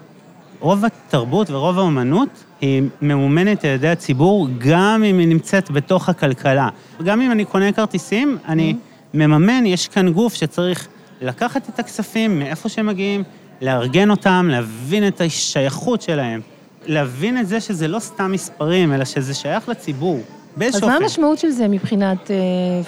[0.60, 6.68] רוב התרבות ורוב האומנות היא ממומנת על ידי הציבור, גם אם היא נמצאת בתוך הכלכלה.
[7.04, 8.74] גם אם אני קונה כרטיסים, אני
[9.14, 10.88] מממן, יש כאן גוף שצריך
[11.20, 13.22] לקחת את הכספים מאיפה שהם מגיעים,
[13.60, 16.40] לארגן אותם, להבין את השייכות שלהם,
[16.86, 20.20] להבין את זה שזה לא סתם מספרים, אלא שזה שייך לציבור.
[20.56, 21.04] באיזשהו אז מה אופן.
[21.04, 22.36] המשמעות של זה מבחינת אה,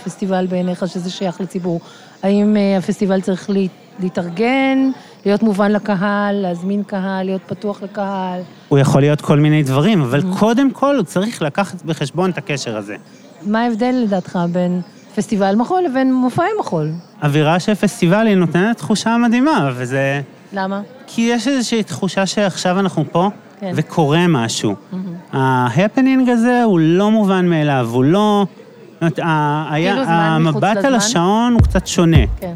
[0.05, 1.81] פסטיבל בעיניך, שזה שייך לציבור?
[2.23, 3.61] האם אה, הפסטיבל צריך לה,
[4.01, 4.91] להתארגן,
[5.27, 8.41] להיות מובן לקהל, להזמין קהל, להיות פתוח לקהל?
[8.69, 12.77] הוא יכול להיות כל מיני דברים, אבל קודם כל הוא צריך לקחת בחשבון את הקשר
[12.77, 12.97] הזה.
[13.43, 14.81] מה ההבדל לדעתך בין
[15.17, 16.91] פסטיבל מחול לבין מופעי מחול?
[17.23, 20.21] אווירה של פסטיבל היא נותנת תחושה מדהימה, וזה...
[20.53, 20.81] למה?
[21.07, 23.31] כי יש איזושהי תחושה שעכשיו אנחנו פה,
[23.61, 23.73] כן.
[23.75, 24.75] וקורה משהו.
[25.33, 28.47] ההפנינג הזה הוא לא מובן מאליו, הוא לא...
[29.01, 30.95] זאת אומרת, כאילו המבט על?
[30.95, 32.27] השעון הוא קצת שונה.
[32.41, 32.55] כן.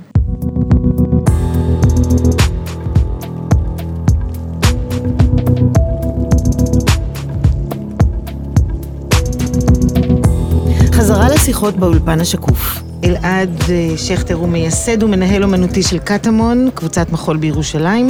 [11.47, 12.83] חזרה לשיחות באולפן השקוף.
[13.05, 18.09] אלעד אה, שכטר הוא מייסד ומנהל אומנותי של קטמון, קבוצת מחול בירושלים,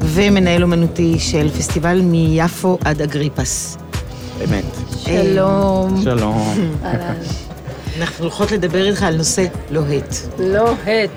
[0.00, 3.78] ומנהל אומנותי של פסטיבל מיפו עד אגריפס.
[4.38, 4.64] באמת.
[4.96, 6.00] שלום.
[6.02, 6.54] שלום.
[8.00, 10.14] אנחנו הולכות לדבר איתך על נושא לוהט.
[10.38, 11.10] לוהט.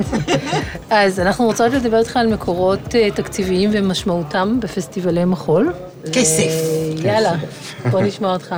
[0.89, 5.73] אז אנחנו רוצות לדבר איתך על מקורות אה, תקציביים ומשמעותם בפסטיבלי מחול.
[6.13, 6.43] כסף.
[6.43, 7.33] ו- יאללה,
[7.91, 8.55] בוא נשמע אותך.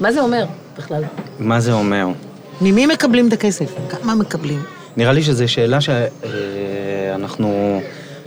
[0.00, 0.44] מה זה אומר
[0.78, 1.02] בכלל?
[1.38, 2.06] מה זה אומר?
[2.60, 3.70] ממי מקבלים את הכסף?
[3.88, 4.62] כמה מקבלים?
[4.96, 7.80] נראה לי שזו שאלה שאנחנו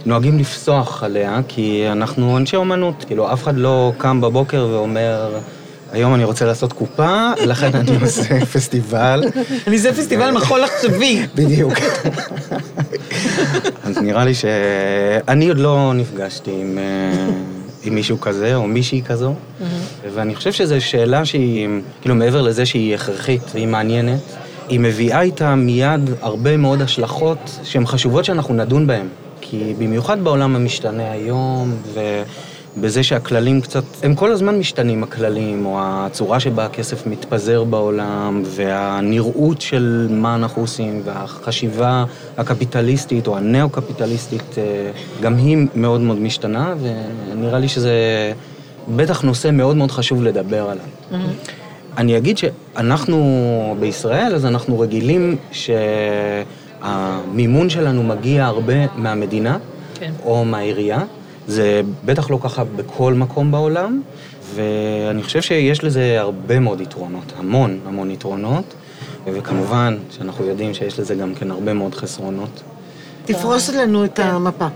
[0.05, 3.03] נוהגים לפסוח עליה, כי אנחנו אנשי אומנות.
[3.07, 5.37] כאילו, אף אחד לא קם בבוקר ואומר,
[5.91, 9.23] היום אני רוצה לעשות קופה, לכן אני עושה פסטיבל.
[9.67, 11.27] אני עושה פסטיבל מחול עכשווי.
[11.35, 11.73] בדיוק.
[13.83, 17.27] אז נראה לי שאני עוד לא נפגשתי עם, אה,
[17.87, 19.33] עם מישהו כזה או מישהי כזו,
[20.13, 21.67] ואני חושב שזו שאלה שהיא,
[22.01, 24.19] כאילו מעבר לזה שהיא הכרחית והיא מעניינת,
[24.69, 29.07] היא מביאה איתה מיד הרבה מאוד השלכות שהן חשובות שאנחנו נדון בהן.
[29.41, 31.75] כי במיוחד בעולם המשתנה היום,
[32.77, 39.61] ובזה שהכללים קצת, הם כל הזמן משתנים הכללים, או הצורה שבה הכסף מתפזר בעולם, והנראות
[39.61, 42.05] של מה אנחנו עושים, והחשיבה
[42.37, 44.91] הקפיטליסטית או הנאו-קפיטליסטית, אה,
[45.21, 46.73] גם היא מאוד מאוד משתנה,
[47.31, 47.93] ונראה לי שזה
[48.95, 50.85] בטח נושא מאוד מאוד חשוב לדבר עליו.
[51.97, 55.35] אני אגיד שאנחנו בישראל, אז אנחנו רגילים
[56.81, 59.57] שהמימון שלנו מגיע הרבה מהמדינה,
[59.99, 60.11] כן.
[60.25, 60.99] או מהעירייה.
[61.47, 64.01] זה בטח לא ככה בכל מקום בעולם,
[64.55, 68.73] ואני חושב שיש לזה הרבה מאוד יתרונות, המון המון יתרונות,
[69.25, 72.61] וכמובן שאנחנו יודעים שיש לזה גם כן הרבה מאוד חסרונות.
[73.25, 74.67] תפרוס לנו את המפה.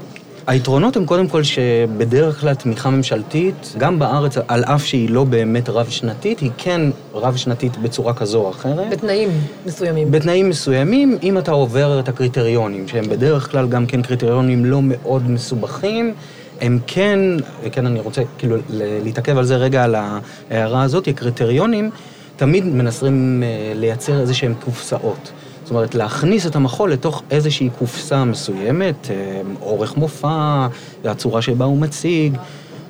[0.48, 5.70] היתרונות הם קודם כל שבדרך כלל תמיכה ממשלתית, גם בארץ, על אף שהיא לא באמת
[5.70, 6.82] רב-שנתית, היא כן
[7.14, 8.90] רב-שנתית בצורה כזו או אחרת.
[8.90, 9.30] בתנאים
[9.66, 10.12] מסוימים.
[10.12, 15.30] בתנאים מסוימים, אם אתה עובר את הקריטריונים, שהם בדרך כלל גם כן קריטריונים לא מאוד
[15.30, 16.14] מסובכים,
[16.62, 17.20] הם כן,
[17.64, 18.56] וכן אני רוצה כאילו
[19.04, 21.90] להתעכב על זה רגע, על ההערה הזאת, הקריטריונים
[22.36, 25.32] תמיד מנסים אה, לייצר איזה שהם קופסאות.
[25.64, 30.68] זאת אומרת, להכניס את המחול לתוך איזושהי קופסה מסוימת, אה, אורך מופע,
[31.06, 32.38] הצורה שבה הוא מציג,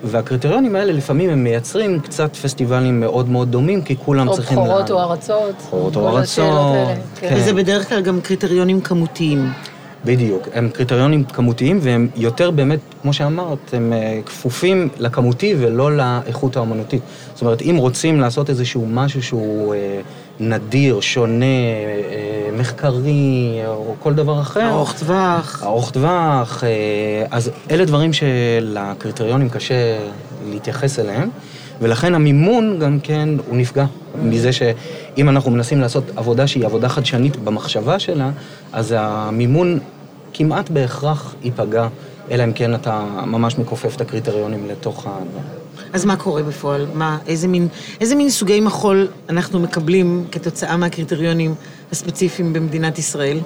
[0.03, 4.57] והקריטריונים האלה לפעמים הם מייצרים קצת פסטיבלים מאוד מאוד דומים, כי כולם או צריכים...
[4.57, 5.55] בכורות לה- או ארצות.
[5.67, 6.75] בכורות או ארצות,
[7.19, 7.33] כן.
[7.37, 9.51] וזה בדרך כלל גם קריטריונים כמותיים.
[10.05, 16.57] בדיוק, הם קריטריונים כמותיים והם יותר באמת, כמו שאמרת, הם אה, כפופים לכמותי ולא לאיכות
[16.57, 17.01] האומנותית.
[17.33, 20.01] זאת אומרת, אם רוצים לעשות איזשהו משהו שהוא אה,
[20.39, 24.69] נדיר, שונה, אה, מחקרי, או כל דבר אחר...
[24.69, 25.63] ארוך טווח.
[25.63, 26.69] ארוך טווח, אה,
[27.31, 29.97] אז אלה דברים שלקריטריונים קשה
[30.49, 31.29] להתייחס אליהם,
[31.81, 33.85] ולכן המימון גם כן, הוא נפגע
[34.23, 38.31] מזה שאם אנחנו מנסים לעשות עבודה שהיא עבודה חדשנית במחשבה שלה,
[38.73, 39.79] אז המימון
[40.33, 41.87] כמעט בהכרח ייפגע,
[42.31, 45.11] אלא אם כן אתה ממש מכופף את הקריטריונים לתוך ה...
[45.93, 46.85] אז מה קורה בפועל?
[46.93, 47.67] מה, איזה מין,
[48.01, 51.55] איזה מין סוגי מחול אנחנו מקבלים כתוצאה מהקריטריונים
[51.91, 53.39] הספציפיים במדינת ישראל?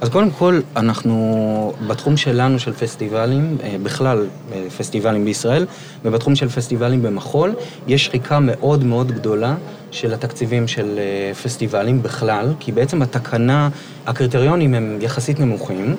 [0.00, 5.66] אז קודם כל, אנחנו בתחום שלנו של פסטיבלים, אה, בכלל אה, פסטיבלים בישראל,
[6.04, 7.54] ובתחום של פסטיבלים במחול,
[7.86, 9.54] יש שחיקה מאוד מאוד גדולה
[9.90, 13.68] של התקציבים של אה, פסטיבלים בכלל, כי בעצם התקנה,
[14.06, 15.96] הקריטריונים הם יחסית נמוכים,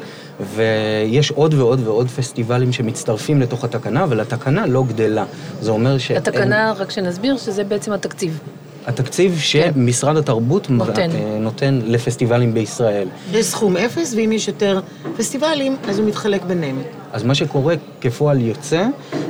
[0.55, 5.25] ויש עוד ועוד ועוד פסטיבלים שמצטרפים לתוך התקנה, אבל התקנה לא גדלה.
[5.61, 6.11] זה אומר ש...
[6.11, 8.39] התקנה, רק שנסביר, שזה בעצם התקציב.
[8.87, 11.09] התקציב שמשרד התרבות נותן.
[11.11, 13.07] אה, נותן לפסטיבלים בישראל.
[13.33, 14.79] יש סכום אפס, ואם יש יותר
[15.17, 16.81] פסטיבלים, אז הוא מתחלק ביניהם.
[17.13, 18.85] אז מה שקורה כפועל יוצא,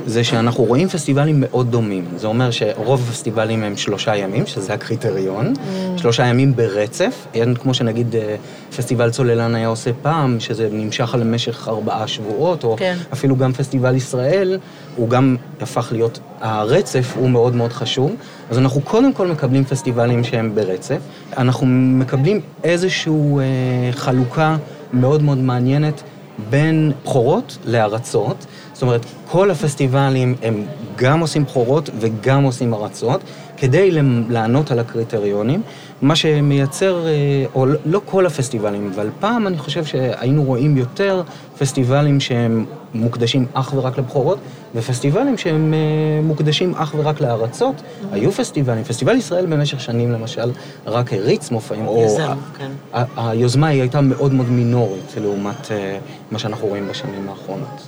[0.05, 2.05] זה שאנחנו רואים פסטיבלים מאוד דומים.
[2.15, 5.99] זה אומר שרוב הפסטיבלים הם שלושה ימים, שזה הקריטריון, Mm.
[6.01, 7.27] שלושה ימים ברצף.
[7.33, 8.35] אין כמו שנגיד אה,
[8.77, 12.97] פסטיבל צוללן היה עושה פעם, שזה נמשך על משך ארבעה שבועות, או כן.
[13.13, 14.59] אפילו גם פסטיבל ישראל,
[14.95, 18.11] הוא גם הפך להיות, הרצף הוא מאוד מאוד חשוב.
[18.49, 20.99] אז אנחנו קודם כל מקבלים פסטיבלים שהם ברצף.
[21.37, 24.57] אנחנו מקבלים איזושהי אה, חלוקה
[24.93, 26.03] מאוד מאוד מעניינת
[26.49, 28.45] בין בכורות לארצות.
[28.73, 30.65] זאת אומרת, כל הפסטיבלים הם
[30.95, 33.21] גם עושים בכורות וגם עושים ארצות,
[33.57, 33.91] כדי
[34.29, 35.61] לענות על הקריטריונים,
[36.01, 37.11] מה שמייצר, אה,
[37.55, 41.23] או לא- לא כל הפסטיבלים, אבל פעם אני חושב שהיינו רואים יותר
[41.59, 44.37] פסטיבלים שהם מוקדשים אך ורק לבכורות,
[44.75, 45.79] ופסטיבלים שהם אה,
[46.23, 47.75] מוקדשים אך ורק לארצות.
[48.11, 50.51] היו פסטיבלים, פסטיבל ישראל במשך שנים למשל,
[50.87, 52.03] רק הריץ מופעים, או...
[52.05, 52.71] יזם, כן.
[53.17, 55.97] היוזמה היא הייתה מאוד מאוד מינורית לעומת אה,
[56.31, 57.87] מה שאנחנו רואים בשנים האחרונות.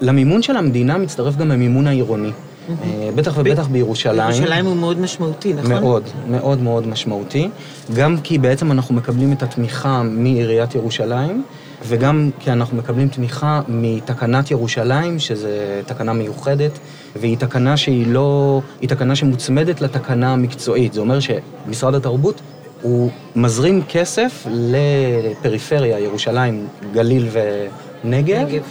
[0.00, 2.30] למימון של המדינה מצטרף גם המימון העירוני.
[2.70, 4.30] אה, בטח ובטח בירושלים.
[4.30, 5.70] ירושלים הוא מאוד משמעותי, נכון?
[5.70, 7.48] מאוד, מאוד מאוד משמעותי.
[7.94, 11.44] גם כי בעצם אנחנו מקבלים את התמיכה מעיריית ירושלים,
[11.86, 15.48] וגם כי אנחנו מקבלים תמיכה מתקנת ירושלים, שזו
[15.86, 16.78] תקנה מיוחדת,
[17.16, 18.60] והיא תקנה שהיא לא...
[18.80, 20.92] היא תקנה שמוצמדת לתקנה המקצועית.
[20.92, 22.40] זה אומר שמשרד התרבות
[22.82, 28.48] הוא מזרים כסף לפריפריה, ירושלים, גליל ונגב.
[28.48, 28.62] נגב.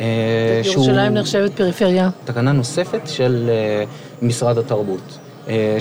[0.00, 0.04] אה,
[0.62, 2.10] שהוא- ירושלים נחשבת פריפריה.
[2.24, 3.84] תקנה נוספת של אה,
[4.22, 5.18] משרד התרבות.
[5.48, 5.78] אה,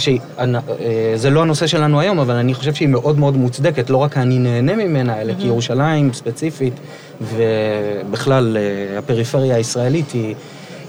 [1.15, 4.39] זה לא הנושא שלנו היום, אבל אני חושב שהיא מאוד מאוד מוצדקת, לא רק אני
[4.39, 6.73] נהנה ממנה, אלא כי ירושלים ספציפית,
[7.21, 8.57] ובכלל
[8.97, 10.35] הפריפריה הישראלית, היא,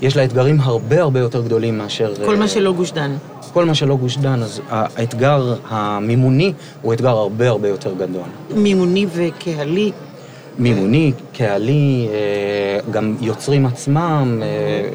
[0.02, 2.14] יש לה אתגרים הרבה הרבה יותר גדולים מאשר...
[2.26, 3.16] כל מה שלא גוש דן.
[3.52, 8.22] כל מה שלא גוש דן, אז האתגר המימוני הוא אתגר הרבה הרבה יותר גדול.
[8.54, 9.92] מימוני וקהלי.
[10.58, 14.88] מימוני, קהלי, אה, גם יוצרים עצמם אה,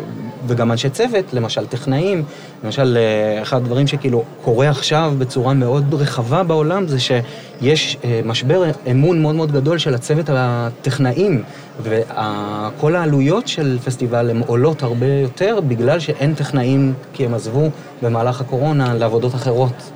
[0.47, 2.23] וגם אנשי צוות, למשל טכנאים.
[2.63, 9.21] למשל, אה, אחד הדברים שכאילו קורה עכשיו בצורה מאוד רחבה בעולם זה שיש משבר אמון
[9.21, 11.43] מאוד מאוד גדול של הצוות הטכנאים,
[11.81, 17.69] וכל העלויות של פסטיבל הן עולות הרבה יותר בגלל שאין טכנאים כי הם עזבו
[18.01, 19.91] במהלך הקורונה לעבודות אחרות.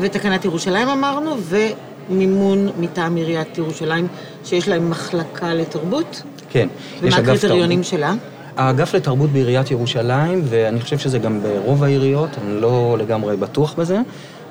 [0.00, 4.08] ותקנת ירושלים אמרנו, ומימון מטעם עיריית ירושלים,
[4.48, 6.22] שיש להם מחלקה לתרבות.
[6.50, 6.68] כן,
[7.02, 7.82] ומה הקריטריונים.
[7.82, 8.14] שלה?
[8.56, 13.98] האגף לתרבות בעיריית ירושלים, ואני חושב שזה גם ברוב העיריות, אני לא לגמרי בטוח בזה,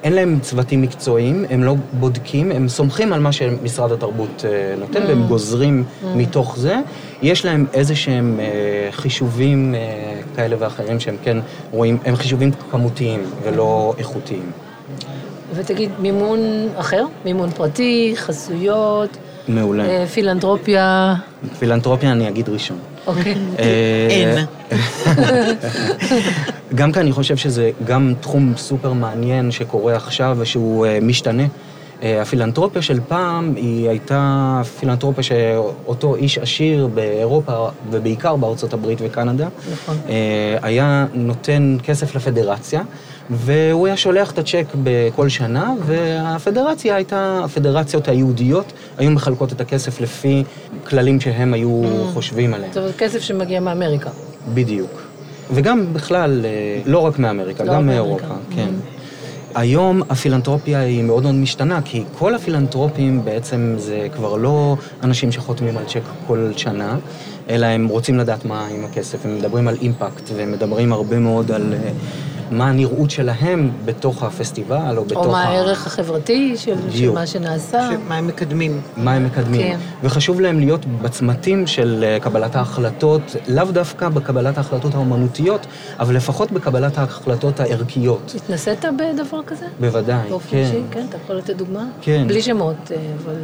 [0.03, 5.03] אין להם צוותים מקצועיים, הם לא בודקים, הם סומכים על מה שמשרד התרבות אה, נותן,
[5.07, 5.27] והם Mm.
[5.27, 6.05] גוזרים Mm.
[6.15, 6.75] מתוך זה.
[7.21, 8.45] יש להם איזה שהם אה,
[8.91, 9.79] חישובים אה,
[10.35, 11.37] כאלה ואחרים שהם כן
[11.71, 14.51] רואים, הם חישובים כמותיים ולא איכותיים.
[15.53, 16.39] ותגיד, מימון
[16.75, 17.05] אחר?
[17.25, 19.17] מימון פרטי, חסויות,
[19.47, 19.85] מעולה.
[19.85, 21.15] אה, פילנטרופיה,
[21.59, 22.77] פילנטרופיה אני אגיד ראשון.
[23.07, 23.35] אוקיי.
[23.59, 24.45] אה, אין.
[26.75, 31.43] גם כי אני חושב שזה גם תחום סופר מעניין שקורה עכשיו ושהוא אה, משתנה.
[32.21, 39.97] הפילנטרופיה של פעם היא הייתה פילנטרופיה שאותו איש עשיר באירופה ובעיקר בארצות הברית וקנדה נכון.
[40.61, 42.81] היה נותן כסף לפדרציה
[43.29, 50.01] והוא היה שולח את הצ'ק בכל שנה והפדרציה הייתה, הפדרציות היהודיות היו מחלקות את הכסף
[50.01, 50.43] לפי
[50.89, 51.81] כללים שהם היו
[52.13, 52.71] חושבים עליהם.
[52.73, 54.09] זאת אומרת, כסף שמגיע מאמריקה.
[54.53, 55.01] בדיוק.
[55.51, 58.55] וגם בכלל, אה, לא רק מאמריקה, לא גם מאירופה, מאמריקה.
[58.55, 58.69] כן.
[59.55, 65.77] היום הפילנטרופיה היא מאוד מאוד משתנה, כי כל הפילנטרופים בעצם זה כבר לא אנשים שחותמים
[65.77, 66.97] על צ'ק כל שנה,
[67.49, 71.51] אלא הם רוצים לדעת מה עם הכסף, הם מדברים על אימפקט, והם מדברים הרבה מאוד
[71.51, 71.89] על אה,
[72.51, 75.47] מה הנראות שלהם בתוך הפסטיבל, או בתוך או מה ה...
[75.47, 77.11] הערך החברתי של, של.
[77.11, 77.89] מה שנעשה.
[78.07, 78.81] מה הם מקדמים.
[78.97, 79.61] מה הם מקדמים.
[79.61, 79.77] כן.
[80.03, 85.65] וחשוב להם להיות בצמתים של אה, קבלת ההחלטות, לאו דווקא בקבלת ההחלטות האומנותיות,
[85.99, 88.33] אבל לפחות בקבלת ההחלטות הערכיות.
[88.35, 89.65] התנסית בדבר כזה?
[89.79, 90.57] בוודאי, באופן כן.
[90.57, 90.81] אישי?
[90.91, 91.85] כן, אתה יכול לתת דוגמה?
[92.01, 92.25] כן.
[92.27, 93.35] בלי שמות, אה, אבל...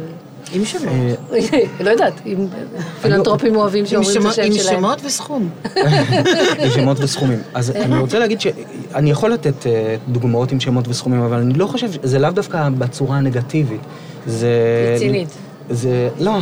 [0.52, 0.92] עם שמות.
[1.32, 1.38] אה,
[1.80, 2.46] לא יודעת, אם
[3.02, 4.76] פילנטרופים אוהבים שאומרים את השם עם שלהם.
[4.76, 5.50] שמות וסכום.
[6.58, 7.38] עם שמות וסכומים.
[7.54, 11.66] אז אני רוצה להגיד שאני יכול לתת אה, דוגמאות עם שמות וסכומים, אבל אני לא
[11.66, 13.80] חושב, זה לאו דווקא בצורה הנגטיבית.
[14.26, 14.48] זה...
[14.96, 15.28] רצינית.
[15.70, 16.08] זה...
[16.20, 16.38] לא.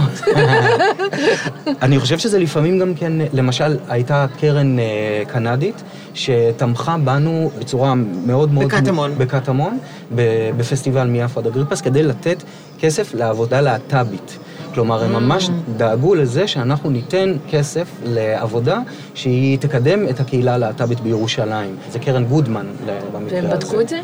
[1.83, 4.85] אני חושב שזה לפעמים גם כן, למשל, הייתה קרן אה,
[5.29, 5.83] קנדית
[6.15, 7.95] שתמכה בנו בצורה
[8.27, 8.67] מאוד מאוד...
[8.67, 9.15] בקטמון.
[9.19, 9.79] בקטמון,
[10.15, 12.43] ב- בפסטיבל מיאפו עד אגריפס, כדי לתת
[12.81, 14.39] כסף לעבודה להט"בית.
[14.75, 15.19] כלומר, הם Mm.
[15.19, 18.79] ממש דאגו לזה שאנחנו ניתן כסף לעבודה
[19.15, 21.77] שהיא תקדם את הקהילה הלהט"בית בירושלים.
[21.91, 22.67] זה קרן גודמן
[23.13, 23.49] במקרה הזה.
[23.49, 24.01] והם בדקו את זה?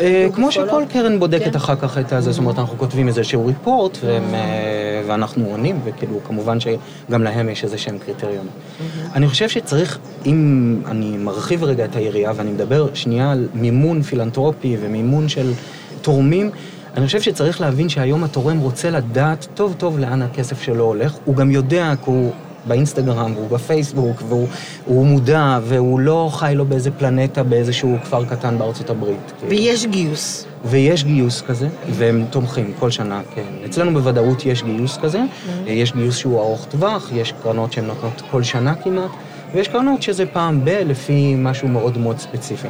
[0.00, 0.82] אה, כמו שכל?
[0.88, 1.56] קרן בודקת כן.
[1.56, 6.24] אחר כך את הזה, זאת אומרת, אנחנו כותבים איזשהו ריפורט, והם, אה, ואנחנו עונים, וכאילו,
[6.24, 8.52] כמובן שגם להם יש איזה שהם קריטריונים.
[9.14, 14.76] אני חושב שצריך, אם אני מרחיב רגע את היריעה, ואני מדבר שנייה על מימון פילנטרופי
[14.80, 15.52] ומימון של
[16.02, 16.50] תורמים,
[16.96, 21.36] אני חושב שצריך להבין שהיום התורם רוצה לדעת טוב טוב לאן הכסף שלו הולך, הוא
[21.36, 22.32] גם יודע, כי הוא
[22.66, 24.48] באינסטגרם, והוא בפייסבוק, והוא
[24.84, 29.32] הוא מודע, והוא לא חי לו באיזה פלנטה, באיזשהו כפר קטן בארצות הברית.
[29.48, 30.46] ויש גיוס.
[30.64, 33.42] ויש גיוס כזה, והם תומכים כל שנה, כן.
[33.64, 35.20] אצלנו בוודאות יש גיוס כזה,
[35.66, 39.10] יש גיוס שהוא ארוך טווח, יש קרנות שהן נותנות כל שנה כמעט,
[39.54, 42.68] ויש קרנות שזה פעם ב, לפי משהו מאוד מאוד ספציפי.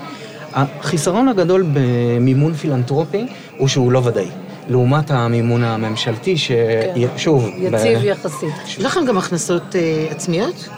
[0.52, 3.26] החיסרון הגדול במימון פילנטרופי
[3.58, 4.26] הוא שהוא לא ודאי.
[4.68, 7.48] לעומת המימון הממשלתי, ששוב...
[7.58, 8.54] יציב יחסית.
[8.66, 10.68] יש לכם גם הכנסות אה, עצמיות?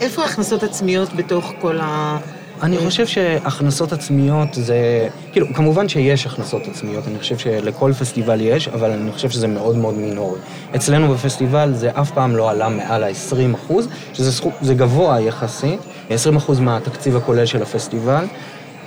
[0.00, 2.18] איפה ההכנסות עצמיות בתוך כל ה...
[2.62, 5.08] אני חושב שהכנסות עצמיות זה...
[5.32, 9.76] כאילו, כמובן שיש הכנסות עצמיות, אני חושב שלכל פסטיבל יש, אבל אני חושב שזה מאוד
[9.76, 10.38] מאוד מינורי.
[10.76, 15.80] אצלנו בפסטיבל זה אף פעם לא עלה מעל ה-20 אחוז, שזה סכום, זה גבוה יחסית,
[16.10, 18.24] 20 אחוז מהתקציב הכולל של הפסטיבל.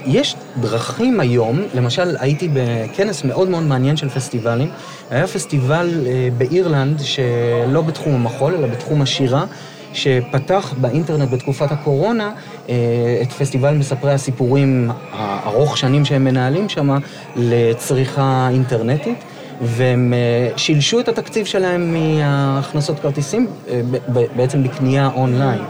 [0.06, 4.70] יש דרכים היום, למשל הייתי בכנס מאוד מאוד מעניין של פסטיבלים,
[5.10, 9.46] היה פסטיבל אה, באירלנד שלא בתחום המחול, אלא בתחום השירה,
[9.94, 12.32] שפתח באינטרנט בתקופת הקורונה
[12.70, 12.76] אה,
[13.22, 16.98] את פסטיבל מספרי הסיפורים הארוך שנים שהם מנהלים שם
[17.36, 19.24] לצריכה אינטרנטית.
[19.62, 23.48] והם אה, שילשו את התקציב שלהם מהכנסות כרטיסים
[24.36, 25.62] בעצם בקנייה אונליין.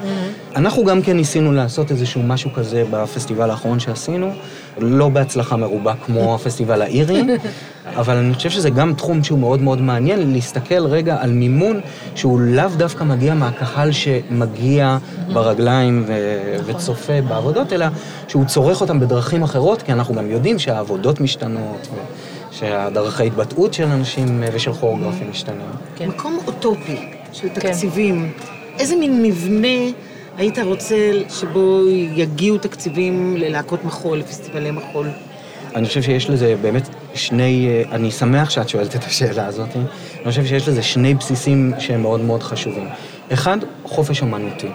[0.56, 4.32] אנחנו גם כן ניסינו לעשות איזשהו משהו כזה בפסטיבל האחרון שעשינו,
[4.78, 7.24] לא בהצלחה מרובה כמו הפסטיבל האירי,
[7.86, 11.80] אבל אני חושב שזה גם תחום שהוא מאוד מאוד מעניין, להסתכל רגע על מימון
[12.16, 14.98] שהוא לאו דווקא מגיע מהקהל שמגיע
[15.34, 17.86] ברגליים ו- וצופה בעבודות, אלא
[18.28, 21.88] שהוא צורך אותם בדרכים אחרות, כי אנחנו גם יודעים שהעבודות משתנות.
[21.94, 21.98] ו-
[22.52, 25.66] שהדרכי התבטאות של אנשים ושל כוריאוגרפים משתנים.
[25.96, 26.08] כן.
[26.08, 26.98] מקום אוטופי
[27.32, 28.32] של תקציבים.
[28.80, 29.68] איזה מין מבנה
[30.38, 30.96] היית רוצה
[31.30, 31.82] שבו
[32.16, 35.08] יגיעו תקציבים ללהקות מחול, לפסטיבלי מחול?
[35.76, 39.86] אני חושב שיש לזה באמת שני, אני שמח שאת שואלת את השאלה הזאת, אני
[40.26, 42.88] חושב שיש לזה שני בסיסים שהם מאוד מאוד חשובים.
[43.34, 44.70] אחד, חופש אומנותי.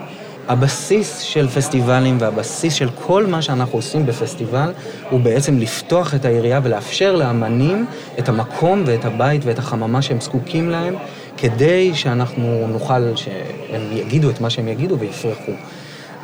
[0.49, 4.73] הבסיס של פסטיבלים והבסיס של כל מה שאנחנו עושים בפסטיבל
[5.11, 7.87] הוא בעצם לפתוח את העירייה ולאפשר לאמנים
[8.19, 10.95] את המקום ואת הבית ואת החממה שהם זקוקים להם
[11.39, 15.53] כדי שאנחנו נוכל, שהם יגידו את מה שהם יגידו ויפרחו.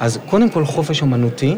[0.01, 1.55] אז קודם כל חופש אומנותי,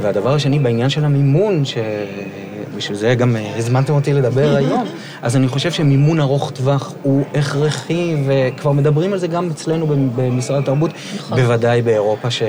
[0.00, 4.84] והדבר השני בעניין של המימון, שבשביל זה גם אה, הזמנתם אותי לדבר היום,
[5.22, 10.62] אז אני חושב שמימון ארוך טווח הוא הכרחי, וכבר מדברים על זה גם אצלנו במשרד
[10.62, 10.90] התרבות,
[11.30, 12.42] בוודאי באירופה ש...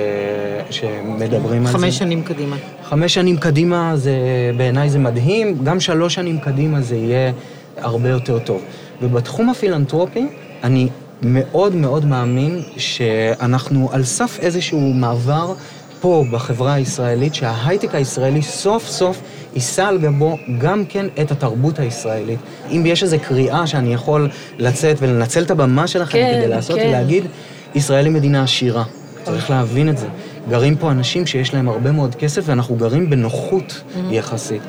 [0.69, 1.77] שמדברים על זה.
[1.77, 2.55] חמש שנים קדימה.
[2.83, 4.15] חמש שנים קדימה, זה,
[4.57, 7.31] בעיניי זה מדהים, גם שלוש שנים קדימה זה יהיה
[7.77, 8.61] הרבה יותר טוב.
[9.01, 10.27] ובתחום הפילנטרופי,
[10.63, 10.87] אני
[11.21, 15.53] מאוד מאוד מאמין שאנחנו על סף איזשהו מעבר
[16.01, 19.21] פה בחברה הישראלית, שההייטק הישראלי סוף סוף
[19.55, 22.39] יישא על גבו גם כן את התרבות הישראלית.
[22.71, 26.87] אם יש איזו קריאה שאני יכול לצאת ולנצל את הבמה שלכם כן, כדי לעשות כן.
[26.87, 27.23] ולהגיד,
[27.75, 28.83] ישראל היא מדינה עשירה.
[29.23, 30.07] צריך להבין את זה.
[30.49, 34.61] גרים פה אנשים שיש להם הרבה מאוד כסף, ואנחנו גרים בנוחות יחסית.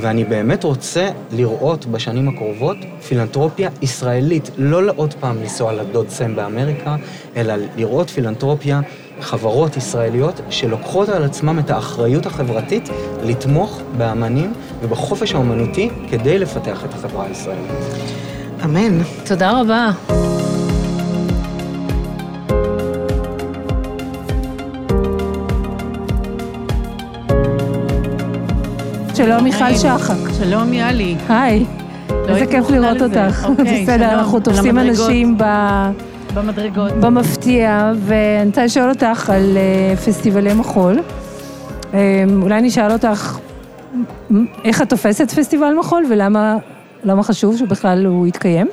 [0.00, 2.76] ואני באמת רוצה לראות בשנים הקרובות
[3.08, 6.96] פילנטרופיה ישראלית, לא לעוד פעם לנסוע לדוד סם באמריקה,
[7.36, 8.80] אלא לראות פילנטרופיה,
[9.20, 12.88] חברות ישראליות שלוקחות על עצמם את האחריות החברתית
[13.22, 14.52] לתמוך באמנים
[14.82, 17.70] ובחופש האומנותי כדי לפתח את החברה הישראלית.
[18.64, 19.02] אמן.
[19.24, 19.90] תודה רבה.
[29.30, 30.14] שלום מיכל שחק.
[30.38, 31.16] שלום יאלי.
[31.28, 31.64] היי.
[32.10, 33.02] לא איזה כיף לראות.
[33.02, 33.44] אותך.
[33.48, 34.12] אוקיי, בסדר.
[34.12, 34.78] אנחנו תופסים.
[34.78, 35.44] אנשים ב...
[36.34, 36.92] במדרגות.
[36.92, 41.00] במפתיע, ואני רוצה לשאול אותך על אה, פסטיבלי מחול.
[41.94, 43.38] אה, אולי נשאל אותך,
[44.32, 46.56] מ- איך את תופסת פסטיבל מחול ולמה
[47.04, 48.66] למה חשוב שבכלל הוא יתקיים?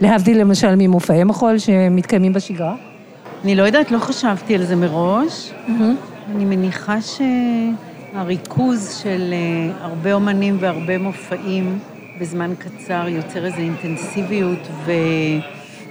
[0.00, 2.74] להבדיל למשל ממופעי מחול שמתקיימים בשגרה.
[3.44, 5.52] אני לא יודעת, לא חשבתי על זה מראש.
[6.34, 7.00] אני מניחה
[8.12, 9.38] שהריכוז של אה,
[9.86, 11.78] הרבה אומנים והרבה מופעים
[12.20, 14.68] בזמן קצר יוצר איזו אינטנסיביות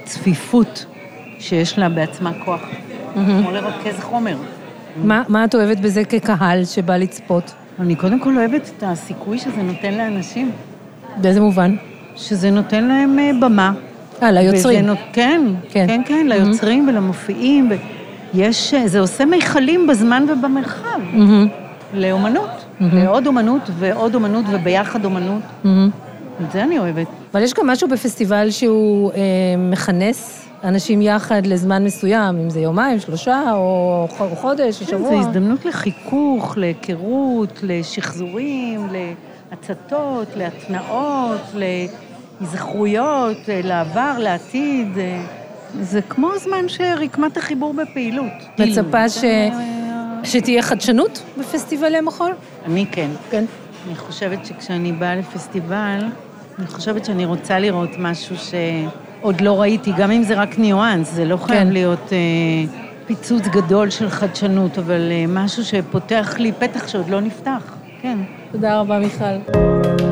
[0.04, 0.86] וצפיפות
[1.38, 2.60] שיש לה בעצמה כוח.
[3.14, 4.36] כמו לרכז חומר.
[5.04, 7.52] מה, מה את אוהבת בזה כקהל שבא לצפות?
[7.80, 10.50] אני קודם כל אוהבת את הסיכוי שזה נותן לאנשים.
[11.16, 11.76] באיזה מובן?
[12.16, 13.72] שזה נותן להם אה, במה,
[14.22, 14.78] אה, ליוצרים.
[14.78, 15.40] וזה נות- כן,
[15.70, 15.86] כן.
[15.88, 17.70] כן, כן, ליוצרים ולמופיעים.
[17.70, 17.74] ו-
[18.34, 20.98] יש, זה עושה מיכלים בזמן ובמרחב.
[21.12, 21.48] מהמם.
[21.94, 22.64] לאומנות.
[22.80, 23.04] מהמם.
[23.04, 25.42] לעוד אומנות ועוד אומנות וביחד אומנות.
[25.64, 25.90] מהמם.
[26.46, 27.06] את זה אני אוהבת.
[27.34, 29.18] אבל יש גם משהו בפסטיבל שהוא אה,
[29.58, 35.10] מכנס אנשים יחד לזמן מסוים, אם זה יומיים, שלושה, או חודש, או כן, שבוע.
[35.10, 38.88] זו הזדמנות לחיכוך, להיכרות, לשחזורים,
[39.50, 41.54] להצתות, להתנאות,
[42.40, 44.88] להיזכרויות, לעבר, לעתיד.
[45.80, 48.32] זה כמו זמן שרקמת החיבור בפעילות.
[48.58, 49.24] מצפה כאילו, ש...
[50.26, 52.32] שתהיה חדשנות בפסטיבלי מחול?
[52.66, 53.10] אני כן.
[53.30, 53.44] כן.
[53.86, 55.98] אני חושבת שכשאני באה לפסטיבל,
[56.58, 61.24] אני חושבת שאני רוצה לראות משהו שעוד לא ראיתי, גם אם זה רק ניואנס, זה
[61.24, 61.72] לא חייב כן.
[61.72, 62.18] להיות אה,
[63.06, 68.18] פיצוץ גדול של חדשנות, אבל אה, משהו שפותח לי פתח שעוד לא נפתח, כן.
[68.52, 70.04] תודה רבה, מיכל.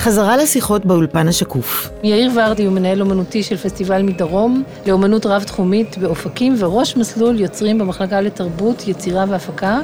[0.00, 1.90] חזרה לשיחות באולפן השקוף.
[2.02, 8.20] יאיר ורדי הוא מנהל אומנותי של פסטיבל מדרום לאומנות רב-תחומית באופקים וראש מסלול יוצרים במחלקה
[8.20, 9.80] לתרבות, יצירה והפקה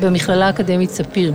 [0.00, 1.32] במכללה האקדמית ספיר.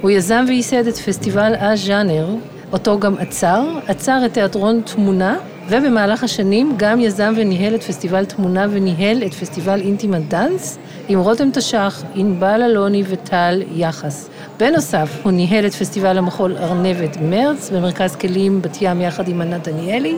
[0.00, 2.28] הוא יזם וייסד את פסטיבל א-ז'אנר,
[2.72, 5.36] אותו גם עצר, עצר את תיאטרון תמונה,
[5.68, 10.78] ובמהלך השנים גם יזם וניהל את פסטיבל תמונה וניהל את פסטיבל אינטימנט דאנס
[11.12, 14.28] עם רותם תש"ח, ענבל אלוני וטל יחס.
[14.58, 19.68] בנוסף, הוא ניהל את פסטיבל המחול ארנבת מרץ במרכז כלים בת ים יחד עם ענת
[19.68, 20.16] דניאלי,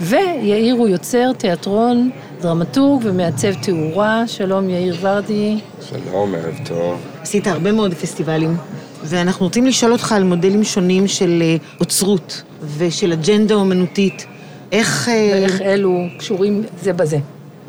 [0.00, 2.10] ויאיר הוא יוצר תיאטרון,
[2.40, 4.26] דרמטורג ומעצב תאורה.
[4.26, 5.58] שלום יאיר ורדי.
[5.90, 7.00] שלום, ערב טוב.
[7.22, 8.56] עשית הרבה מאוד פסטיבלים,
[9.04, 12.42] ואנחנו רוצים לשאול אותך על מודלים שונים של אה, אוצרות
[12.78, 14.26] ושל אג'נדה אומנותית.
[14.72, 15.08] איך...
[15.08, 17.18] אה, ואיך אלו קשורים זה בזה.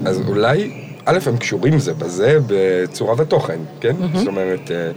[0.06, 3.96] אז אולי, א', הם קשורים זה בזה בצורה ותוכן, כן?
[4.00, 4.18] מהמם.
[4.18, 4.92] זאת אומרת, אה,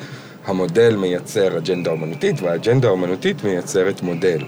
[0.46, 4.38] המודל מייצר אג'נדה אומנותית, והאג'נדה האומנותית מייצרת מודל.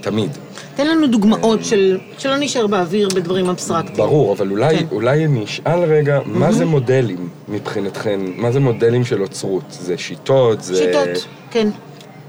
[0.00, 0.30] תמיד.
[0.74, 1.98] תן לנו דוגמאות של...
[2.18, 3.96] שלא נשאר באוויר בדברים אבסטרקטיים.
[3.96, 4.84] ברור, אבל אולי, כן.
[4.90, 6.52] אולי אני אשאל רגע, מה מהמם.
[6.52, 8.20] זה מודלים מבחינתכן?
[8.36, 9.64] מה זה מודלים של אוצרות?
[9.70, 10.62] זה שיטות?
[10.62, 10.76] זה...
[10.76, 11.68] שיטות, כן.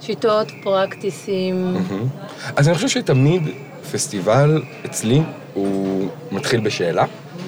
[0.02, 1.64] שיטות, פרקטיסים.
[1.64, 2.08] מהמם.
[2.56, 3.44] אז אני חושב שתמיד
[3.92, 5.22] פסטיבל אצלי
[5.54, 7.06] הוא מתחיל בשאלה,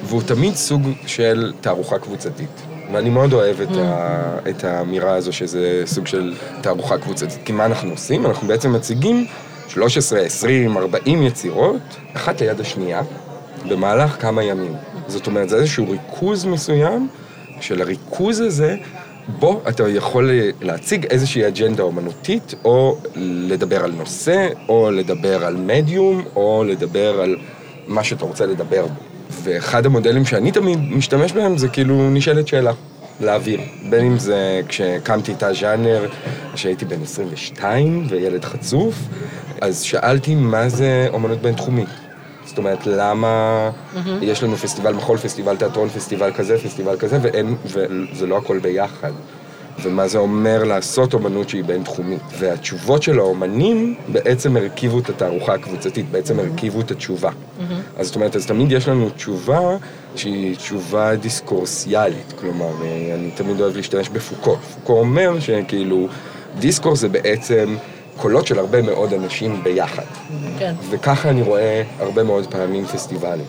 [0.10, 2.62] והוא תמיד סוג של תערוכה קבוצתית.
[2.94, 7.40] ואני מאוד אוהב את, ה, את האמירה הזו שזה סוג של תערוכה קבוצתית.
[7.46, 8.26] כי מה אנחנו עושים?
[8.26, 9.26] אנחנו בעצם מציגים
[9.68, 11.82] 13, 20, 40 יצירות,
[12.14, 13.02] אחת ליד השנייה,
[13.70, 14.74] במהלך כמה ימים.
[15.08, 17.08] זאת אומרת, זה איזשהו ריכוז מסוים,
[17.62, 18.76] של הריכוז הזה,
[19.40, 20.32] בו אתה יכול
[20.62, 27.36] להציג איזושהי אג'נדה אומנותית, או לדבר על נושא, או לדבר על מדיום, או לדבר על
[27.88, 29.09] מה שאתה רוצה לדבר בו.
[29.30, 32.72] ואחד המודלים שאני תמיד משתמש בהם זה כאילו נשאלת שאלה,
[33.22, 33.60] לאוויר.
[33.90, 36.08] בין אם זה כשהקמתי את הז'אנר,
[36.54, 38.96] כשהייתי בן 22 וילד חצוף,
[39.62, 41.90] אז שאלתי מה זה אומנות בינתחומית.
[42.46, 44.20] זאת אומרת, למה מהמם.
[44.22, 49.12] יש לנו פסטיבל מחול, פסטיבל תיאטרון, פסטיבל כזה, פסטיבל כזה, ואין, וזה לא הכל ביחד.
[49.82, 52.22] ומה זה אומר לעשות אומנות שהיא בינתחומית.
[52.40, 57.30] והתשובות של האומנים בעצם הרכיבו את התערוכה הקבוצתית, בעצם הרכיבו את התשובה.
[57.98, 59.78] אז זאת אומרת, אז תמיד יש לנו תשובה
[60.16, 64.56] שהיא תשובה דיסקורסיאלית, כלומר, אה, אני תמיד אוהב להשתמש בפוקו.
[64.56, 66.08] פוקו אומר שכאילו,
[66.60, 67.76] דיסקורס זה בעצם
[68.18, 70.04] קולות של הרבה מאוד אנשים ביחד.
[70.60, 70.74] כן.
[70.90, 73.46] וככה אני רואה הרבה מאוד פעמים פסטיבלים.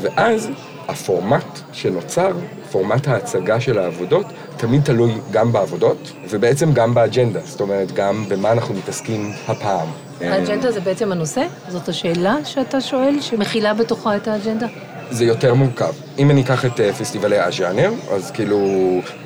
[0.00, 0.48] ואז
[0.88, 2.32] הפורמט שנוצר,
[2.70, 7.40] פורמט ההצגה של העבודות, תמיד תלוי גם בעבודות, ובעצם גם באג'נדה.
[7.44, 9.88] זאת אומרת, גם במה אנחנו מתעסקים הפעם.
[10.20, 11.46] האג'נדה זה בעצם הנושא?
[11.68, 14.66] זאת השאלה שאתה שואל, שמכילה בתוכה את האג'נדה?
[15.10, 15.92] זה יותר מורכב.
[16.18, 18.58] אם אני אקח את אה, פסטיבלי הז'אנר, אז כאילו,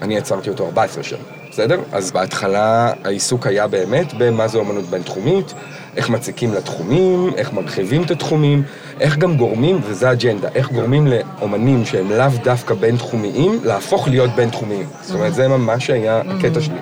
[0.02, 1.18] אני יצרתי אותו 14 שנה,
[1.50, 1.80] בסדר?
[1.92, 5.54] אז בהתחלה העיסוק היה באמת במה זה אומנות בינתחומית,
[5.96, 8.62] איך מציקים לתחומים, איך מרחיבים את התחומים,
[9.00, 14.86] איך גם גורמים, וזה אג'נדה, איך גורמים לאומנים שהם לאו דווקא בינתחומיים, להפוך להיות בינתחומיים.
[15.02, 16.74] זאת אומרת, זה ממש היה הקטע שלי.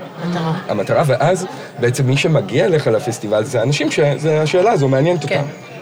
[0.68, 1.46] המטרה, ואז
[1.80, 5.34] בעצם מי שמגיע אליך לפסטיבל זה אנשים שהשאלה הזו מעניינת אותם.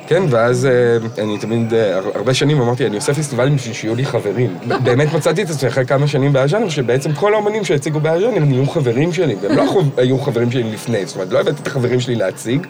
[0.07, 3.95] כן, ואז אה, אני תמיד, אה, הר- הרבה שנים אמרתי, אני עושה פסטיבלים בשביל שיהיו
[3.95, 4.57] לי חברים.
[4.83, 9.13] באמת מצאתי את עצמי אחרי כמה שנים בהז'אנר, שבעצם כל האומנים שהציגו בהז'אנר נהיו חברים
[9.13, 9.65] שלי, והם לא
[9.97, 12.67] היו חברים שלי לפני, זאת אומרת, לא הבאתי את החברים שלי להציג,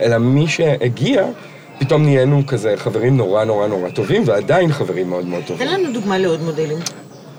[0.00, 1.26] אלא מי שהגיע,
[1.78, 5.68] פתאום נהיינו כזה חברים נורא נורא נורא טובים, ועדיין חברים מאוד מאוד טובים.
[5.68, 6.78] תן לנו דוגמה לעוד מודלים.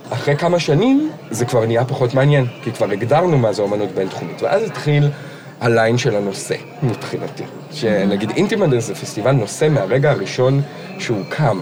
[0.09, 4.41] אחרי כמה שנים זה כבר נהיה פחות מעניין, כי כבר הגדרנו מה זה אומנות בינתחומית,
[4.41, 5.09] ואז התחיל
[5.61, 7.43] הליין של הנושא, מבחינתי.
[7.71, 10.61] שנגיד אינטימדאנס זה פסטיבל נושא מהרגע הראשון
[10.99, 11.59] שהוא קם,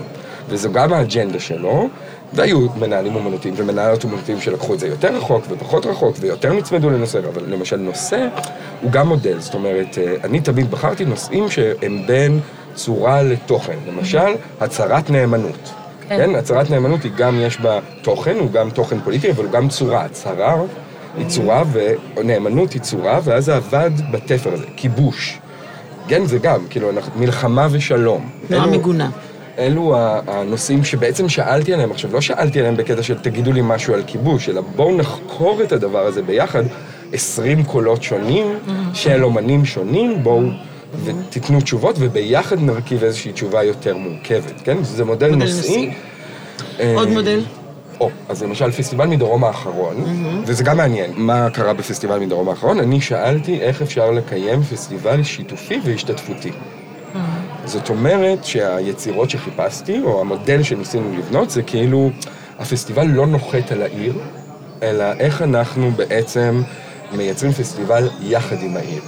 [0.49, 1.89] וזו גם האג'נדה שלו,
[2.33, 7.19] והיו מנהלים אומנותיים ומנהלות אומנותיים שלקחו את זה יותר רחוק ופחות רחוק ויותר נצמדו לנושא,
[7.19, 8.27] אבל למשל נושא
[8.81, 12.39] הוא גם מודל, זאת אומרת, אה, אני תמיד בחרתי נושאים שהם בין
[12.75, 14.27] צורה לתוכן, למשל,
[14.61, 15.69] הצהרת נאמנות.
[16.09, 16.17] כן.
[16.17, 19.69] כן, הצהרת נאמנות היא גם, יש בה תוכן, הוא גם תוכן פוליטי, אבל הוא גם
[19.69, 20.05] צורה.
[20.05, 20.55] הצהרה
[21.17, 21.63] היא צורה
[22.17, 25.39] ונאמנות היא צורה, ואז זה עבד בתפר הזה, כיבוש.
[26.07, 28.29] כן, זה גם, כאילו, אנחנו- מלחמה ושלום.
[28.49, 29.09] נורא אלו- מגונה.
[29.57, 29.95] אלו
[30.27, 31.91] הנושאים שבעצם שאלתי עליהם.
[31.91, 35.71] עכשיו, לא שאלתי עליהם בקטע של תגידו לי משהו על כיבוש, אלא בואו נחקור את
[35.71, 36.63] הדבר הזה ביחד.
[37.13, 38.47] 20 קולות שונים
[38.93, 40.41] של אומנים שונים, בואו
[41.03, 44.83] ותיתנו תשובות, וביחד נרכיב איזושהי תשובה יותר מורכבת, כן?
[44.83, 45.57] זה מודל מודל נושאי.
[45.57, 45.93] נושאי.
[46.79, 47.41] אה, עוד מודל?
[47.99, 50.05] או, אז למשל פסטיבל מדרום האחרון,
[50.45, 52.79] וזה גם מעניין, מה קרה בפסטיבל מדרום האחרון?
[52.79, 56.51] אני שאלתי איך אפשר לקיים פסטיבל שיתופי והשתתפותי.
[57.67, 62.09] זאת אומרת שהיצירות שחיפשתי, או המודל שניסינו לבנות, זה כאילו,
[62.59, 64.13] הפסטיבל לא נוחת על העיר,
[64.83, 66.61] אלא איך אנחנו בעצם
[67.11, 69.01] מייצרים פסטיבל יחד עם העיר.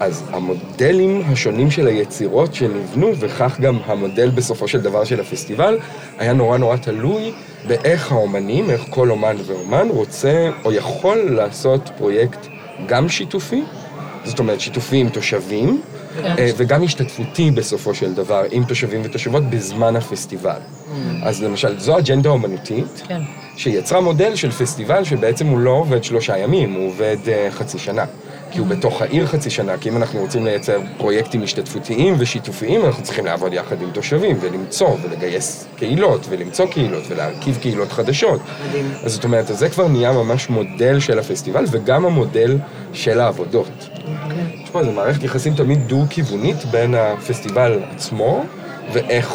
[0.00, 5.78] אז המודלים השונים של היצירות שנבנו, וכך גם המודל בסופו של דבר של הפסטיבל,
[6.18, 7.32] היה נורא נורא תלוי
[7.66, 12.46] באיך האומנים, איך כל אומן ואומן רוצה או יכול לעשות פרויקט
[12.86, 13.62] גם שיתופי,
[14.24, 15.80] זאת אומרת שיתופי עם תושבים,
[16.56, 20.58] וגם השתתפותי בסופו של דבר עם תושבים ותושבות בזמן הפסטיבל.
[21.22, 23.20] אז למשל, זו אג'נדה אומנותית, כן.
[23.56, 28.04] שיצרה מודל של פסטיבל שבעצם הוא לא עובד שלושה ימים, הוא עובד uh, חצי שנה.
[28.50, 33.02] כי הוא בתוך העיר חצי שנה, כי אם אנחנו רוצים לייצר פרויקטים השתתפותיים ושיתופיים, אנחנו
[33.02, 38.40] צריכים לעבוד יחד עם תושבים, ולמצוא, ולגייס קהילות, ולמצוא קהילות, ולהרכיב קהילות חדשות.
[38.68, 38.92] מדהים.
[39.04, 42.58] אז זאת אומרת, אז זה כבר נהיה ממש מודל של הפסטיבל, וגם המודל
[42.92, 43.88] של העבודות.
[44.64, 48.44] יש פה איזו מערכת יחסים תמיד דו-כיוונית בין הפסטיבל עצמו,
[48.92, 49.34] ואיך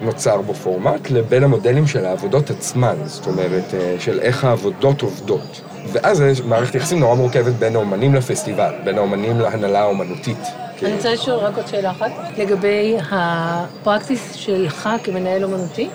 [0.00, 5.60] נוצר בו פורמט, לבין המודלים של העבודות עצמן, זאת אומרת, אה, של איך העבודות עובדות.
[5.92, 10.38] ואז יש מערכת יחסים נורא מורכבת בין האומנים לפסטיבל, בין האומנים להנהלה האומנותית.
[10.82, 15.88] אני רוצה לשאול רק עוד שאלה אחת, לגבי הפרקטיס שלך כמנהל אומנותי,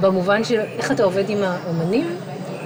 [0.00, 2.06] במובן של איך אתה עובד עם האומנים,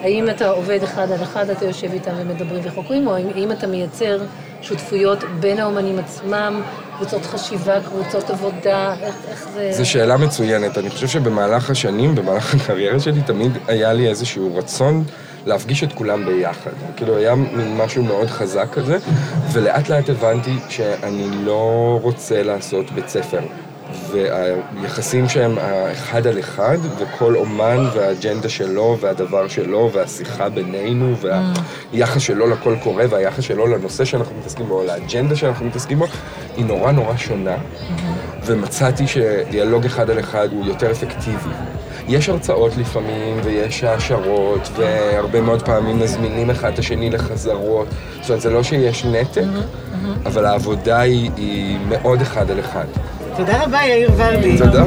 [0.03, 3.67] האם אתה עובד אחד על אחד, אתה יושב איתם ומדברים וחוקרים, או האם, האם אתה
[3.67, 4.19] מייצר
[4.65, 6.63] שותפויות בין האומנים עצמם,
[6.97, 9.73] קבוצות חשיבה, קבוצות עבודה, איך, איך זה...
[9.73, 10.79] זו שאלה מצוינת.
[10.79, 15.05] אני חושב שבמהלך השנים, במהלך הקריירה שלי, תמיד היה לי איזשהו רצון
[15.47, 16.71] להפגיש את כולם ביחד.
[16.97, 18.99] כאילו, היה מין משהו מאוד חזק כזה,
[19.53, 23.41] ולאט לאט הבנתי שאני לא רוצה לעשות בית ספר.
[24.11, 31.15] והיחסים שהם האחד על אחד, וכל אומן והאג'נדה שלו, והדבר שלו, והשיחה בינינו,
[31.93, 36.07] והיחס שלו לכל קורא, והיחס שלו לנושא שאנחנו מתעסקים בו, או לאג'נדה שאנחנו מתעסקים בו,
[36.57, 37.57] היא נורא נורא שונה.
[38.47, 41.51] ומצאתי שדיאלוג אחד על אחד הוא יותר אפקטיבי.
[42.09, 47.89] יש הרצאות לפעמים, ויש העשרות, והרבה מאוד פעמים מזמינים אחד את השני לחזרות.
[48.21, 49.43] זאת אומרת, זה לא שיש נתק,
[50.27, 52.85] אבל העבודה היא, היא מאוד אחד על אחד.
[53.37, 54.59] תודה רבה, יאיר ורדי.
[54.59, 54.85] תודה.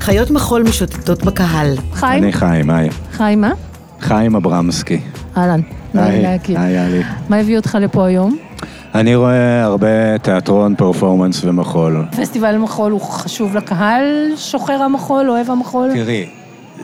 [0.00, 1.76] חיות מחול משוטטות בקהל.
[1.92, 2.24] חיים?
[2.24, 2.88] אני חיים, היי.
[3.12, 3.52] חיים, מה?
[4.00, 5.00] חיים אברמסקי.
[5.36, 5.60] אהלן,
[5.94, 6.60] נעים היי, להכיר.
[6.60, 7.02] היי, יאלי.
[7.28, 8.36] מה הביא אותך לפה היום?
[8.94, 12.04] אני רואה הרבה תיאטרון, פרפורמנס ומחול.
[12.20, 14.04] פסטיבל מחול הוא חשוב לקהל,
[14.36, 15.90] שוחר המחול, אוהב המחול?
[15.94, 16.26] תראי,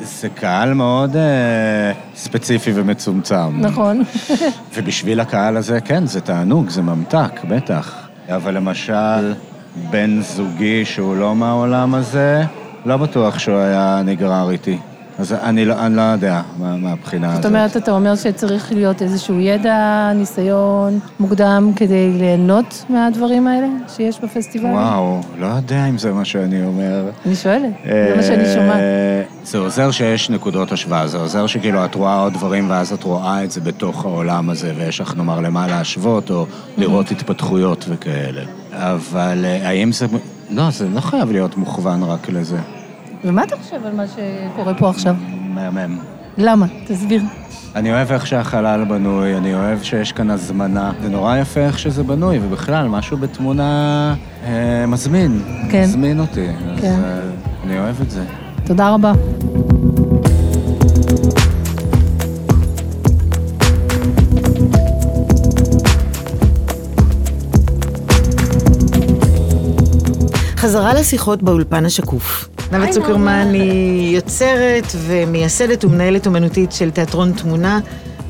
[0.01, 3.61] זה קהל מאוד אה, ספציפי ומצומצם.
[3.61, 4.03] נכון.
[4.75, 8.09] ובשביל הקהל הזה, כן, זה תענוג, זה ממתק, בטח.
[8.29, 9.35] אבל למשל,
[9.91, 12.43] בן זוגי שהוא לא מהעולם הזה,
[12.87, 14.79] לא בטוח שהוא היה נגרר איתי.
[15.23, 17.43] אז אני לא, אני לא יודע מה, מהבחינה הזאת.
[17.43, 23.67] זאת אומרת, אתה אומר שצריך להיות איזשהו ידע, ניסיון מוקדם כדי ליהנות מהדברים האלה
[23.97, 24.67] שיש בפסטיבל?
[24.71, 27.11] וואו, לא יודע אם זה מה שאני אומר.
[27.27, 28.77] אני שואלת, זה מה שאני שומעת.
[28.77, 33.03] אה, זה עוזר שיש נקודות השוואה, זה עוזר שכאילו את רואה עוד דברים ואז את
[33.03, 36.47] רואה את זה בתוך העולם הזה, ויש לך נאמר למה להשוות, או
[36.77, 38.43] לראות התפתחויות וכאלה.
[38.73, 40.07] אבל אה, האם זה...
[40.51, 42.59] לא, זה לא חייב להיות מוכוון רק לזה.
[43.25, 45.15] ומה אתה חושב על מה שקורה פה עכשיו?
[45.55, 45.99] מהמם.
[46.39, 46.67] למה?
[46.87, 47.23] תסביר.
[47.77, 50.93] אני אוהב איך שהחלל בנוי, אני אוהב שיש כאן הזמנה.
[51.03, 55.43] זה נורא יפה איך שזה בנוי, ובכלל, משהו בתמונה אה, מזמין.
[55.71, 55.83] כן.
[55.83, 56.49] מזמין אותי.
[56.49, 57.01] אז כן.
[57.05, 57.21] אה,
[57.65, 58.25] אני אוהב את זה.
[58.65, 59.13] תודה רבה.
[70.57, 72.52] חזרה לשיחות באולפן השקוף.
[72.73, 73.49] נאוה צוקרמן.
[73.53, 77.81] היא יוצרת ומייסדת ומנהלת אומנותית של תיאטרון תמונה,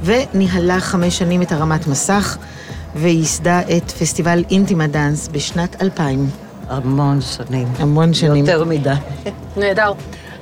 [0.05, 2.39] וניהלה חמש שנים את הרמת מסך,
[2.97, 6.27] וייסדה את פסטיבל אינטימה דאנס בשנת 2000.
[6.69, 7.69] המון שנים.
[7.78, 8.47] המון שנים.
[8.47, 8.94] יותר מדי.
[9.56, 9.93] נהדר.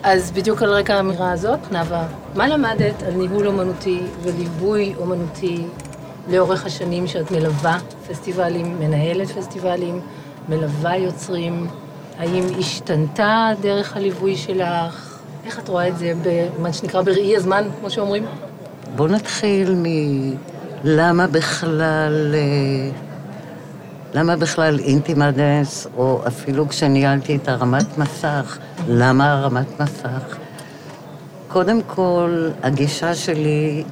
[0.03, 5.65] אז בדיוק על רקע האמירה הזאת, נאוה, מה למדת על ניהול אומנותי וליווי אומנותי
[6.29, 7.79] לאורך השנים שאת מלווה
[8.09, 10.01] פסטיבלים, מנהלת פסטיבלים,
[10.49, 11.67] מלווה יוצרים?
[12.19, 15.19] האם השתנתה דרך הליווי שלך?
[15.45, 18.27] איך את רואה את זה במה שנקרא בראי הזמן, כמו שאומרים?
[18.97, 19.75] בואו נתחיל
[20.85, 22.91] מלמה בכלל, אה,
[24.15, 28.59] למה בכלל אינטימה דנס, או אפילו כשניהלתי את הרמת מסך,
[28.89, 30.37] למה הרמת מסך?
[31.49, 33.85] קודם כל, הגישה שלי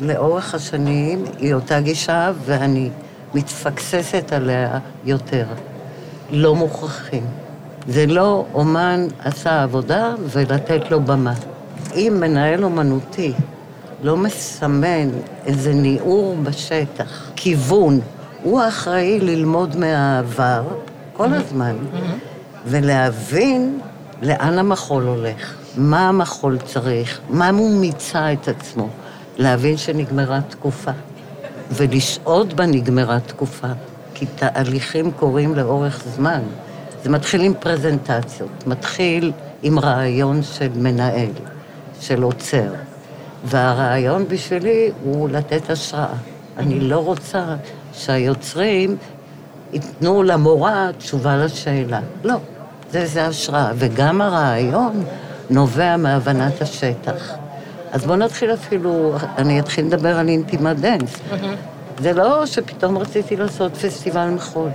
[0.00, 2.90] לאורך השנים היא אותה גישה, ואני
[3.34, 5.44] מתפקסת עליה יותר.
[6.30, 7.26] לא מוכרחים.
[7.88, 11.34] זה לא אומן עשה עבודה ולתת לו במה.
[11.94, 13.32] אם מנהל אומנותי
[14.02, 15.08] לא מסמן
[15.46, 18.00] איזה ניעור בשטח, כיוון,
[18.42, 20.62] הוא אחראי ללמוד מהעבר
[21.12, 21.76] כל הזמן,
[22.66, 23.78] ולהבין
[24.22, 28.88] לאן המחול הולך, מה המחול צריך, מה הוא מיצה את עצמו,
[29.38, 30.90] להבין שנגמרה תקופה,
[31.70, 33.68] ולשהות בנגמרה תקופה,
[34.18, 36.40] כי תהליכים קורים לאורך זמן.
[37.04, 39.32] זה מתחיל עם פרזנטציות, מתחיל
[39.62, 41.30] עם רעיון של מנהל,
[42.00, 42.68] של אוצר.
[43.44, 46.14] והרעיון בשבילי הוא לתת השראה.
[46.56, 47.44] אני לא רוצה
[47.92, 48.96] שהיוצרים
[49.72, 52.00] ייתנו למורה תשובה לשאלה.
[52.24, 52.36] לא,
[52.90, 53.72] זה, זה השראה.
[53.74, 55.04] וגם הרעיון
[55.50, 57.34] נובע מהבנת השטח.
[57.92, 61.16] אז בואו נתחיל אפילו, אני אתחיל לדבר על אינטימה דנס.
[62.00, 64.70] זה לא שפתאום רציתי לעשות פסטיבל מחול.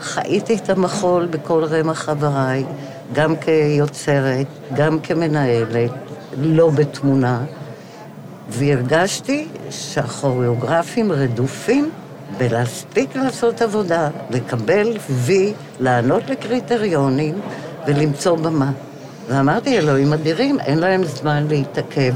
[0.00, 2.64] חייתי את המחול בכל רמ"ח חבריי,
[3.12, 5.90] גם כיוצרת, גם כמנהלת,
[6.38, 7.40] לא בתמונה,
[8.48, 11.90] והרגשתי שהכוריאוגרפים רדופים
[12.38, 17.40] בלהספיק לעשות עבודה, לקבל וי, לענות לקריטריונים
[17.86, 18.70] ולמצוא במה.
[19.28, 22.14] ואמרתי, אלוהים אדירים, אין להם זמן להתעכב,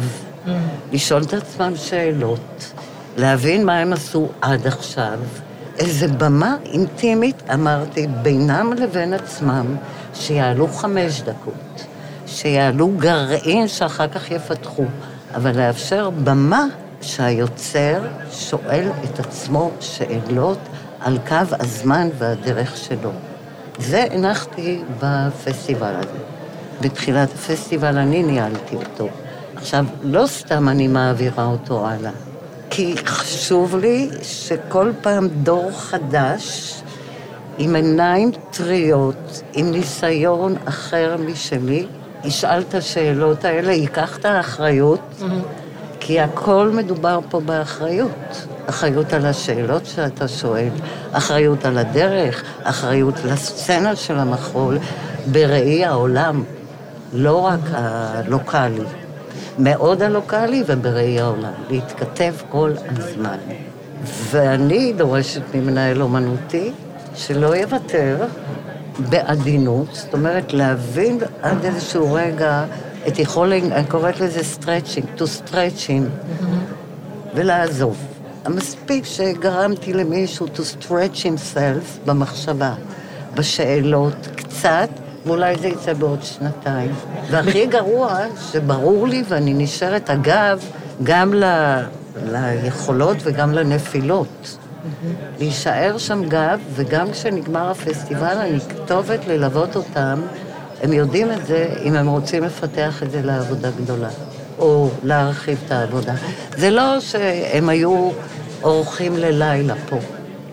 [0.93, 2.73] לשאול את עצמם שאלות,
[3.19, 5.19] להבין מה הם עשו עד עכשיו,
[5.79, 9.77] איזה במה אינטימית, אמרתי, בינם לבין עצמם,
[10.15, 11.87] שיעלו חמש דקות,
[12.27, 14.85] שיעלו גרעין שאחר כך יפתחו,
[15.35, 16.65] אבל לאפשר במה
[17.01, 18.01] שהיוצר
[18.33, 20.59] שואל את עצמו שאלות
[21.01, 23.11] על קו הזמן והדרך שלו.
[23.79, 26.19] זה הנחתי בפסטיבל הזה.
[26.81, 29.09] בתחילת הפסטיבל אני ניהלתי אותו.
[29.57, 32.28] עכשיו, לא סתם אני מעבירה אותו הלאה.
[32.71, 36.75] כי חשוב לי שכל פעם דור חדש,
[37.59, 41.87] עם עיניים טריות, עם ניסיון אחר משלי,
[42.25, 45.23] ישאל את השאלות האלה, ייקח את האחריות,
[46.01, 48.47] כי הכל מדובר פה באחריות.
[48.67, 50.69] אחריות על השאלות שאתה שואל,
[51.13, 54.79] אחריות על הדרך, אחריות לסצנה של המחול,
[55.33, 56.45] בראי העולם,
[57.13, 58.85] לא רק הלוקאלי.
[59.59, 63.39] מאוד הלוקאלי ובראי העולם, להתכתב כל הזמן.
[64.05, 66.73] ואני דורשת ממנהל אומנותי
[67.15, 68.17] שלא יוותר
[68.99, 72.65] בעדינות, זאת אומרת להבין עד איזשהו רגע
[73.09, 76.29] את יכולת, אני קוראת לזה stretching, to stretching,
[77.35, 77.97] ולעזוב.
[78.49, 82.75] מספיק שגרמתי למישהו to stretch himself במחשבה,
[83.35, 84.89] בשאלות, קצת,
[85.29, 86.95] ואולי זה יצא בעוד שנתיים.
[87.31, 88.19] והכי גרוע,
[88.53, 90.65] שברור לי ואני נשארת, אגב,
[91.03, 91.45] גם ל...
[92.25, 94.59] ליכולות וגם לנפילות.
[95.39, 100.21] להישאר שם גב, וגם כשנגמר הפסטיבל אני כתובת ללוות אותם.
[100.83, 104.09] הם יודעים את זה אם הם רוצים לפתח את זה לעבודה גדולה,
[104.59, 106.15] או להרחיב את העבודה.
[106.57, 108.11] זה לא שהם היו
[108.63, 109.99] אורחים ללילה פה.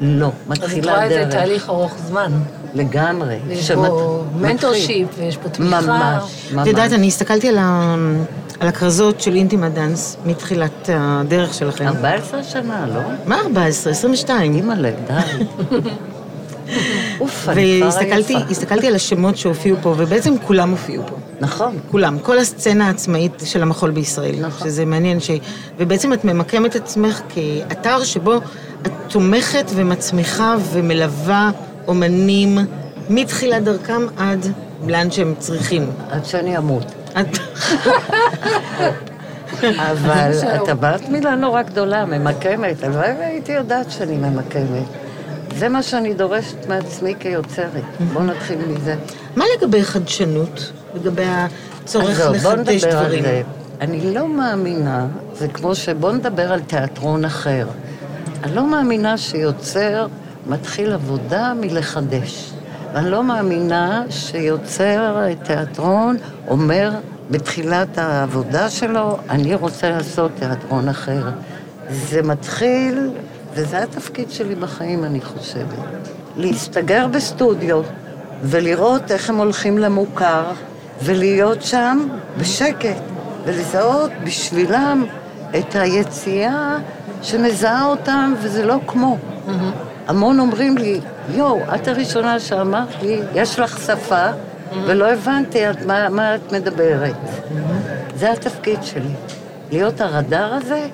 [0.01, 1.03] לא, מתחילה דרך.
[1.03, 2.31] אז את רואה את זה תהליך ארוך זמן.
[2.73, 3.37] לגמרי.
[3.49, 5.81] יש פה mentorship ויש פה תמיכה.
[5.81, 6.23] ממש,
[6.53, 6.61] ממש.
[6.61, 7.95] את יודעת, אני הסתכלתי על, ה...
[8.59, 11.87] על הכרזות של אינטימה דאנס מתחילת הדרך שלכם.
[11.87, 13.01] 14 שנה, לא?
[13.25, 13.91] מה 14?
[13.91, 14.55] 22.
[14.55, 15.13] אימא'לה, די.
[17.19, 18.51] אוף, אני כבר והסתכלתי עייפה.
[18.51, 21.15] הסתכלתי על השמות שהופיעו פה, ובעצם כולם הופיעו פה.
[21.39, 21.77] נכון.
[21.91, 22.19] כולם.
[22.19, 24.35] כל הסצנה העצמאית של המחול בישראל.
[24.39, 24.67] נכון.
[24.67, 25.31] שזה מעניין ש...
[25.77, 28.39] ובעצם את ממקמת את עצמך כאתר שבו
[28.85, 31.51] את תומכת ומצמיחה ומלווה
[31.87, 32.57] אומנים
[33.09, 34.45] מתחילת דרכם עד
[34.87, 35.89] לאן שהם צריכים.
[36.09, 36.91] עד שאני אמות.
[39.63, 40.31] אבל.
[40.55, 42.83] את אמרת מילה נורא גדולה, ממקמת.
[42.83, 44.85] הלוואי והייתי יודעת שאני ממקמת.
[45.55, 47.83] זה מה שאני דורשת מעצמי כיוצרת.
[48.13, 48.95] בואו נתחיל מזה.
[49.35, 50.71] מה לגבי חדשנות?
[50.95, 53.23] לגבי הצורך לחדש דברים?
[53.23, 53.41] זה.
[53.81, 57.67] אני לא מאמינה, זה כמו שבואו נדבר על תיאטרון אחר.
[58.45, 60.07] אני לא מאמינה שיוצר
[60.47, 62.53] מתחיל עבודה מלחדש.
[62.93, 66.17] ואני לא מאמינה שיוצר תיאטרון
[66.47, 66.91] אומר
[67.31, 71.29] בתחילת העבודה שלו, אני רוצה לעשות תיאטרון אחר.
[71.89, 73.09] זה מתחיל,
[73.53, 75.79] וזה התפקיד שלי בחיים, אני חושבת.
[76.37, 77.81] להסתגר בסטודיו
[78.41, 80.43] ולראות איך הם הולכים למוכר,
[81.03, 82.07] ולהיות שם
[82.37, 83.01] בשקט,
[83.45, 85.05] ולזהות בשבילם
[85.59, 86.77] את היציאה
[87.25, 89.17] שמזהה אותם, וזה לא כמו.
[90.07, 90.99] המון אומרים לי,
[91.29, 94.25] יואו, את הראשונה שאמרת לי, יש לך שפה,
[94.85, 97.15] ולא הבנתי את מה, מה את מדברת.
[98.15, 99.13] זה התפקיד שלי,
[99.71, 100.87] להיות הרדאר הזה.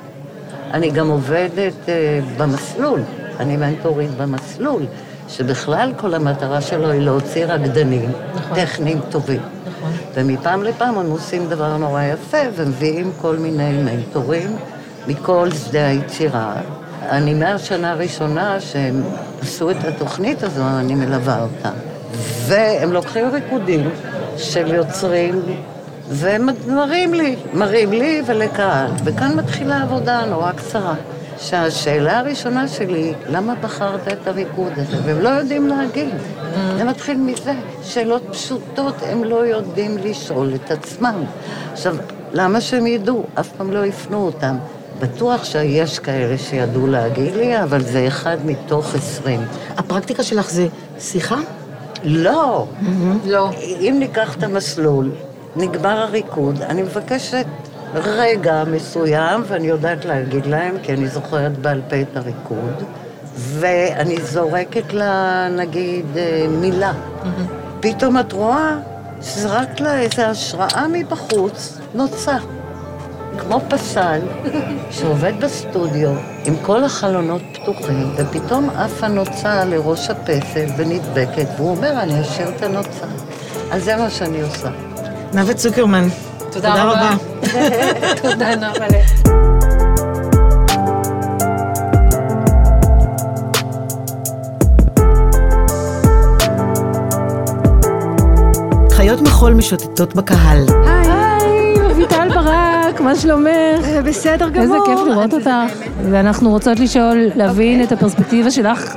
[0.74, 1.90] אני גם עובדת uh,
[2.38, 3.00] במסלול,
[3.40, 4.84] אני מנטורית במסלול,
[5.28, 8.56] שבכלל כל המטרה שלו היא להוציא רקדנים נכון.
[8.56, 9.42] טכניים טובים.
[9.68, 9.92] נכון.
[10.14, 14.56] ומפעם לפעם הם עושים דבר נורא יפה, ומביאים כל מיני מנטורים
[15.08, 16.54] מכל שדה היצירה.
[17.10, 19.04] אני מהשנה הראשונה שהם
[19.42, 21.74] עשו את התוכנית הזו, אני מלווה אותם.
[22.46, 23.90] והם לוקחים ריקודים
[24.38, 25.42] של יוצרים,
[26.10, 28.92] והם מראים לי, מראים לי ולקהל.
[29.04, 30.94] וכאן מתחילה עבודה נורא קצרה.
[31.40, 34.98] שהשאלה הראשונה שלי, למה בחרת את הריקוד הזה?
[35.06, 36.16] והם לא יודעים להגיד.
[36.78, 37.54] זה מתחיל מזה.
[37.84, 41.24] שאלות פשוטות הם לא יודעים לשאול את עצמם.
[41.72, 41.96] עכשיו,
[42.34, 43.24] למה שהם ידעו?
[43.40, 44.56] אף פעם לא הפנו אותם.
[45.02, 49.42] בטוח שיש כאלה שידעו להגיד לי, אבל זה אחד מתוך עשרים.
[49.78, 50.68] הפרקטיקה שלך זה
[51.00, 51.40] שיחה?
[52.04, 52.68] לא.
[53.26, 53.50] לא.
[53.80, 55.12] אם ניקח את המסלול,
[55.56, 57.46] נגמר הריקוד, אני מבקשת
[57.94, 62.84] רגע מסוים, ואני יודעת להגיד להם, כי אני זוכרת בעל פה את הריקוד,
[63.36, 66.94] ואני זורקת לה, נגיד, אה, מילה.
[67.80, 68.78] פתאום את רואה
[69.22, 72.38] שזרקת לה איזו השראה מבחוץ, נוצה.
[73.40, 74.22] כמו פסל
[74.92, 76.10] שעובד בסטודיו
[76.46, 82.64] עם כל החלונות פתוחים, ופתאום עפה נוצה לראש הפסל ונדבקת, והוא אומר, אני אשאיר את
[82.64, 83.06] הנוצה.
[83.72, 84.70] אז זה מה שאני עושה.
[85.34, 86.08] נווה צוקרמן,
[86.52, 87.12] תודה רבה.
[88.22, 88.88] תודה, נאוה.
[98.92, 100.66] חיות מחול משוטטות בקהל.
[100.86, 101.01] היי,
[103.04, 103.86] מה שלומך?
[104.06, 104.64] בסדר גמור.
[104.64, 105.50] איזה כיף לראות אותך.
[106.12, 108.96] ואנחנו רוצות לשאול, להבין את הפרספקטיבה שלך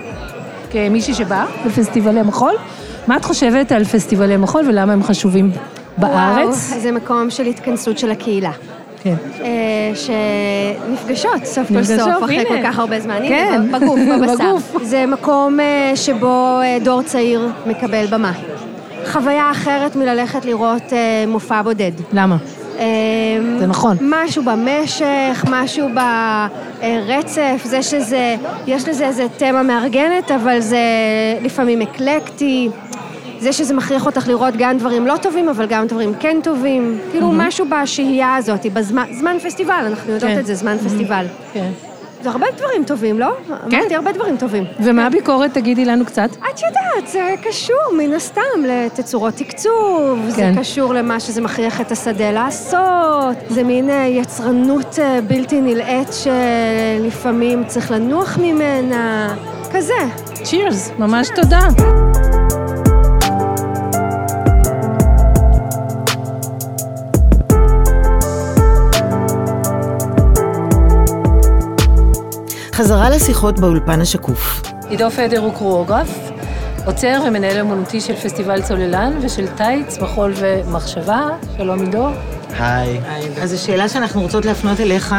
[0.70, 2.52] כמישהי שבאה לפסטיבלי מחול.
[3.06, 5.50] מה את חושבת על פסטיבלי מחול ולמה הם חשובים
[5.98, 6.68] בארץ?
[6.70, 8.52] וואו, זה מקום של התכנסות של הקהילה.
[9.02, 9.14] כן.
[9.40, 12.44] אה, שנפגשות סוף כל סוף, אחרי.
[12.48, 13.18] כל כך הרבה זמן.
[13.28, 13.72] כן.
[13.72, 14.56] בגוף, בבשר.
[14.82, 18.32] זה מקום אה, שבו אה, דור צעיר מקבל במה.
[19.06, 21.92] חוויה אחרת מללכת לראות אה, מופע בודד.
[22.12, 22.36] למה?
[22.78, 23.96] אה, זה נכון.
[24.00, 25.88] משהו במשך, משהו
[26.80, 28.36] ברצף, זה שזה,
[28.66, 30.78] יש לזה איזה תמה מארגנת, אבל זה
[31.42, 32.68] לפעמים אקלקטי.
[33.38, 36.98] זה שזה מכריח אותך לראות גם דברים לא טובים, אבל גם דברים כן טובים.
[37.10, 37.40] כאילו מהמם.
[37.40, 40.40] משהו בשהייה הזאת, בזמן זמן פסטיבל, אנחנו יודעות כן.
[40.40, 40.88] את זה, זמן מהמם.
[40.88, 41.26] פסטיבל.
[41.52, 41.70] כן.
[42.24, 43.36] זה הרבה דברים טובים, לא?
[43.66, 44.64] אמרתי הרבה דברים טובים.
[44.80, 45.54] ומה הביקורת?
[45.54, 46.28] תגידי לנו קצת.
[46.32, 50.54] את יודעת, זה קשור מן הסתם לתצורות תקצוב, זה כן.
[50.58, 57.64] קשור למה שזה מכריח את השדה לעשות, זה מין אה, יצרנות אה, בלתי נלאית שלפעמים
[57.66, 59.34] צריך לנוח ממנה,
[59.72, 59.94] כזה.
[60.42, 61.68] צ'ירס, ממש תודה.
[72.74, 74.62] חזרה לשיחות באולפן השקוף.
[74.88, 76.30] עידו פדר הוא קרואוגרף,
[76.86, 81.28] עוצר ומנהל אמנותי של פסטיבל צוללן ושל טייץ, מחול ומחשבה.
[81.56, 82.08] שלום עידו.
[82.58, 83.00] היי.
[83.42, 85.14] אז השאלה שאנחנו רוצות להפנות אליך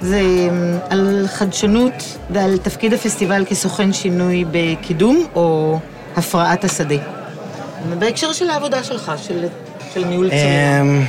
[0.00, 5.78] זה אמ, על חדשנות ועל תפקיד הפסטיבל כסוכן שינוי בקידום או
[6.16, 6.96] הפרעת השדה.
[7.98, 9.44] בהקשר של העבודה שלך, של,
[9.94, 11.04] של ניהול צוללן.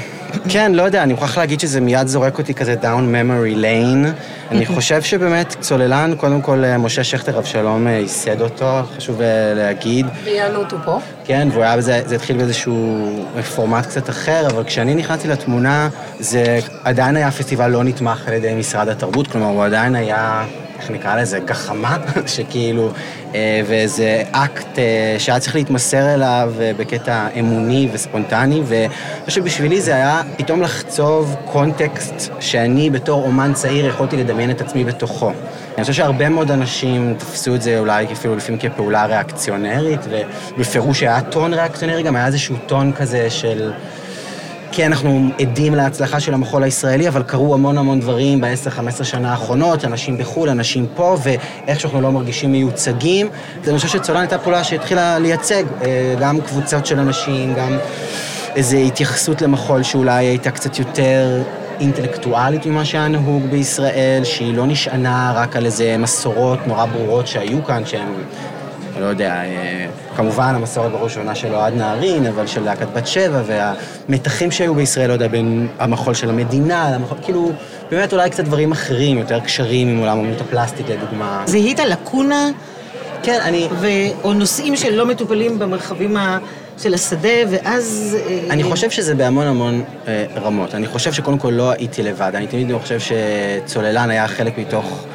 [0.49, 4.07] כן, לא יודע, אני מוכרח להגיד שזה מיד זורק אותי כזה down memory lane.
[4.51, 9.53] אני חושב שבאמת צוללן, קודם כל אה, משה שכטר אבשלום אה, ייסד אותו, חשוב אה,
[9.55, 10.05] להגיד.
[10.25, 10.99] ראיינו אותו פה.
[11.27, 13.09] כן, והוא היה בזה, זה התחיל באיזשהו
[13.55, 15.89] פורמט קצת אחר, אבל כשאני נכנסתי לתמונה,
[16.19, 20.45] זה עדיין היה פסטיבל לא נתמך על ידי משרד התרבות, כלומר, הוא עדיין היה,
[20.79, 21.97] איך נקרא לזה, גחמה,
[22.35, 22.91] שכאילו,
[23.35, 28.89] אה, ואיזה אקט אה, שהיה צריך להתמסר אליו אה, בקטע אמוני וספונטני, ואני
[29.25, 34.83] חושב שבשבילי זה היה פתאום לחצוב קונטקסט שאני בתור אומן צעיר יכולתי לדמיין את עצמי
[34.83, 35.31] בתוכו.
[35.75, 39.99] אני חושב שהרבה מאוד אנשים תפסו את זה אולי אפילו לפעמים כפעולה ריאקציונרית,
[40.57, 43.71] ובפירוש היה טון ריאקציונרי, גם היה איזשהו טון כזה של...
[44.71, 49.85] כן, אנחנו עדים להצלחה של המחול הישראלי, אבל קרו המון המון דברים ב-10-15 שנה האחרונות,
[49.85, 53.29] אנשים בחו"ל, אנשים פה, ואיך שאנחנו לא מרגישים מיוצגים.
[53.67, 57.77] אני חושב שצולן הייתה פעולה שהתחילה לייצג אה, גם קבוצות של אנשים, גם
[58.55, 61.43] איזו התייחסות למחול שאולי הייתה קצת יותר
[61.79, 67.63] אינטלקטואלית ממה שהיה נהוג בישראל, שהיא לא נשענה רק על איזה מסורות נורא ברורות שהיו
[67.65, 68.07] כאן, שהן,
[68.99, 69.85] לא יודע, אה,
[70.15, 75.07] כמובן המסורת בראש העונה של אוהד נהרין, אבל של להקת בת שבע, והמתחים שהיו בישראל,
[75.07, 77.51] לא יודע, בין המחול של המדינה, למחול, כאילו,
[77.91, 81.43] באמת אולי קצת דברים אחרים, יותר קשרים עם עולם אמנות הפלסטיק לדוגמה.
[81.45, 82.49] זיהית לקונה?
[83.23, 83.67] כן, אני...
[83.71, 83.87] ו...
[84.23, 86.37] או נושאים שלא מטופלים במרחבים ה...
[86.77, 88.17] של השדה, ואז...
[88.27, 90.75] אה, אני חושב שזה בהמון המון אה, רמות.
[90.75, 92.31] אני חושב שקודם כל לא הייתי לבד.
[92.35, 95.05] אני תמיד חושב שצוללן היה חלק מתוך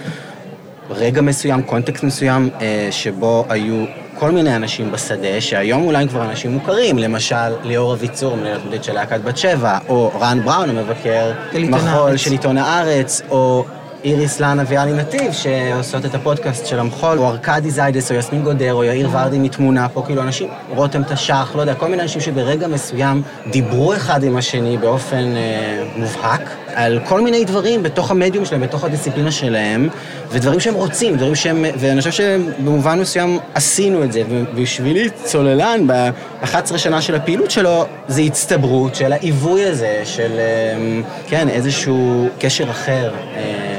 [0.91, 3.85] רגע מסוים, קונטקסט מסוים, אה, שבו היו
[4.19, 8.85] כל מיני אנשים בשדה, שהיום אולי הם כבר אנשים מוכרים, למשל ליאור אביצור, מנהל התמודד
[8.85, 13.65] של להקת בת שבע, או רן בראון, המבקר מחול של עיתון הארץ, או
[14.05, 18.75] איריס לנה ויאלי נתיב, שעושות את הפודקאסט של המחול, או ארכדי זיידס, או יסמין גודר,
[18.75, 22.69] או יאיר ורדי מתמונה פה, כאילו אנשים, רותם תש"ח, לא יודע, כל מיני אנשים שברגע
[22.69, 28.61] מסוים דיברו אחד עם השני באופן אה, מובהק, על כל מיני דברים בתוך המדיום שלהם,
[28.61, 29.89] בתוך הדיסציפלינה שלהם,
[30.31, 36.79] ודברים שהם רוצים, דברים שהם, ואני חושב שבמובן מסוים עשינו את זה, ובשבילי צוללן, ב-11
[36.79, 43.11] שנה של הפעילות שלו, זה הצטברות של העיווי הזה, של, אה, כן, איזשהו קשר אחר.
[43.37, 43.70] אה,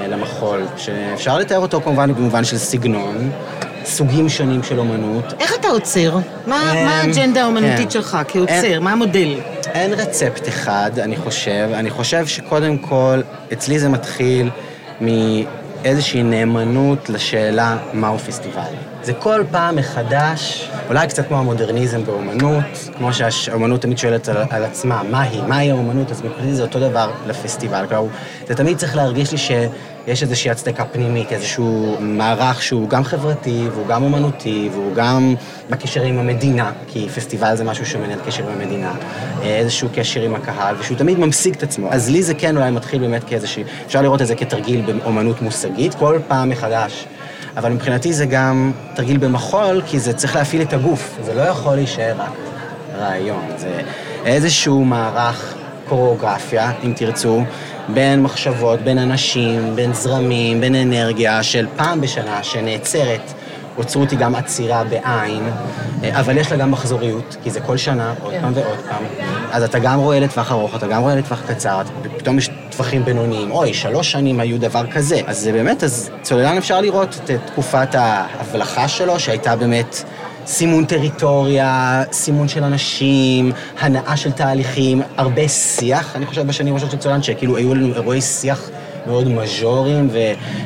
[0.42, 3.32] למחול, שאפשר לתאר אותו כמובן במובן של סגנון,
[3.86, 5.34] סוגים שונים של אומנות.
[5.40, 6.18] איך אתה עוצר?
[6.48, 7.90] מה האג'נדה האומנותית כן.
[7.90, 8.80] שלך כעוצר?
[8.80, 9.40] מה המודל?
[9.74, 11.70] אין רצפט אחד, אני חושב.
[11.74, 13.22] אני חושב שקודם כל,
[13.54, 14.50] אצלי זה מתחיל
[15.02, 18.62] מאיזושהי נאמנות לשאלה מהו פסטיבל.
[19.04, 22.64] זה כל פעם מחדש, אולי קצת כמו המודרניזם באומנות,
[22.98, 26.80] כמו שהאומנות תמיד שואלת על, על עצמה, מה היא, מהי האומנות, אז מבחינתי זה אותו
[26.80, 27.86] דבר לפסטיבל.
[27.90, 28.08] כלומר,
[28.48, 29.38] זה תמיד צריך להרגיש לי
[30.06, 35.36] שיש איזושהי הצדקה פנימית, איזשהו מערך שהוא גם חברתי, והוא גם אומנותי, והוא גם
[35.70, 38.94] בקשר עם המדינה, כי פסטיבל זה משהו שמנהל קשר עם המדינה,
[39.42, 41.88] איזשהו קשר עם הקהל, ושהוא תמיד ממשיג את עצמו.
[41.92, 45.94] אז לי זה כן אולי מתחיל באמת כאיזושהי, אפשר לראות את זה כתרגיל באומנות מושגית,
[45.94, 47.06] כל פעם מחדש.
[47.58, 51.76] אבל מבחינתי זה גם תרגיל במחול, כי זה צריך להפעיל את הגוף, זה לא יכול
[51.76, 52.32] להישאר רק
[52.98, 53.82] רעיון, זה
[54.26, 55.54] איזשהו מערך
[55.90, 57.44] קוריאוגרפיה, אם תרצו,
[57.94, 63.34] בין מחשבות, בין אנשים, בין זרמים, בין אנרגיה של פעם בשנה שנעצרת.
[63.78, 65.52] אוצרות היא גם עצירה בעין,
[66.12, 69.04] אבל יש לה גם מחזוריות, כי זה כל שנה, עוד פעם ועוד פעם.
[69.52, 71.82] אז אתה גם רואה לטווח ארוך, אתה גם רואה לטווח קצר,
[72.18, 73.52] פתאום יש טווחים בינוניים.
[73.52, 75.22] אוי, שלוש שנים היו דבר כזה.
[75.28, 80.04] אז זה באמת, אז צוללן אפשר לראות את תקופת ההבלחה שלו, שהייתה באמת
[80.46, 86.98] סימון טריטוריה, סימון של אנשים, הנאה של תהליכים, הרבה שיח, אני חושב, בשנים הראשונות של
[86.98, 88.70] צוללן, שכאילו היו לנו אירועי שיח.
[89.08, 90.10] מאוד מז'וריים,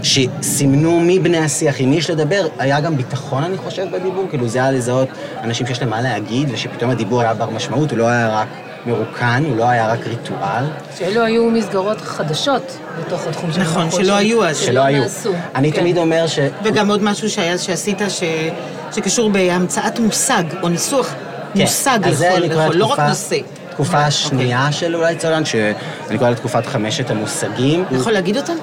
[0.02, 4.47] ושסימנו מי בני השיח, עם מי יש לדבר, היה גם ביטחון, אני חושב, בדיבור, כאילו
[4.47, 5.07] זה היה לזהות
[5.43, 8.47] אנשים שיש להם מה להגיד, ושפתאום הדיבור היה בר משמעות, הוא לא היה רק
[8.85, 10.64] מרוקן, הוא לא היה רק ריטואל.
[10.97, 14.57] שאלו היו מסגרות חדשות בתוך התחום של נכון, שלא היו אז.
[14.57, 15.03] שלא היו.
[15.56, 15.80] אני כן.
[15.80, 16.39] תמיד אומר ש...
[16.64, 18.23] וגם עוד משהו שהיה, שעשית, ש...
[18.96, 21.14] שקשור בהמצאת מושג, או ניסוח
[21.56, 23.38] מושג אז זה לכל, לכל, לא רק נושא.
[23.72, 27.86] תקופה השנייה של אולי צולן, שאני קורא לה תקופת חמשת המושגים.
[27.92, 28.54] יכול להגיד אותם?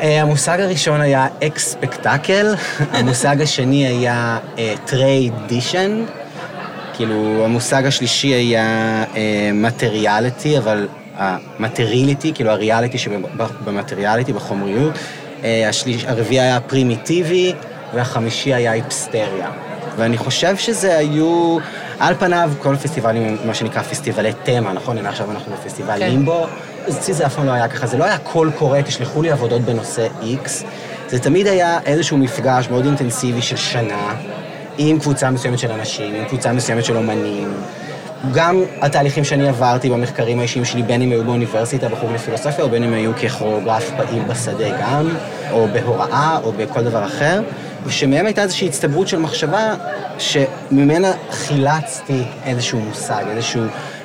[0.00, 2.54] אה, המושג הראשון היה אקס-ספקטקל,
[2.92, 4.38] המושג השני היה
[4.84, 6.04] tradition,
[6.94, 9.04] כאילו המושג השלישי היה
[9.54, 14.92] materiality, אבל ה materiality, כאילו ה reality שב materiality, בחומריות.
[15.44, 17.52] אה, השליש- הרביעי היה פרימיטיבי,
[17.94, 19.50] והחמישי היה היפסטריה.
[19.96, 21.58] ואני חושב שזה היו,
[21.98, 24.98] על פניו, כל הפסטיבלים הם מה שנקרא פסטיבלי תמה, נכון?
[24.98, 26.10] הנה עכשיו אנחנו בפסטיבל כן.
[26.10, 26.46] לימבו.
[26.88, 29.62] אצלי זה אף פעם לא היה ככה, זה לא היה קול קורא, תשלחו לי עבודות
[29.62, 30.48] בנושא X.
[31.08, 34.14] זה תמיד היה איזשהו מפגש מאוד אינטנסיבי של שנה,
[34.78, 37.54] עם קבוצה מסוימת של אנשים, עם קבוצה מסוימת של אומנים.
[38.34, 42.84] גם התהליכים שאני עברתי במחקרים האישיים שלי, בין אם היו באוניברסיטה, בחוג לפילוסופיה, או בין
[42.84, 45.08] אם היו ככוריאוגרף פעיל בשדה גם,
[45.50, 47.42] או בהוראה, או בכל דבר אחר,
[47.84, 49.74] ושמהם הייתה איזושהי הצטברות של מחשבה,
[50.18, 53.62] שממנה חילצתי איזשהו מושג, איזשהו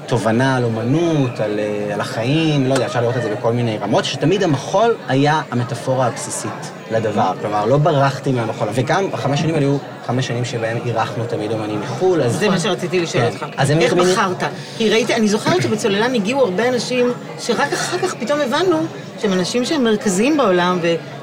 [0.07, 3.77] תובנה על אומנות, על, אה, על החיים, לא יודע, אפשר לראות את זה בכל מיני
[3.77, 7.31] רמות, שתמיד המחול היה המטאפורה הבסיסית לדבר.
[7.41, 11.81] כלומר, לא ברחתי מהמחול, וגם החמש שנים האלה היו חמש שנים שבהם אירחנו תמיד אומנים
[11.81, 12.39] מחו"ל, אז...
[12.39, 13.33] זה מה שרציתי לשאול כן.
[13.33, 13.45] אותך.
[13.57, 14.43] אז איך בחרת?
[14.77, 18.77] כי ראיתי, אני זוכרת שבצוללן הגיעו הרבה אנשים שרק אחר כך פתאום הבנו
[19.21, 20.79] שהם אנשים שהם מרכזיים בעולם,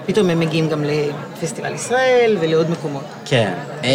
[0.07, 3.05] פתאום הם מגיעים גם לפסטיבל ישראל ולעוד מקומות.
[3.25, 3.53] כן.
[3.85, 3.89] אמ,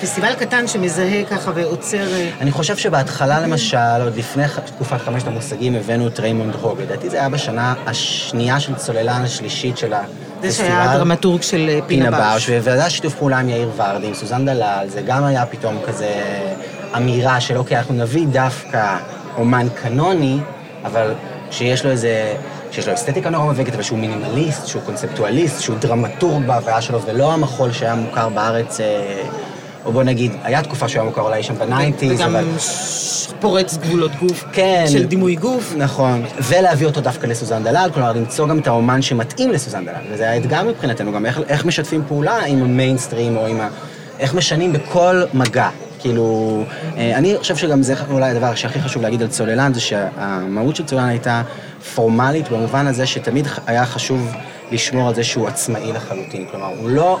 [0.00, 2.12] פסטיבל קטן שמזהה ככה ואוצר...
[2.12, 6.80] אה, אני חושב שבהתחלה למשל, עוד לפני תקופת חמשת המושגים, הבאנו את ריימונד הוג.
[6.80, 10.18] לדעתי זה היה בשנה השנייה של צוללן השלישית של הפסטיבל.
[10.42, 12.50] זה שהיה הדרמטורג של אה, פינה באוש.
[12.50, 16.08] וזה שיתוף פעולה עם יאיר ורדי, עם סוזן דלל, זה גם היה פתאום כזה
[16.96, 18.96] אמירה של אוקיי, אנחנו נביא דווקא
[19.36, 20.38] אומן קנוני,
[20.84, 21.12] אבל
[21.50, 22.34] שיש לו איזה...
[22.70, 27.32] שיש לו אסתטיקה נורא מובהקת, אבל שהוא מינימליסט, שהוא קונספטואליסט, שהוא דרמטורג בהוויה שלו, ולא
[27.32, 29.22] המחול שהיה מוכר בארץ, אה,
[29.84, 32.44] או בוא נגיד, היה תקופה שהוא היה מוכר אולי שם ב nineties, וגם אבל...
[33.40, 34.44] פורץ גבולות גוף.
[34.52, 34.84] כן.
[34.88, 35.74] של דימוי גוף.
[35.76, 36.24] נכון.
[36.42, 39.94] ולהביא אותו דווקא לסוזן דלל, כלומר למצוא גם את האומן שמתאים לסוזן דלל.
[40.10, 43.68] וזה האתגר מבחינתנו, גם איך, איך משתפים פעולה עם המיינסטרים, או עם ה...
[44.18, 45.68] איך משנים בכל מגע.
[45.98, 46.62] כאילו,
[46.96, 50.84] אה, אני חושב שגם זה אולי הדבר שהכי חשוב להגיד על צוללן, זה שהמהות של
[50.84, 51.42] צוללן הייתה
[51.94, 54.32] פורמלית, במובן הזה שתמיד היה חשוב
[54.72, 56.46] לשמור על זה שהוא עצמאי לחלוטין.
[56.50, 57.18] כלומר, הוא לא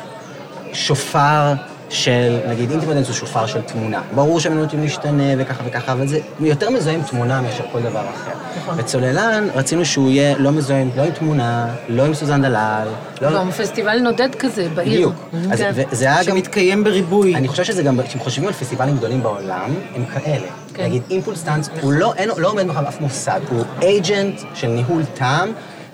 [0.72, 1.54] שופר
[1.90, 4.00] של, נגיד אינטימדנס הוא שופר של תמונה.
[4.14, 8.00] ברור שהם נוטים להשתנה וככה וככה, אבל זה יותר מזוהה עם תמונה מאשר כל דבר
[8.00, 8.30] אחר.
[8.58, 8.76] נכון.
[8.76, 12.88] בצוללן רצינו שהוא יהיה לא מזוהה עם- לא עם תמונה, לא עם סוזן דלל,
[13.22, 13.34] לא...
[13.34, 14.92] גם פסטיבל נודד כזה בעיר.
[15.08, 15.14] בדיוק.
[15.52, 15.72] אז כן.
[15.92, 16.24] וזה היה גם...
[16.24, 17.34] שמתקיים בריבוי.
[17.34, 20.46] אני חושב שזה גם, כשהם חושבים על פסטיבלים גדולים בעולם, הם כאלה.
[20.74, 20.84] כן.
[20.84, 25.02] נגיד אימפולס דאנס, הוא לא, אין, לא עומד מאחוריו אף מוסד, הוא אייג'נט של ניהול
[25.14, 25.48] טעם,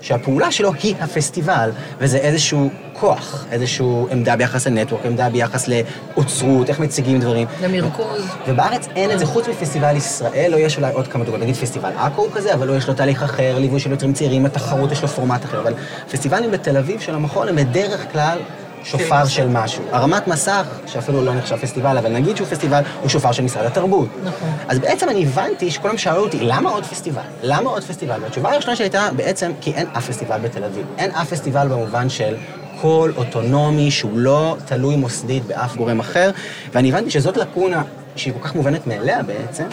[0.05, 1.69] שהפעולה שלו היא הפסטיבל,
[1.99, 7.47] וזה איזשהו כוח, איזושהי עמדה ביחס לנטוורק, עמדה ביחס לאוצרות, איך מציגים דברים.
[7.61, 8.25] למרכוז.
[8.47, 11.89] ובארץ אין את זה, חוץ מפסטיבל ישראל, או יש אולי עוד כמה דוגמאות, נגיד פסטיבל
[11.97, 15.01] עכו הוא כזה, אבל לא יש לו תהליך אחר, ליווי של יוצרים צעירים, התחרות יש
[15.01, 15.73] לו פורמט אחר, אבל
[16.11, 18.37] פסטיבלים בתל אביב של המכון הם בדרך כלל
[18.85, 19.83] שופר של משהו.
[19.91, 24.09] הרמת מסך, שאפילו לא נחשב פסטיבל, אבל נגיד שהוא פסטיבל, הוא שופר של משרד התרבות.
[24.23, 24.49] נכון.
[24.67, 27.21] אז בעצם אני הבנתי שכולם שאלו אותי, למה עוד פסטיבל?
[27.43, 28.19] למה עוד פסטיבל?
[28.21, 30.85] והתשובה הראשונה שלי הייתה, בעצם, כי אין אף פסטיבל בתל אביב.
[30.97, 32.35] אין אף פסטיבל במובן של
[32.81, 36.31] קול אוטונומי שהוא לא תלוי מוסדית באף גורם אחר,
[36.73, 37.83] ואני הבנתי שזאת לקונה
[38.15, 39.65] שהיא כל כך מובנת מאליה בעצם,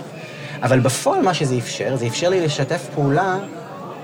[0.62, 3.36] אבל בפועל מה שזה אפשר, זה אפשר לי לשתף פעולה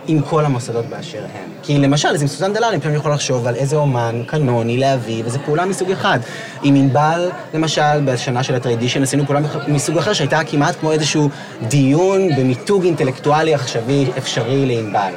[0.08, 1.50] עם כל המוסדות באשר הם.
[1.62, 5.22] כי למשל, אז עם סוזן דלל, אני פתאום יכול לחשוב על איזה אומן קנוני להביא,
[5.26, 6.18] וזו פעולה מסוג אחד.
[6.62, 11.28] עם ענבל, למשל, בשנה של הטרדישן, עשינו פעולה מסוג אחר, שהייתה כמעט כמו איזשהו
[11.68, 15.12] דיון במיתוג אינטלקטואלי עכשווי אפשרי לענבל.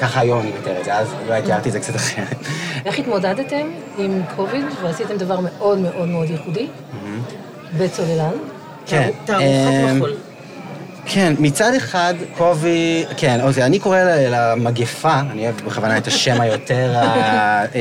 [0.00, 2.36] ככה היום אני מתאר את זה, אז אולי תיארתי את זה קצת אחרת.
[2.84, 3.66] איך התמודדתם
[3.98, 6.66] עם קוביד ועשיתם דבר מאוד מאוד מאוד ייחודי
[7.78, 8.30] בצוללן?
[8.86, 9.10] כן.
[9.24, 10.12] תערוכת אמ, מחול.
[11.06, 13.98] כן, מצד אחד, קובי, כן, אוקיי, אני קורא
[14.30, 16.94] למגפה, אני אוהב בכוונה את השם היותר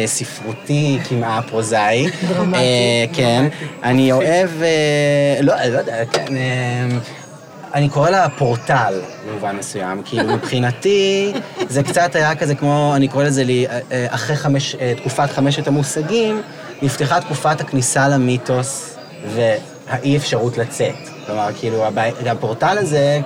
[0.04, 2.08] הספרותי, כמעט פרוזאי.
[2.28, 2.58] דרמטי.
[2.58, 3.48] אה, כן,
[3.84, 6.98] אני אוהב, אה, לא, לא יודע, כן, אה,
[7.74, 11.34] אני קורא לה פורטל במובן מסוים, כאילו מבחינתי
[11.70, 15.32] זה קצת היה כזה כמו, אני קורא לזה לי, אה, אה, אחרי חמש, אה, תקופת
[15.32, 16.42] חמשת המושגים,
[16.82, 18.98] נפתחה תקופת הכניסה למיתוס
[19.36, 21.15] והאי אפשרות לצאת.
[21.26, 23.20] כלומר, כאילו, הבעי- הפורטל הזה,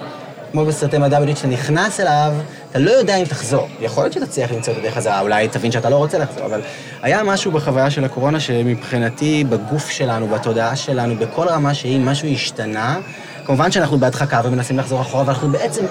[0.52, 2.34] כמו בסרטי מדע בדיוק, שאתה נכנס אליו,
[2.72, 3.68] אתה לא יודע אם תחזור.
[3.80, 6.62] יכול להיות שתצליח למצוא את הדרך חזרה, אולי תבין שאתה לא רוצה לחזור, אבל
[7.02, 12.98] היה משהו בחוויה של הקורונה שמבחינתי, בגוף שלנו, בתודעה שלנו, בכל רמה שהיא, משהו השתנה.
[13.46, 15.86] כמובן שאנחנו בהדחקה ומנסים לחזור אחורה, אבל אנחנו בעצם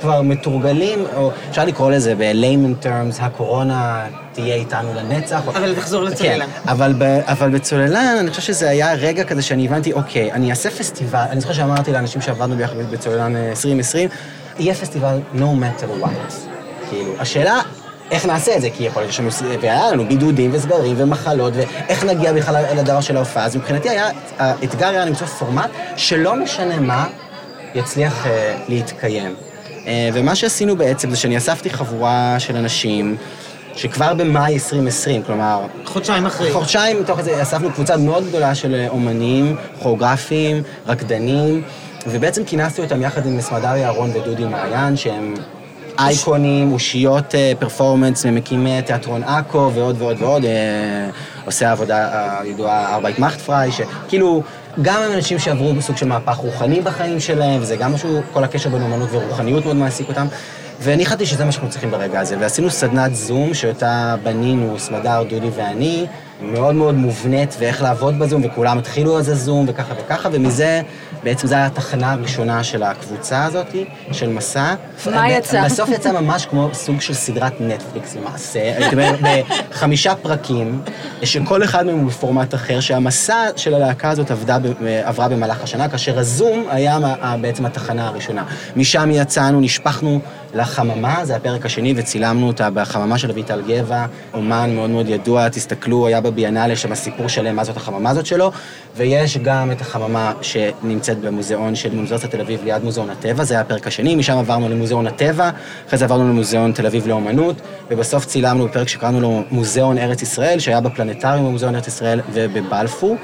[0.00, 5.40] כבר מתורגלים, או אפשר לקרוא לזה ב-layman terms, הקורונה תהיה איתנו לנצח.
[5.48, 6.46] אבל תחזור לצוללן.
[6.46, 10.50] כן, אבל, ב, אבל בצוללן, אני חושב שזה היה רגע כזה שאני הבנתי, אוקיי, אני
[10.50, 14.08] אעשה פסטיבל, אני זוכר שאמרתי לאנשים שעבדנו ביחד בצוללן אה, 2020,
[14.58, 16.32] יהיה פסטיבל no matter what.
[16.90, 17.60] כאילו, השאלה...
[18.10, 18.68] איך נעשה את זה?
[18.70, 23.00] כי יכול להיות שיש לנו, והיה לנו בידודים וסגרים ומחלות, ואיך נגיע בכלל אל הדבר
[23.00, 23.44] של ההופעה.
[23.44, 24.08] אז מבחינתי היה,
[24.38, 27.06] האתגר היה למצוא פורמט שלא משנה מה,
[27.74, 29.34] יצליח אה, להתקיים.
[29.86, 33.16] אה, ומה שעשינו בעצם זה שאני אספתי חבורה של אנשים
[33.76, 35.66] שכבר במאי 2020, כלומר...
[35.84, 36.52] חודשיים אחרי.
[36.52, 41.62] חודשיים מתוך זה אספנו קבוצה מאוד גדולה של אה, אומנים, כוריאוגרפים, רקדנים,
[42.06, 45.34] ובעצם כינסתי אותם יחד עם מסמדר יערון ודודי מעיין, שהם
[45.98, 50.50] אייקונים, אושיות אה, פרפורמנס ממקימי תיאטרון עכו ועוד ועוד ועוד, אה,
[51.44, 54.42] עושה עבודה הידועה ארבעית מאכט פריי, שכאילו,
[54.82, 58.70] גם הם אנשים שעברו בסוג של מהפך רוחני בחיים שלהם, וזה גם משהו, כל הקשר
[58.70, 60.26] בין אומנות ורוחניות מאוד מעסיק אותם.
[60.80, 65.50] ואני החלטתי שזה מה שאנחנו צריכים ברגע הזה, ועשינו סדנת זום שאותה בנינו, סמדר, דודי
[65.56, 66.06] ואני,
[66.40, 70.82] מאוד מאוד מובנית, ואיך לעבוד בזום, וכולם התחילו אז הזום, וככה וככה, ומזה,
[71.24, 73.66] בעצם זו הייתה התחנה הראשונה של הקבוצה הזאת,
[74.12, 74.74] של מסע.
[75.06, 75.64] מה יצא?
[75.64, 79.14] בסוף יצא ממש כמו סוג של סדרת נטפליקס למעשה, הייתי אומר,
[79.70, 80.82] בחמישה פרקים,
[81.22, 84.58] שכל אחד מהם הוא בפורמט אחר, שהמסע של הלהקה הזאת עבדה,
[85.04, 86.98] עברה במהלך השנה, כאשר הזום היה
[87.40, 88.44] בעצם התחנה הראשונה.
[88.76, 90.20] משם יצאנו, נשפכנו
[90.54, 96.06] לחממה, זה הפרק השני, וצילמנו אותה בחממה של אביטל גבע, אומן מאוד מאוד ידוע, תסתכלו,
[96.06, 98.52] היה בביאנלה שם סיפור שלם מה זאת החממה הזאת שלו,
[98.96, 103.60] ויש גם את החממה שנמצאת במוזיאון של אוניברסיטת תל אביב ליד מוזיאון הטבע, זה היה
[103.60, 105.50] הפרק השני, משם עברנו למוזיאון הטבע,
[105.86, 107.56] אחרי זה עברנו למוזיאון תל אביב לאומנות,
[107.90, 113.16] ובסוף צילמנו בפרק שקראנו לו מוזיאון ארץ ישראל, שהיה בפלנטריום במוזיאון ארץ ישראל ובבלפור,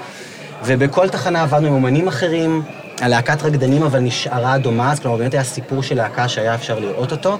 [0.65, 2.63] ובכל תחנה עבדנו עם אומנים אחרים,
[3.03, 7.13] הלהקת רקדנים אבל נשארה דומה, אז כלומר באמת היה סיפור של להקה שהיה אפשר לראות
[7.13, 7.39] אותו,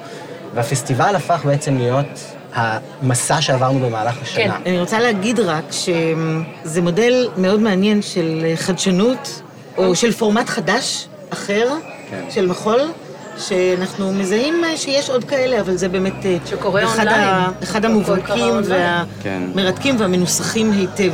[0.55, 2.21] והפסטיבל הפך בעצם להיות
[2.55, 4.45] המסע שעברנו במהלך השנה.
[4.45, 9.43] כן, אני רוצה להגיד רק שזה מודל מאוד מעניין של חדשנות,
[9.77, 11.69] או של פורמט חדש, אחר,
[12.11, 12.25] כן.
[12.31, 12.81] של מחול,
[13.39, 17.29] שאנחנו מזהים שיש עוד כאלה, אבל זה באמת שקורה אחד, אונליין.
[17.29, 19.05] ה, אחד המובהקים אונליין.
[19.23, 19.43] כן.
[19.55, 21.13] והמרתקים והמנוסחים היטב.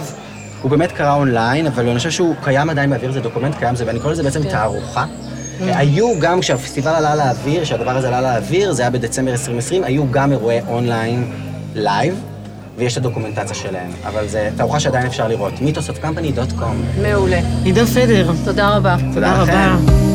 [0.62, 3.86] הוא באמת קרה אונליין, אבל אני חושב שהוא קיים עדיין באוויר, זה דוקומנט קיים, זה,
[3.86, 4.48] ואני קורא לזה בעצם כן.
[4.48, 5.04] תערוכה.
[5.60, 10.32] היו גם, כשהפסטיבל עלה לאוויר, כשהדבר הזה עלה לאוויר, זה היה בדצמבר 2020, היו גם
[10.32, 11.32] אירועי אונליין
[11.74, 12.20] לייב,
[12.76, 17.02] ויש את הדוקומנטציה שלהם, אבל זו תערוכה שעדיין אפשר לראות, mythosofcompany.com.
[17.02, 17.40] מעולה.
[17.62, 18.30] עידו פדר.
[18.44, 18.96] תודה רבה.
[19.14, 20.07] תודה לכם.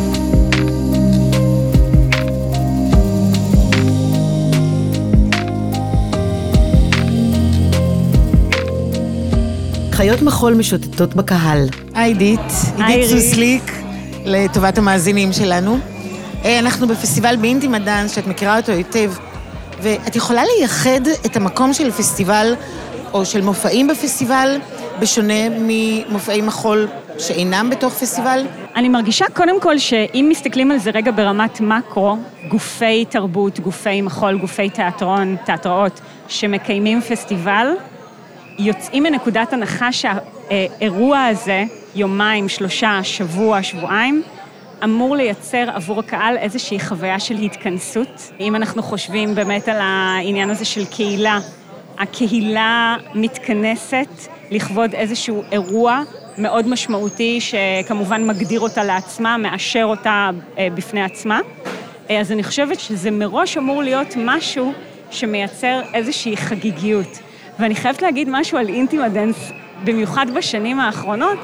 [10.03, 11.67] חיות מחול משוטטות בקהל.
[11.93, 12.39] היי עידית,
[12.77, 13.09] עידית.
[13.09, 13.71] סוסליק,
[14.25, 15.77] לטובת המאזינים שלנו.
[16.45, 19.13] אה, אנחנו בפסטיבל באינטימה דאנס, שאת מכירה אותו היטב,
[19.81, 22.55] ואת יכולה לייחד את המקום של פסטיבל,
[23.13, 24.57] או של מופעים בפסטיבל,
[24.99, 28.45] בשונה ממופעי מחול שאינם בתוך פסטיבל?
[28.75, 32.17] אני מרגישה קודם כל שאם מסתכלים על זה רגע ברמת מקרו,
[32.47, 37.67] גופי תרבות, גופי מחול, גופי תיאטרון, תיאטראות, שמקיימים פסטיבל,
[38.59, 41.63] יוצאים מנקודת הנחה שהאירוע הזה,
[41.95, 44.23] יומיים, שלושה, שבוע, שבועיים,
[44.83, 48.31] אמור לייצר עבור הקהל איזושהי חוויה של התכנסות.
[48.39, 51.39] אם אנחנו חושבים באמת על העניין הזה של קהילה,
[51.97, 54.07] הקהילה מתכנסת
[54.51, 56.01] לכבוד איזשהו אירוע
[56.37, 61.39] מאוד משמעותי, שכמובן מגדיר אותה לעצמה, מאשר אותה אה, בפני עצמה.
[62.09, 64.73] אה, אז אני חושבת שזה מראש אמור להיות משהו
[65.11, 67.19] שמייצר איזושהי חגיגיות.
[67.59, 69.51] ואני חייבת להגיד משהו על אינטימה דנס,
[69.83, 71.37] במיוחד בשנים האחרונות,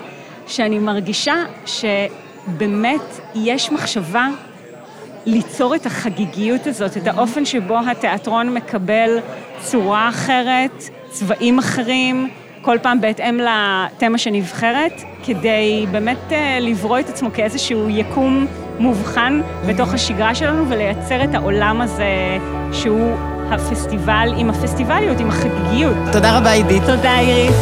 [0.48, 4.28] שאני מרגישה שבאמת יש מחשבה
[5.26, 9.20] ליצור את החגיגיות הזאת, את האופן שבו התיאטרון מקבל
[9.60, 12.30] צורה אחרת, צבעים אחרים,
[12.62, 18.48] כל פעם בהתאם לתמה שנבחרת, כדי באמת אה, לברוא את עצמו כאיזשהו יקום
[18.80, 22.38] מובחן בתוך השגרה שלנו ולייצר את העולם הזה
[22.72, 23.16] שהוא
[23.52, 25.98] הפסטיבל עם הפסטיבליות, עם החגיגיות.
[26.12, 26.84] תודה רבה, עידית.
[26.84, 27.56] תודה, איריס.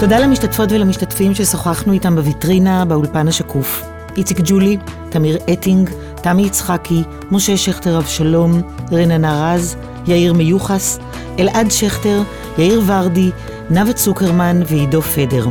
[0.00, 3.82] תודה למשתתפות ולמשתתפים ששוחחנו איתם בוויטרינה באולפן השקוף.
[4.16, 4.76] איציק ג'ולי,
[5.10, 5.90] תמיר אטינג,
[6.22, 8.62] תמי יצחקי, משה שכטר אבשלום,
[8.92, 10.98] רננה רז, יאיר מיוחס,
[11.38, 12.22] אלעד שכטר,
[12.58, 13.30] יאיר ורדי,
[13.70, 15.46] נאוה צוקרמן ועידו פדר.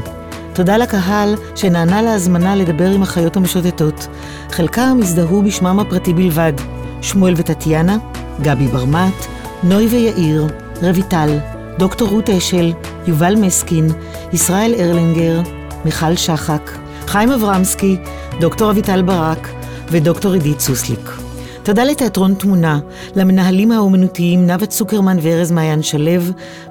[0.53, 4.07] תודה לקהל שנענה להזמנה לדבר עם החיות המשוטטות.
[4.51, 6.53] חלקם הזדהו בשמם הפרטי בלבד.
[7.01, 7.97] שמואל וטטיאנה,
[8.41, 9.27] גבי ברמת,
[9.64, 10.47] נוי ויאיר,
[10.81, 11.38] רויטל,
[11.77, 12.73] דוקטור רות אשל,
[13.07, 13.88] יובל מסקין,
[14.34, 15.41] ישראל ארלינגר,
[15.85, 16.72] מיכל שחק,
[17.07, 17.97] חיים אברמסקי,
[18.39, 19.49] דוקטור אביטל ברק
[19.91, 21.26] ודוקטור עידית סוסליק.
[21.68, 22.80] תודה לתיאטרון תמונה,
[23.15, 26.22] למנהלים האומנותיים נאוה צוקרמן וארז מעיין שלו,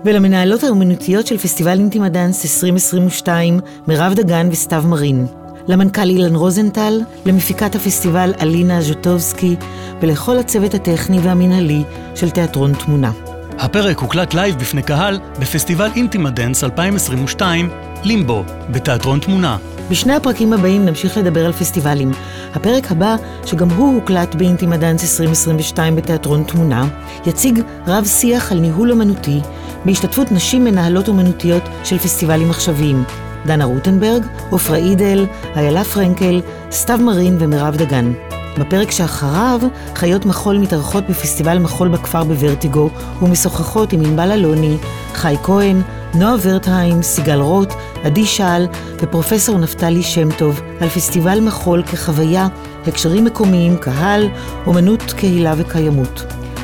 [0.04, 5.26] ולמנהלות האומנותיות של פסטיבל אינטימה דאנס 2022, מירב דגן וסתיו מרין.
[5.68, 9.56] למנכ"ל אילן רוזנטל, למפיקת הפסטיבל אלינה ז'וטובסקי,
[10.00, 11.82] ולכל הצוות הטכני והמנהלי
[12.14, 13.12] של תיאטרון תמונה.
[13.58, 17.70] הפרק הוקלט לייב בפני קהל בפסטיבל אינטימה דנס 2022,
[18.04, 19.56] לימבו, בתיאטרון תמונה.
[19.90, 22.12] בשני הפרקים הבאים נמשיך לדבר על פסטיבלים.
[22.54, 26.88] הפרק הבא, שגם הוא הוקלט באינטימה דאנס 2022 בתיאטרון תמונה,
[27.26, 29.40] יציג רב שיח על ניהול אמנותי,
[29.84, 33.04] בהשתתפות נשים מנהלות אומנותיות של פסטיבלים עכשוויים.
[33.46, 35.26] דנה רוטנברג, עופרה אידל,
[35.56, 36.40] איילה פרנקל,
[36.70, 38.12] סתיו מרין ומירב דגן.
[38.58, 39.60] בפרק שאחריו,
[39.94, 42.90] חיות מחול מתארחות בפסטיבל מחול בכפר בוורטיגו
[43.22, 44.76] ומשוחחות עם ענבל אלוני,
[45.14, 45.82] חי כהן,
[46.14, 47.72] נועה ורטהיים, סיגל רוט,
[48.04, 48.66] עדי שעל
[49.02, 52.48] ופרופסור נפתלי שם טוב על פסטיבל מחול כחוויה,
[52.86, 54.28] הקשרים מקומיים, קהל,
[54.66, 56.22] אומנות, קהילה וקיימות.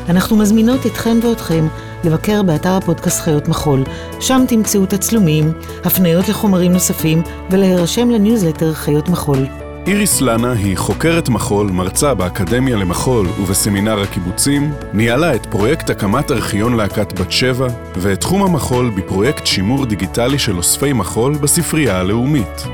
[0.08, 1.68] אנחנו מזמינות אתכן ואתכם
[2.04, 3.84] לבקר באתר הפודקאסט חיות מחול.
[4.20, 5.52] שם תמצאו תצלומים,
[5.84, 9.61] הפניות לחומרים נוספים ולהירשם לניוזלטר חיות מחול.
[9.86, 16.76] איריס לנה היא חוקרת מחול, מרצה באקדמיה למחול ובסמינר הקיבוצים, ניהלה את פרויקט הקמת ארכיון
[16.76, 22.66] להקת בת שבע, ואת תחום המחול בפרויקט שימור דיגיטלי של אוספי מחול בספרייה הלאומית.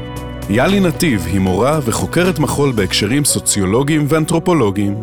[0.50, 4.96] יאלי נתיב היא מורה וחוקרת מחול בהקשרים סוציולוגיים ואנתרופולוגיים.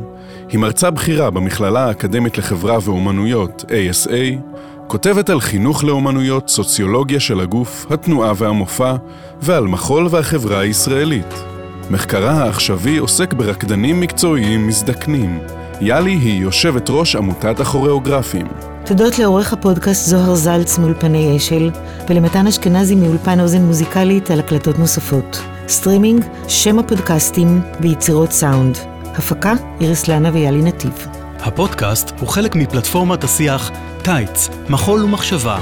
[0.49, 4.55] היא מרצה בכירה במכללה האקדמית לחברה ואומנויות, ASA,
[4.87, 8.95] כותבת על חינוך לאומנויות, סוציולוגיה של הגוף, התנועה והמופע,
[9.41, 11.54] ועל מחול והחברה הישראלית.
[11.89, 15.39] מחקרה העכשווי עוסק ברקדנים מקצועיים מזדקנים.
[15.81, 18.47] יאלי היא יושבת ראש עמותת הכוריאוגרפים.
[18.85, 21.71] תודות לעורך הפודקאסט זוהר זלץ מאולפני אשל,
[22.09, 25.41] ולמתן אשכנזי מאולפן אוזן מוזיקלית על הקלטות נוספות.
[25.67, 28.77] סטרימינג, שם הפודקאסטים ויצירות סאונד.
[29.15, 31.07] הפקה, איריס לנה ויאלי נתיב.
[31.39, 33.71] הפודקאסט הוא חלק מפלטפורמת השיח
[34.01, 35.59] טייץ, מחול ומחשבה.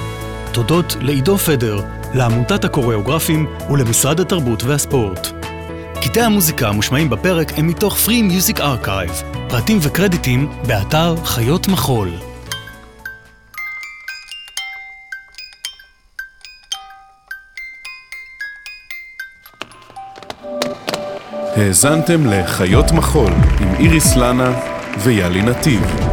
[0.52, 1.82] תודות לעידו פדר,
[2.14, 5.43] לעמותת הקוריאוגרפים ולמשרד התרבות והספורט.
[6.04, 12.10] קטעי המוזיקה המושמעים בפרק הם מתוך Free Music Archive, פרטים וקרדיטים באתר חיות מחול.
[21.56, 24.60] האזנתם לחיות מחול עם איריס לנה
[25.04, 26.13] ויאלי נתיב.